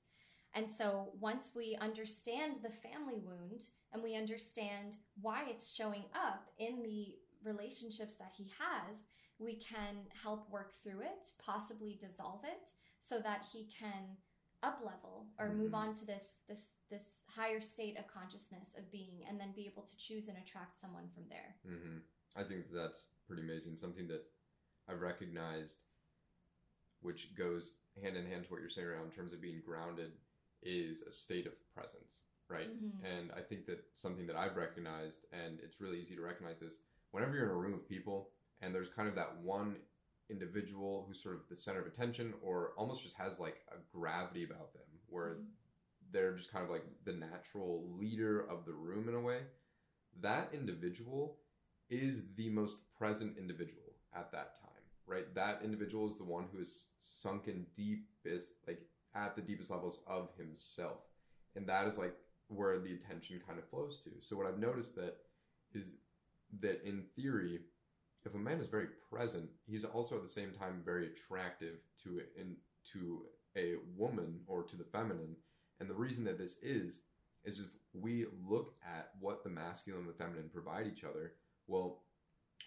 And 0.56 0.70
so 0.72 1.10
once 1.20 1.52
we 1.54 1.78
understand 1.82 2.58
the 2.64 2.70
family 2.70 3.20
wound 3.24 3.66
and 3.94 4.02
we 4.02 4.16
understand 4.16 4.96
why 5.22 5.44
it's 5.50 5.74
showing 5.74 6.06
up 6.16 6.48
in 6.58 6.82
the 6.82 7.16
relationships 7.44 8.16
that 8.16 8.32
he 8.36 8.46
has, 8.58 8.96
we 9.38 9.56
can 9.56 9.98
help 10.24 10.50
work 10.50 10.74
through 10.82 11.02
it, 11.02 11.28
possibly 11.46 11.98
dissolve 12.00 12.40
it 12.46 12.70
so 13.00 13.20
that 13.20 13.44
he 13.52 13.66
can 13.80 14.16
up 14.64 14.80
level 14.84 15.28
or 15.38 15.50
move 15.50 15.72
Mhm. 15.74 15.78
on 15.78 15.94
to 15.94 16.06
this 16.06 16.24
this 16.48 16.76
this 16.90 17.22
higher 17.28 17.60
state 17.60 17.98
of 17.98 18.08
consciousness 18.08 18.74
of 18.78 18.90
being 18.92 19.26
and 19.28 19.40
then 19.40 19.52
be 19.52 19.66
able 19.68 19.84
to 19.84 19.98
choose 19.98 20.28
and 20.28 20.38
attract 20.38 20.76
someone 20.78 21.10
from 21.10 21.28
there. 21.28 21.56
Mm-hmm. 21.66 21.98
I 22.36 22.44
think 22.44 22.72
that's 22.72 23.08
pretty 23.28 23.42
amazing. 23.44 23.78
Something 23.78 24.08
that 24.08 24.24
I've 24.88 25.02
recognized, 25.02 25.78
which 27.02 27.36
goes 27.36 27.78
hand 28.02 28.16
in 28.16 28.26
hand 28.26 28.46
to 28.46 28.52
what 28.52 28.62
you're 28.62 28.70
saying 28.70 28.88
around 28.88 29.06
in 29.06 29.12
terms 29.12 29.34
of 29.34 29.42
being 29.42 29.62
grounded, 29.66 30.14
is 30.66 31.02
a 31.04 31.12
state 31.12 31.48
of 31.48 31.54
presence, 31.74 32.26
right? 32.50 32.70
Mhm. 32.70 33.04
And 33.04 33.32
I 33.34 33.42
think 33.42 33.66
that 33.68 33.82
something 33.96 34.28
that 34.28 34.38
I've 34.38 34.58
recognized, 34.58 35.26
and 35.32 35.62
it's 35.62 35.82
really 35.82 36.00
easy 36.00 36.16
to 36.16 36.22
recognize, 36.22 36.62
is 36.62 36.80
whenever 37.12 37.36
you're 37.36 37.46
in 37.46 37.52
a 37.52 37.56
room 37.56 37.74
of 37.74 37.86
people 37.86 38.32
and 38.62 38.76
there's 38.76 38.90
kind 38.90 39.08
of 39.10 39.16
that 39.16 39.34
one 39.36 39.80
individual 40.30 41.04
who's 41.08 41.22
sort 41.22 41.36
of 41.36 41.48
the 41.50 41.56
center 41.56 41.80
of 41.80 41.88
attention 41.88 42.34
or 42.42 42.72
almost 42.78 43.04
just 43.04 43.16
has 43.16 43.40
like 43.40 43.62
a 43.72 43.78
gravity 43.78 44.44
about 44.44 44.74
them 44.74 45.02
where 45.08 45.38
Mhm. 45.38 45.56
they're 46.12 46.34
just 46.34 46.50
kind 46.50 46.64
of 46.64 46.70
like 46.70 46.84
the 47.04 47.14
natural 47.14 47.98
leader 47.98 48.42
of 48.42 48.66
the 48.66 48.74
room 48.74 49.08
in 49.10 49.16
a 49.16 49.22
way 49.22 49.48
that 50.22 50.54
individual 50.54 51.38
is 51.90 52.24
the 52.36 52.50
most 52.50 52.78
present 52.98 53.38
individual 53.38 53.98
at 54.14 54.32
that 54.32 54.56
time 54.56 54.84
right 55.08 55.34
that 55.34 55.62
individual 55.62 56.08
is 56.08 56.18
the 56.18 56.24
one 56.24 56.48
who 56.48 56.60
is 56.60 56.88
sunken 56.98 57.68
deepest 57.76 58.54
like 58.68 58.85
at 59.16 59.36
the 59.36 59.42
deepest 59.42 59.72
levels 59.72 60.02
of 60.08 60.30
himself. 60.38 61.00
And 61.56 61.68
that 61.68 61.88
is 61.88 61.98
like 61.98 62.16
where 62.48 62.80
the 62.80 62.94
attention 62.94 63.42
kind 63.48 63.58
of 63.58 63.68
flows 63.70 64.02
to. 64.04 64.12
So 64.20 64.36
what 64.36 64.46
i've 64.46 64.60
noticed 64.60 64.96
that 64.96 65.18
is 65.74 65.96
that 66.62 66.82
in 66.86 67.04
theory 67.16 67.60
if 68.26 68.34
a 68.34 68.38
man 68.38 68.60
is 68.60 68.68
very 68.68 68.88
present 69.12 69.50
he's 69.68 69.84
also 69.84 70.16
at 70.16 70.22
the 70.22 70.28
same 70.28 70.52
time 70.52 70.82
very 70.84 71.08
attractive 71.08 71.76
to 72.04 72.22
in 72.40 72.56
to 72.94 73.22
a 73.58 73.76
woman 73.98 74.40
or 74.48 74.64
to 74.64 74.76
the 74.76 74.84
feminine. 74.84 75.36
And 75.80 75.90
the 75.90 75.94
reason 75.94 76.24
that 76.26 76.38
this 76.38 76.58
is 76.62 77.02
is 77.46 77.60
if 77.60 77.68
we 77.94 78.26
look 78.48 78.74
at 78.86 79.12
what 79.20 79.44
the 79.44 79.50
masculine 79.50 80.02
and 80.02 80.10
the 80.10 80.18
feminine 80.18 80.50
provide 80.52 80.88
each 80.88 81.04
other 81.04 81.34
well 81.68 82.02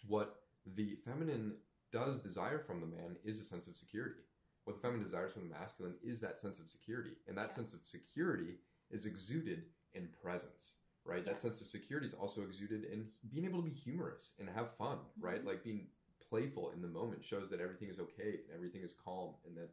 what 0.06 0.40
the 0.76 0.96
feminine 1.04 1.52
does 1.92 2.20
desire 2.20 2.58
from 2.66 2.80
the 2.80 2.86
man 2.86 3.16
is 3.24 3.40
a 3.40 3.44
sense 3.44 3.66
of 3.66 3.76
security 3.76 4.20
what 4.68 4.76
the 4.76 4.82
feminine 4.82 5.02
desires 5.04 5.32
from 5.32 5.48
the 5.48 5.54
masculine 5.54 5.94
is 6.02 6.20
that 6.20 6.38
sense 6.38 6.58
of 6.60 6.68
security 6.68 7.16
and 7.26 7.36
that 7.36 7.48
Yeah. 7.48 7.56
sense 7.56 7.72
of 7.72 7.86
security 7.86 8.60
is 8.90 9.06
exuded 9.06 9.64
in 9.94 10.08
presence 10.22 10.74
right? 11.04 11.24
That 11.24 11.40
sense 11.40 11.62
of 11.62 11.68
security 11.68 12.06
is 12.06 12.12
also 12.12 12.42
exuded 12.42 12.84
in 12.84 13.10
being 13.30 13.46
able 13.46 13.62
to 13.62 13.64
be 13.64 13.72
humorous 13.72 14.34
and 14.38 14.46
have 14.50 14.76
fun, 14.76 14.98
right? 15.18 15.40
Mhm. 15.40 15.46
Like 15.46 15.64
being 15.64 15.90
playful 16.20 16.70
in 16.72 16.82
the 16.82 16.88
moment 16.88 17.24
shows 17.24 17.48
that 17.48 17.60
everything 17.62 17.88
is 17.88 17.98
okay 17.98 18.42
and 18.44 18.52
everything 18.52 18.82
is 18.82 18.92
calm 18.92 19.34
and 19.46 19.56
that 19.56 19.70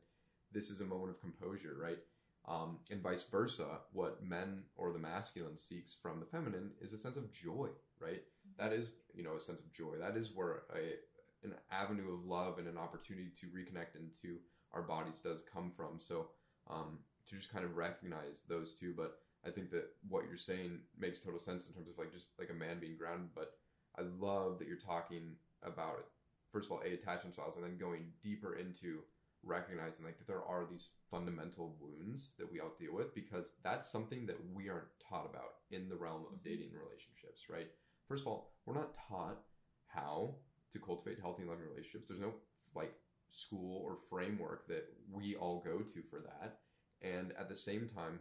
this 0.54 0.70
is 0.70 0.80
a 0.80 0.86
moment 0.86 1.10
of 1.10 1.20
composure, 1.20 1.76
right? 1.76 2.00
Um, 2.46 2.80
and 2.90 3.02
vice 3.02 3.26
versa, 3.26 3.82
what 3.92 4.24
men 4.24 4.64
or 4.76 4.94
the 4.94 5.00
masculine 5.00 5.58
seeks 5.58 5.94
from 5.94 6.22
the 6.22 6.26
feminine 6.26 6.74
is 6.80 6.94
a 6.94 6.98
sense 6.98 7.18
of 7.18 7.30
joy, 7.32 7.70
right? 8.00 8.24
That 8.58 8.72
is, 8.72 8.94
you 9.14 9.24
know, 9.24 9.36
a 9.36 9.42
sense 9.42 9.60
of 9.60 9.74
joy. 9.74 9.98
That 9.98 10.16
is 10.16 10.32
where 10.32 10.64
a 10.74 11.00
an 11.44 11.54
avenue 11.70 12.14
of 12.14 12.26
love 12.26 12.58
and 12.60 12.68
an 12.68 12.78
opportunity 12.78 13.30
to 13.42 13.48
reconnect 13.48 13.96
into 13.96 14.40
our 14.74 14.82
bodies 14.82 15.20
does 15.20 15.44
come 15.52 15.72
from. 15.76 16.00
So 16.00 16.28
um, 16.70 17.00
to 17.28 17.36
just 17.36 17.52
kind 17.52 17.66
of 17.66 17.76
recognize 17.76 18.42
those 18.48 18.74
two, 18.74 18.94
but 18.96 19.12
I 19.46 19.50
think 19.52 19.70
that 19.72 19.86
what 20.08 20.26
you're 20.28 20.38
saying 20.38 20.80
makes 20.98 21.20
total 21.20 21.40
sense 21.40 21.68
in 21.68 21.74
terms 21.74 21.88
of 21.90 21.98
like 21.98 22.12
just 22.12 22.28
like 22.40 22.50
a 22.50 22.54
man 22.54 22.80
being 22.80 22.96
grounded. 22.98 23.30
But 23.36 23.50
I 23.98 24.02
love 24.02 24.60
that 24.60 24.68
you're 24.68 24.78
talking 24.78 25.36
about 25.64 26.00
it. 26.00 26.06
First 26.52 26.68
of 26.68 26.72
all, 26.74 26.82
a 26.86 26.94
attachment 26.94 27.34
styles, 27.34 27.56
and 27.56 27.64
then 27.64 27.78
going 27.78 28.12
deeper 28.22 28.56
into 28.56 29.02
recognizing 29.44 30.06
like 30.06 30.18
that 30.18 30.28
there 30.28 30.44
are 30.44 30.66
these 30.66 30.90
fundamental 31.12 31.76
wounds 31.80 32.32
that 32.38 32.50
we 32.52 32.60
all 32.60 32.74
deal 32.80 32.94
with 32.94 33.14
because 33.14 33.54
that's 33.64 33.88
something 33.90 34.26
that 34.26 34.38
we 34.54 34.70
aren't 34.70 34.88
taught 35.08 35.26
about 35.26 35.54
in 35.70 35.88
the 35.90 35.96
realm 35.96 36.26
of 36.26 36.42
Mhm. 36.42 36.44
dating 36.44 36.74
relationships, 36.74 37.48
right? 37.50 37.70
First 38.08 38.22
of 38.24 38.28
all, 38.28 38.50
we're 38.66 38.74
not 38.74 38.94
taught 38.94 39.40
how 39.86 40.38
to 40.72 40.80
cultivate 40.80 41.20
healthy 41.20 41.42
and 41.44 41.50
loving 41.50 41.66
relationships. 41.66 42.08
There's 42.08 42.20
no 42.20 42.36
like 42.74 42.94
school 43.36 43.82
or 43.84 43.98
framework 44.10 44.68
that 44.68 44.86
we 45.12 45.36
all 45.36 45.62
go 45.66 45.80
to 45.80 46.02
for 46.10 46.20
that. 46.22 46.60
And 47.02 47.34
at 47.38 47.50
the 47.50 47.56
same 47.56 47.90
time, 47.90 48.20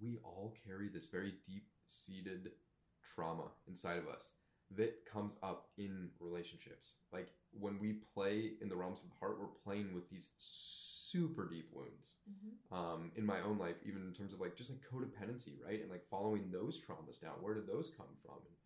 we 0.00 0.18
all 0.24 0.54
carry 0.66 0.88
this 0.88 1.06
very 1.06 1.34
deep 1.46 1.66
seated 1.86 2.52
trauma 3.02 3.48
inside 3.66 3.98
of 3.98 4.08
us 4.08 4.32
that 4.76 5.04
comes 5.04 5.36
up 5.42 5.68
in 5.78 6.10
relationships. 6.20 6.96
Like 7.12 7.28
when 7.52 7.78
we 7.80 7.94
play 8.14 8.52
in 8.60 8.68
the 8.68 8.76
realms 8.76 9.02
of 9.02 9.08
the 9.10 9.16
heart, 9.20 9.38
we're 9.40 9.46
playing 9.64 9.94
with 9.94 10.08
these 10.10 10.28
super 10.38 11.48
deep 11.48 11.70
wounds. 11.72 12.14
Mhm. 12.30 12.56
Um, 12.72 13.12
in 13.16 13.26
my 13.26 13.40
own 13.40 13.58
life, 13.58 13.76
even 13.84 14.02
in 14.06 14.14
terms 14.14 14.32
of 14.32 14.40
like 14.40 14.56
just 14.56 14.70
like 14.70 14.80
codependency, 14.80 15.60
right? 15.64 15.80
And 15.80 15.90
like 15.90 16.08
following 16.08 16.50
those 16.50 16.78
traumas 16.80 17.20
down. 17.20 17.42
Where 17.42 17.54
did 17.54 17.66
those 17.66 17.90
come 17.96 18.16
from? 18.24 18.38
And 18.46 18.56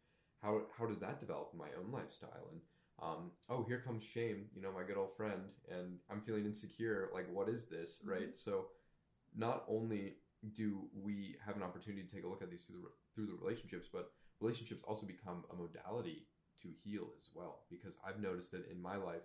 how 0.42 0.66
how 0.76 0.86
does 0.86 1.00
that 1.00 1.20
develop 1.20 1.50
in 1.52 1.58
my 1.58 1.72
own 1.78 1.90
lifestyle? 1.90 2.48
And 2.52 2.60
um, 3.04 3.30
oh, 3.50 3.64
here 3.68 3.82
comes 3.86 4.02
shame, 4.02 4.46
you 4.54 4.62
know, 4.62 4.72
my 4.72 4.82
good 4.82 4.96
old 4.96 5.16
friend, 5.16 5.42
and 5.70 5.98
I'm 6.10 6.22
feeling 6.22 6.46
insecure. 6.46 7.10
Like, 7.12 7.26
what 7.30 7.48
is 7.48 7.66
this, 7.66 8.00
right? 8.04 8.34
So, 8.34 8.66
not 9.36 9.64
only 9.68 10.14
do 10.56 10.88
we 10.94 11.36
have 11.44 11.56
an 11.56 11.62
opportunity 11.62 12.02
to 12.02 12.14
take 12.14 12.24
a 12.24 12.28
look 12.28 12.42
at 12.42 12.50
these 12.50 12.64
through 12.66 12.82
the 12.82 12.88
through 13.14 13.26
the 13.26 13.44
relationships, 13.44 13.88
but 13.92 14.10
relationships 14.40 14.82
also 14.86 15.06
become 15.06 15.44
a 15.52 15.54
modality 15.54 16.26
to 16.62 16.68
heal 16.82 17.10
as 17.18 17.28
well. 17.34 17.64
Because 17.70 17.94
I've 18.06 18.20
noticed 18.20 18.52
that 18.52 18.70
in 18.70 18.80
my 18.80 18.96
life, 18.96 19.22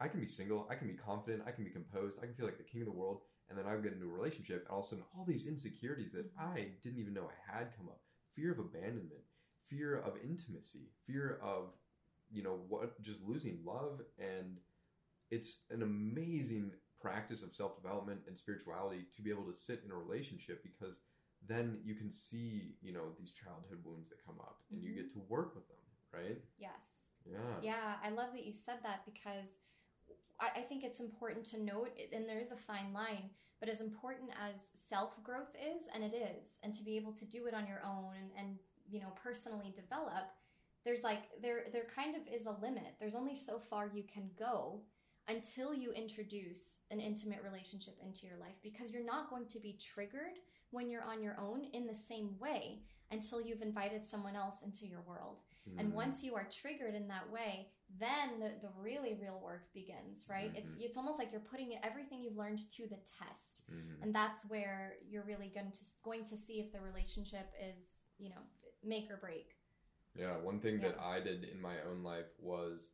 I 0.00 0.08
can 0.08 0.20
be 0.20 0.26
single, 0.26 0.66
I 0.70 0.74
can 0.74 0.88
be 0.88 0.94
confident, 0.94 1.44
I 1.46 1.52
can 1.52 1.64
be 1.64 1.70
composed, 1.70 2.18
I 2.22 2.26
can 2.26 2.34
feel 2.34 2.46
like 2.46 2.58
the 2.58 2.64
king 2.64 2.82
of 2.82 2.86
the 2.86 2.98
world, 2.98 3.20
and 3.48 3.58
then 3.58 3.66
I 3.66 3.76
get 3.76 3.92
into 3.92 4.06
a 4.06 4.08
relationship, 4.08 4.64
and 4.64 4.68
all 4.70 4.80
of 4.80 4.86
a 4.86 4.88
sudden, 4.88 5.04
all 5.16 5.24
these 5.24 5.46
insecurities 5.46 6.12
that 6.12 6.30
I 6.38 6.72
didn't 6.82 7.00
even 7.00 7.14
know 7.14 7.28
I 7.28 7.58
had 7.58 7.76
come 7.76 7.88
up 7.88 8.00
fear 8.34 8.50
of 8.50 8.58
abandonment, 8.58 9.22
fear 9.70 10.00
of 10.00 10.14
intimacy, 10.22 10.90
fear 11.06 11.38
of, 11.42 11.70
you 12.34 12.42
know, 12.42 12.58
what 12.68 13.00
just 13.02 13.20
losing 13.22 13.60
love. 13.64 14.00
And 14.18 14.58
it's 15.30 15.60
an 15.70 15.82
amazing 15.82 16.72
practice 17.00 17.42
of 17.42 17.54
self 17.54 17.76
development 17.80 18.20
and 18.26 18.36
spirituality 18.36 19.06
to 19.16 19.22
be 19.22 19.30
able 19.30 19.44
to 19.44 19.54
sit 19.54 19.82
in 19.84 19.90
a 19.90 19.96
relationship 19.96 20.62
because 20.62 21.00
then 21.46 21.78
you 21.84 21.94
can 21.94 22.10
see, 22.10 22.76
you 22.82 22.92
know, 22.92 23.12
these 23.18 23.32
childhood 23.32 23.78
wounds 23.84 24.08
that 24.10 24.24
come 24.26 24.40
up 24.40 24.60
and 24.70 24.82
you 24.82 24.92
Mhm. 24.92 24.96
get 24.96 25.12
to 25.12 25.20
work 25.20 25.54
with 25.54 25.68
them, 25.68 25.76
right? 26.12 26.42
Yes. 26.58 27.12
Yeah. 27.24 27.60
Yeah, 27.62 27.98
I 28.02 28.10
love 28.10 28.32
that 28.32 28.44
you 28.44 28.52
said 28.52 28.82
that 28.82 29.04
because 29.04 29.48
I, 30.40 30.50
I 30.56 30.62
think 30.62 30.84
it's 30.84 31.00
important 31.00 31.44
to 31.46 31.62
note, 31.62 31.90
and 32.12 32.28
there 32.28 32.40
is 32.40 32.50
a 32.52 32.56
fine 32.56 32.92
line, 32.92 33.30
but 33.60 33.68
as 33.68 33.80
important 33.80 34.30
as 34.40 34.70
self 34.74 35.22
growth 35.22 35.54
is, 35.54 35.86
and 35.94 36.02
it 36.02 36.14
is, 36.14 36.58
and 36.62 36.74
to 36.74 36.82
be 36.82 36.96
able 36.96 37.12
to 37.12 37.24
do 37.24 37.46
it 37.46 37.54
on 37.54 37.66
your 37.66 37.82
own 37.84 38.14
and, 38.16 38.30
and 38.38 38.58
you 38.88 39.00
know 39.00 39.12
personally 39.22 39.72
develop, 39.74 40.32
there's 40.84 41.02
like 41.02 41.22
there 41.40 41.64
there 41.72 41.86
kind 41.94 42.14
of 42.16 42.22
is 42.28 42.46
a 42.46 42.56
limit. 42.62 42.94
There's 43.00 43.14
only 43.14 43.34
so 43.36 43.58
far 43.70 43.88
you 43.92 44.02
can 44.04 44.30
go 44.38 44.82
until 45.28 45.74
you 45.74 45.90
introduce 45.92 46.64
an 46.90 47.00
intimate 47.00 47.42
relationship 47.42 47.94
into 48.02 48.26
your 48.26 48.36
life 48.36 48.56
because 48.62 48.90
you're 48.90 49.04
not 49.04 49.30
going 49.30 49.46
to 49.48 49.58
be 49.58 49.78
triggered 49.80 50.38
when 50.70 50.90
you're 50.90 51.02
on 51.04 51.22
your 51.22 51.36
own 51.40 51.64
in 51.72 51.86
the 51.86 51.94
same 51.94 52.38
way 52.38 52.82
until 53.10 53.40
you've 53.40 53.62
invited 53.62 54.04
someone 54.06 54.36
else 54.36 54.56
into 54.64 54.86
your 54.86 55.00
world. 55.02 55.38
And 55.78 55.92
Mm. 55.92 55.94
once 55.94 56.22
you 56.22 56.34
are 56.34 56.46
triggered 56.50 56.94
in 56.94 57.08
that 57.08 57.30
way, 57.30 57.70
then 57.98 58.38
the, 58.38 58.50
the 58.60 58.70
really 58.78 59.14
real 59.14 59.40
work 59.40 59.72
begins, 59.72 60.26
right? 60.28 60.52
Mhm. 60.52 60.58
It's 60.58 60.84
it's 60.84 60.96
almost 60.98 61.18
like 61.18 61.30
you're 61.32 61.40
putting 61.52 61.78
everything 61.82 62.22
you've 62.22 62.36
learned 62.36 62.68
to 62.72 62.86
the 62.86 62.98
test. 62.98 63.62
Mhm. 63.70 64.02
And 64.02 64.14
that's 64.14 64.44
where 64.50 64.98
you're 65.08 65.24
really 65.24 65.48
going 65.48 65.70
to 65.72 65.84
going 66.02 66.24
to 66.24 66.36
see 66.36 66.60
if 66.60 66.70
the 66.72 66.80
relationship 66.82 67.46
is, 67.58 67.86
you 68.18 68.28
know, 68.28 68.42
make 68.82 69.10
or 69.10 69.16
break. 69.16 69.56
Yeah, 70.14 70.36
one 70.42 70.60
thing 70.60 70.80
that 70.80 70.96
I 71.00 71.20
did 71.20 71.44
in 71.44 71.60
my 71.60 71.74
own 71.90 72.04
life 72.04 72.26
was 72.40 72.90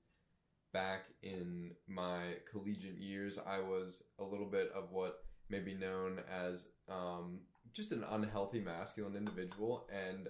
back 0.72 1.04
in 1.22 1.72
my 1.86 2.34
collegiate 2.50 2.98
years, 2.98 3.38
I 3.46 3.60
was 3.60 4.02
a 4.18 4.24
little 4.24 4.46
bit 4.46 4.70
of 4.74 4.90
what 4.90 5.18
may 5.50 5.58
be 5.58 5.74
known 5.74 6.20
as 6.30 6.66
um, 6.88 7.40
just 7.72 7.92
an 7.92 8.04
unhealthy 8.10 8.60
masculine 8.60 9.16
individual. 9.16 9.86
And 9.92 10.28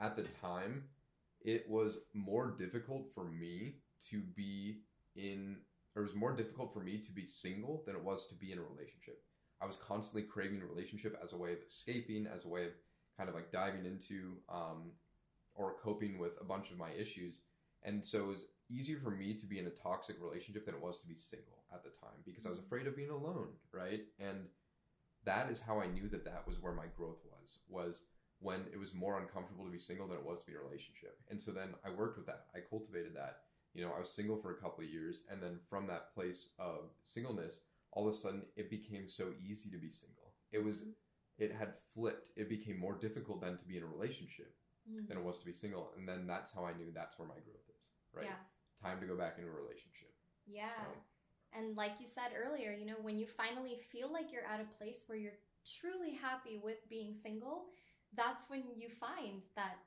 at 0.00 0.16
the 0.16 0.24
time, 0.40 0.84
it 1.42 1.64
was 1.68 1.98
more 2.14 2.54
difficult 2.58 3.08
for 3.14 3.24
me 3.24 3.74
to 4.10 4.22
be 4.34 4.78
in, 5.16 5.56
or 5.94 6.02
it 6.02 6.06
was 6.06 6.16
more 6.16 6.34
difficult 6.34 6.72
for 6.72 6.80
me 6.80 6.98
to 6.98 7.12
be 7.12 7.26
single 7.26 7.82
than 7.86 7.96
it 7.96 8.02
was 8.02 8.26
to 8.28 8.34
be 8.34 8.52
in 8.52 8.58
a 8.58 8.62
relationship. 8.62 9.20
I 9.60 9.66
was 9.66 9.76
constantly 9.76 10.22
craving 10.22 10.62
a 10.62 10.66
relationship 10.66 11.16
as 11.22 11.32
a 11.32 11.38
way 11.38 11.52
of 11.52 11.58
escaping, 11.68 12.26
as 12.26 12.44
a 12.44 12.48
way 12.48 12.64
of 12.64 12.72
kind 13.16 13.28
of 13.28 13.34
like 13.34 13.52
diving 13.52 13.84
into 13.84 14.38
um, 14.48 14.92
or 15.54 15.76
coping 15.82 16.18
with 16.18 16.32
a 16.40 16.44
bunch 16.44 16.70
of 16.70 16.78
my 16.78 16.90
issues. 16.90 17.42
And 17.84 18.04
so 18.04 18.24
it 18.24 18.28
was 18.28 18.46
easier 18.70 18.98
for 19.02 19.10
me 19.10 19.34
to 19.34 19.46
be 19.46 19.58
in 19.58 19.66
a 19.66 19.70
toxic 19.70 20.16
relationship 20.20 20.64
than 20.64 20.74
it 20.74 20.82
was 20.82 21.00
to 21.00 21.06
be 21.06 21.14
single 21.14 21.64
at 21.74 21.82
the 21.82 21.90
time 22.00 22.16
because 22.24 22.46
I 22.46 22.50
was 22.50 22.58
mm-hmm. 22.58 22.66
afraid 22.66 22.86
of 22.86 22.96
being 22.96 23.10
alone, 23.10 23.48
right? 23.72 24.00
And 24.18 24.46
that 25.24 25.50
is 25.50 25.60
how 25.60 25.80
I 25.80 25.86
knew 25.86 26.08
that 26.08 26.24
that 26.24 26.46
was 26.46 26.56
where 26.60 26.72
my 26.72 26.86
growth 26.96 27.20
was, 27.24 27.58
was 27.68 28.02
when 28.40 28.62
it 28.72 28.78
was 28.78 28.94
more 28.94 29.20
uncomfortable 29.20 29.64
to 29.64 29.70
be 29.70 29.78
single 29.78 30.08
than 30.08 30.18
it 30.18 30.24
was 30.24 30.40
to 30.40 30.46
be 30.46 30.52
in 30.52 30.58
a 30.58 30.64
relationship. 30.64 31.18
And 31.30 31.40
so 31.40 31.52
then 31.52 31.74
I 31.86 31.90
worked 31.90 32.16
with 32.16 32.26
that. 32.26 32.46
I 32.54 32.58
cultivated 32.68 33.14
that. 33.14 33.46
You 33.74 33.84
know, 33.84 33.92
I 33.96 34.00
was 34.00 34.10
single 34.10 34.40
for 34.40 34.50
a 34.52 34.60
couple 34.60 34.84
of 34.84 34.90
years. 34.90 35.22
And 35.30 35.42
then 35.42 35.60
from 35.70 35.86
that 35.86 36.12
place 36.14 36.50
of 36.58 36.90
singleness, 37.04 37.60
all 37.92 38.08
of 38.08 38.14
a 38.14 38.16
sudden 38.16 38.42
it 38.56 38.68
became 38.68 39.08
so 39.08 39.32
easy 39.40 39.70
to 39.70 39.78
be 39.78 39.90
single. 39.90 40.34
It 40.50 40.64
was, 40.64 40.78
mm-hmm. 40.80 40.90
it 41.38 41.52
had 41.52 41.74
flipped. 41.94 42.32
It 42.36 42.48
became 42.48 42.78
more 42.78 42.98
difficult 42.98 43.40
than 43.40 43.56
to 43.56 43.64
be 43.64 43.76
in 43.76 43.84
a 43.84 43.86
relationship 43.86 44.52
Mhm. 44.88 45.06
than 45.08 45.18
it 45.18 45.22
was 45.24 45.38
to 45.40 45.46
be 45.46 45.52
single. 45.52 45.92
And 45.94 46.08
then 46.08 46.26
that's 46.26 46.50
how 46.52 46.64
I 46.64 46.72
knew 46.74 46.90
that's 46.92 47.18
where 47.18 47.28
my 47.28 47.38
growth 47.40 47.68
is, 47.78 47.90
right? 48.12 48.24
Yeah. 48.26 48.38
Time 48.80 49.00
to 49.00 49.06
go 49.06 49.16
back 49.16 49.38
into 49.38 49.50
a 49.50 49.54
relationship. 49.54 50.12
Yeah. 50.46 50.84
So- 50.92 51.04
And 51.54 51.76
like 51.76 52.00
you 52.00 52.06
said 52.06 52.32
earlier, 52.34 52.72
you 52.72 52.86
know, 52.86 52.98
when 53.00 53.18
you 53.18 53.26
finally 53.26 53.76
feel 53.78 54.08
like 54.10 54.32
you're 54.32 54.46
at 54.46 54.60
a 54.60 54.64
place 54.78 55.06
where 55.06 55.18
you're 55.18 55.38
truly 55.66 56.14
happy 56.14 56.56
with 56.58 56.88
being 56.88 57.14
single, 57.14 57.70
that's 58.14 58.48
when 58.48 58.74
you 58.74 58.88
find 58.88 59.44
that, 59.54 59.78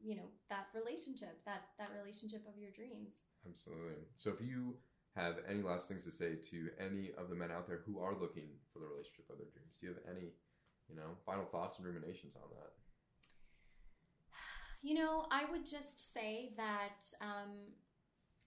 you 0.00 0.16
know, 0.16 0.32
that 0.48 0.68
relationship, 0.72 1.44
that 1.44 1.68
that 1.76 1.92
relationship 1.92 2.46
of 2.48 2.56
your 2.56 2.70
dreams. 2.70 3.20
Absolutely. 3.46 4.08
So 4.16 4.30
if 4.32 4.40
you 4.40 4.80
have 5.14 5.44
any 5.46 5.60
last 5.62 5.86
things 5.88 6.04
to 6.04 6.12
say 6.12 6.36
to 6.36 6.70
any 6.78 7.12
of 7.14 7.28
the 7.28 7.34
men 7.36 7.50
out 7.52 7.66
there 7.68 7.82
who 7.82 8.00
are 8.00 8.14
looking 8.14 8.58
for 8.72 8.78
the 8.78 8.86
relationship 8.86 9.28
of 9.28 9.36
their 9.36 9.48
dreams, 9.48 9.76
do 9.76 9.86
you 9.86 9.94
have 9.94 10.02
any, 10.06 10.34
you 10.88 10.94
know, 10.96 11.14
final 11.26 11.44
thoughts 11.46 11.76
and 11.76 11.86
ruminations 11.86 12.36
on 12.36 12.48
that? 12.50 12.72
You 14.82 14.94
know, 14.94 15.26
I 15.30 15.44
would 15.50 15.64
just 15.64 16.12
say 16.12 16.52
that 16.56 17.06
um, 17.20 17.50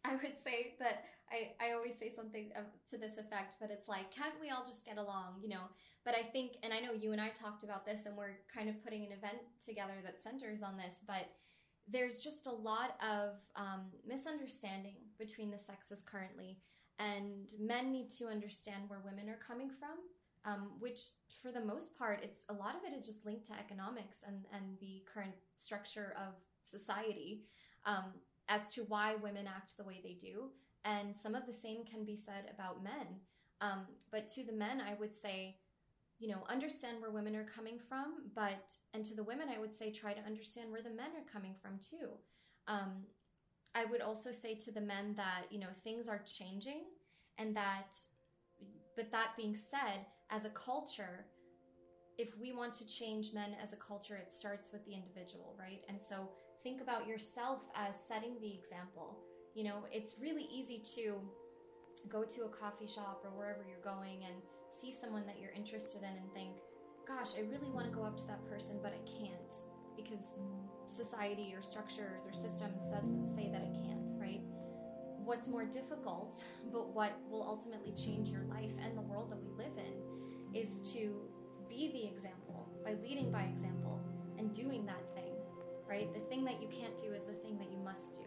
I 0.04 0.14
would 0.16 0.36
say 0.44 0.76
that 0.80 1.06
I, 1.32 1.66
I 1.66 1.74
always 1.74 1.98
say 1.98 2.12
something 2.14 2.52
to 2.90 2.98
this 2.98 3.18
effect, 3.18 3.56
but 3.60 3.72
it's 3.72 3.88
like, 3.88 4.12
can't 4.12 4.36
we 4.40 4.50
all 4.50 4.64
just 4.66 4.86
get 4.86 4.98
along, 4.98 5.40
you 5.42 5.50
know? 5.50 5.72
But 6.04 6.14
I 6.14 6.22
think, 6.22 6.58
and 6.62 6.72
I 6.72 6.80
know 6.80 6.94
you 6.94 7.14
and 7.14 7.22
I 7.22 7.30
talked 7.30 7.64
about 7.64 7.86
this, 7.86 8.06
and 8.06 8.16
we're 8.16 8.38
kind 8.54 8.70
of 8.70 8.84
putting 8.84 9.06
an 9.06 9.12
event 9.12 9.42
together 9.64 9.96
that 10.04 10.22
centers 10.22 10.62
on 10.62 10.78
this, 10.78 10.96
but 11.08 11.26
there's 11.88 12.22
just 12.22 12.46
a 12.48 12.52
lot 12.52 12.96
of 13.02 13.36
um, 13.56 13.86
misunderstanding 14.08 14.96
between 15.18 15.50
the 15.50 15.58
sexes 15.58 16.04
currently, 16.06 16.60
and 17.00 17.50
men 17.60 17.92
need 17.92 18.10
to 18.10 18.28
understand 18.28 18.84
where 18.88 19.00
women 19.04 19.30
are 19.30 19.40
coming 19.46 19.70
from. 19.70 19.98
Um, 20.46 20.74
which, 20.80 21.00
for 21.42 21.52
the 21.52 21.66
most 21.66 21.98
part, 21.98 22.20
it's 22.24 22.42
a 22.50 22.54
lot 22.54 22.76
of 22.76 22.82
it 22.86 22.96
is 22.96 23.06
just 23.06 23.26
linked 23.26 23.48
to 23.48 23.54
economics 23.54 24.18
and, 24.26 24.46
and 24.54 24.78
the 24.80 25.04
current 25.12 25.34
structure 25.58 26.16
of 26.18 26.36
society 26.62 27.46
um, 27.86 28.14
as 28.48 28.72
to 28.74 28.84
why 28.84 29.16
women 29.16 29.48
act 29.48 29.76
the 29.76 29.84
way 29.84 30.02
they 30.04 30.14
do. 30.14 30.52
And 30.84 31.18
some 31.18 31.34
of 31.34 31.48
the 31.48 31.54
same 31.54 31.84
can 31.84 32.06
be 32.06 32.16
said 32.16 32.52
about 32.54 32.84
men. 32.84 33.08
Um, 33.60 33.88
but 34.12 34.28
to 34.30 34.44
the 34.44 34.54
men, 34.54 34.82
I 34.82 34.94
would 35.00 35.16
say, 35.16 35.58
you 36.20 36.30
know, 36.30 36.44
understand 36.48 37.02
where 37.02 37.12
women 37.12 37.36
are 37.36 37.44
coming 37.44 37.80
from, 37.90 38.30
but, 38.36 38.72
and 38.94 39.04
to 39.06 39.16
the 39.16 39.24
women, 39.24 39.48
I 39.54 39.60
would 39.60 39.76
say 39.76 39.92
try 39.92 40.14
to 40.14 40.22
understand 40.22 40.72
where 40.72 40.84
the 40.84 40.90
men 40.90 41.12
are 41.18 41.32
coming 41.32 41.56
from 41.62 41.80
too. 41.80 42.10
Um, 42.68 43.04
I 43.74 43.86
would 43.86 44.02
also 44.02 44.32
say 44.32 44.56
to 44.56 44.72
the 44.72 44.80
men 44.80 45.16
that, 45.18 45.46
you 45.50 45.60
know, 45.60 45.74
things 45.84 46.08
are 46.08 46.22
changing 46.26 46.84
and 47.38 47.56
that, 47.56 47.98
but 48.96 49.12
that 49.12 49.36
being 49.36 49.56
said, 49.56 50.06
as 50.32 50.46
a 50.46 50.50
culture, 50.50 51.26
if 52.18 52.38
we 52.40 52.54
want 52.54 52.74
to 52.76 52.88
change 52.88 53.34
men 53.34 53.56
as 53.62 53.74
a 53.74 53.76
culture, 53.76 54.16
it 54.16 54.34
starts 54.34 54.72
with 54.72 54.86
the 54.86 54.94
individual, 54.94 55.56
right? 55.60 55.82
And 55.90 56.02
so 56.02 56.30
think 56.64 56.82
about 56.82 57.08
yourself 57.08 57.60
as 57.76 57.96
setting 58.08 58.40
the 58.42 58.54
example. 58.54 59.20
You 59.54 59.66
know, 59.66 59.86
it's 59.92 60.16
really 60.20 60.48
easy 60.52 60.82
to 60.96 61.22
go 62.10 62.24
to 62.24 62.44
a 62.44 62.50
coffee 62.50 62.88
shop 62.88 63.22
or 63.24 63.32
wherever 63.32 63.66
you're 63.68 63.84
going 63.84 64.24
and 64.26 64.36
see 64.82 64.94
someone 65.00 65.26
that 65.26 65.40
you're 65.40 65.52
interested 65.52 66.02
in 66.02 66.18
and 66.18 66.32
think, 66.34 66.58
gosh, 67.08 67.32
I 67.38 67.42
really 67.42 67.70
want 67.70 67.86
to 67.88 67.92
go 67.92 68.04
up 68.04 68.18
to 68.18 68.28
that 68.28 68.44
person, 68.50 68.80
but 68.82 68.94
I 68.94 69.02
can't 69.08 69.54
because 69.96 70.24
society 70.86 71.54
or 71.56 71.64
structures 71.64 72.26
or 72.26 72.34
systems 72.34 72.82
says 72.90 73.06
say 73.36 73.50
that 73.52 73.62
I 73.62 73.72
can't, 73.72 74.12
right? 74.20 74.42
What's 75.24 75.48
more 75.48 75.66
difficult, 75.66 76.44
but 76.72 76.94
what 76.94 77.14
will 77.30 77.44
ultimately 77.44 77.94
change 77.94 78.30
your 78.30 78.44
life 78.44 78.72
and 78.84 78.98
the 78.98 79.02
world 79.02 79.32
that 79.32 79.40
we 79.42 79.50
live 79.58 79.74
in 79.78 80.05
is 80.56 80.80
to 80.94 81.14
be 81.68 81.92
the 81.92 82.08
example 82.08 82.68
by 82.84 82.96
leading 83.04 83.32
by 83.32 83.44
example 83.44 84.00
and 84.40 84.54
doing 84.54 84.86
that 84.86 85.04
thing, 85.14 85.34
right? 85.88 86.12
The 86.14 86.22
thing 86.22 86.46
that 86.46 86.62
you 86.62 86.70
can't 86.70 86.98
do 86.98 87.14
is 87.14 87.26
the 87.26 87.34
thing 87.34 87.58
that 87.60 87.72
you 87.72 87.78
must 87.80 88.16
do. 88.16 88.26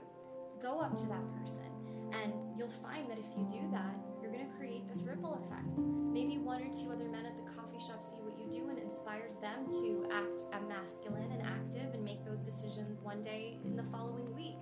Go 0.61 0.81
up 0.81 0.97
to 0.99 1.07
that 1.07 1.25
person 1.41 1.67
and 2.13 2.33
you'll 2.57 2.77
find 2.83 3.11
that 3.11 3.19
if 3.19 3.37
you 3.37 3.45
do 3.49 3.67
that, 3.73 3.95
you're 4.21 4.33
going 4.33 4.45
to 4.45 4.57
create 4.57 4.87
this 4.89 5.03
ripple 5.03 5.41
effect. 5.47 5.81
Maybe 5.81 6.39
one 6.39 6.61
or 6.61 6.69
two 6.73 6.91
other 6.91 7.09
men 7.09 7.25
at 7.25 7.37
the 7.37 7.49
coffee 7.57 7.79
shop 7.79 8.05
see 8.05 8.21
what 8.21 8.39
you 8.39 8.51
do 8.51 8.69
and 8.69 8.79
inspires 8.79 9.35
them 9.37 9.71
to 9.71 10.09
act 10.13 10.43
masculine 10.69 11.33
and 11.33 11.43
active 11.43 11.95
and 11.95 12.05
make 12.05 12.25
those 12.25 12.41
decisions 12.41 12.99
one 13.03 13.23
day 13.23 13.59
in 13.65 13.77
the 13.77 13.85
following 13.85 14.35
week. 14.35 14.57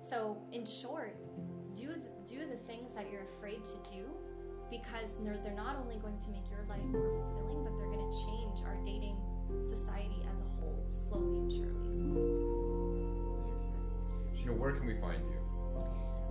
So, 0.00 0.36
in 0.52 0.66
short, 0.66 1.16
do 1.74 1.88
the, 1.88 2.10
do 2.26 2.40
the 2.40 2.56
things 2.66 2.92
that 2.94 3.10
you're 3.10 3.26
afraid 3.36 3.64
to 3.64 3.76
do 3.90 4.04
because 4.72 5.12
they're, 5.22 5.38
they're 5.44 5.52
not 5.52 5.76
only 5.76 5.96
going 5.96 6.18
to 6.18 6.30
make 6.30 6.48
your 6.50 6.64
life 6.66 6.82
more 6.88 7.12
fulfilling, 7.12 7.62
but 7.62 7.76
they're 7.76 7.92
going 7.92 8.10
to 8.10 8.16
change 8.24 8.64
our 8.64 8.76
dating 8.82 9.16
society 9.60 10.24
as 10.32 10.40
a 10.40 10.48
whole, 10.56 10.82
slowly 10.88 11.36
and 11.36 11.52
surely. 11.52 11.92
Sheena, 14.34 14.56
where 14.56 14.72
can 14.72 14.86
we 14.86 14.96
find 14.96 15.22
you? 15.28 15.36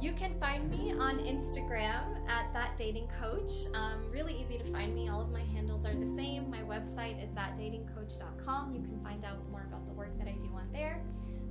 You 0.01 0.13
can 0.13 0.33
find 0.39 0.67
me 0.71 0.91
on 0.93 1.19
Instagram 1.19 2.27
at 2.27 2.51
that 2.53 2.75
dating 2.75 3.07
coach. 3.21 3.51
Um, 3.75 4.09
really 4.09 4.33
easy 4.33 4.57
to 4.57 4.63
find 4.71 4.95
me. 4.95 5.09
All 5.09 5.21
of 5.21 5.29
my 5.29 5.43
handles 5.53 5.85
are 5.85 5.93
the 5.93 6.07
same. 6.07 6.49
My 6.49 6.61
website 6.61 7.23
is 7.23 7.29
thatdatingcoach.com. 7.29 8.73
You 8.73 8.81
can 8.81 8.99
find 9.03 9.23
out 9.23 9.47
more 9.51 9.63
about 9.67 9.85
the 9.85 9.93
work 9.93 10.17
that 10.17 10.27
I 10.27 10.33
do 10.39 10.49
on 10.55 10.67
there. 10.73 11.03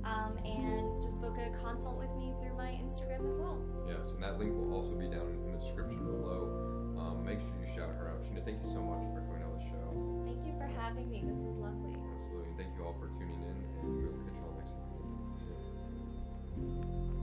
Um, 0.03 0.37
and 0.43 1.01
just 1.01 1.21
book 1.21 1.37
a 1.37 1.55
consult 1.63 1.97
with 1.97 2.09
me 2.17 2.33
through 2.41 2.57
my 2.57 2.71
Instagram 2.71 3.25
as 3.29 3.37
well. 3.37 3.61
Yes, 3.87 4.11
and 4.11 4.23
that 4.23 4.37
link 4.37 4.51
will 4.53 4.73
also 4.73 4.95
be 4.95 5.05
down 5.05 5.29
in 5.29 5.53
the 5.53 5.57
description 5.57 6.03
below. 6.03 6.70
Make 7.31 7.39
sure 7.39 7.55
you 7.63 7.71
shout 7.73 7.95
her 7.95 8.11
out. 8.11 8.19
Sheena, 8.27 8.43
thank 8.43 8.61
you 8.61 8.67
so 8.67 8.83
much 8.83 8.99
for 9.15 9.23
coming 9.23 9.39
on 9.47 9.55
the 9.55 9.63
show. 9.71 9.87
Thank 10.27 10.43
you 10.43 10.51
for 10.59 10.67
having 10.67 11.09
me. 11.09 11.23
This 11.23 11.39
was 11.39 11.55
lovely. 11.63 11.95
Absolutely. 12.19 12.51
Thank 12.59 12.75
you 12.75 12.83
all 12.83 12.91
for 12.99 13.07
tuning 13.07 13.39
in, 13.39 13.55
and 13.79 13.95
we 13.95 14.03
will 14.03 14.19
catch 14.27 14.35
you 14.35 14.43
all 14.43 14.51
next 14.59 14.75
time. 14.75 14.91
That's 15.31 15.47
it. 15.47 17.20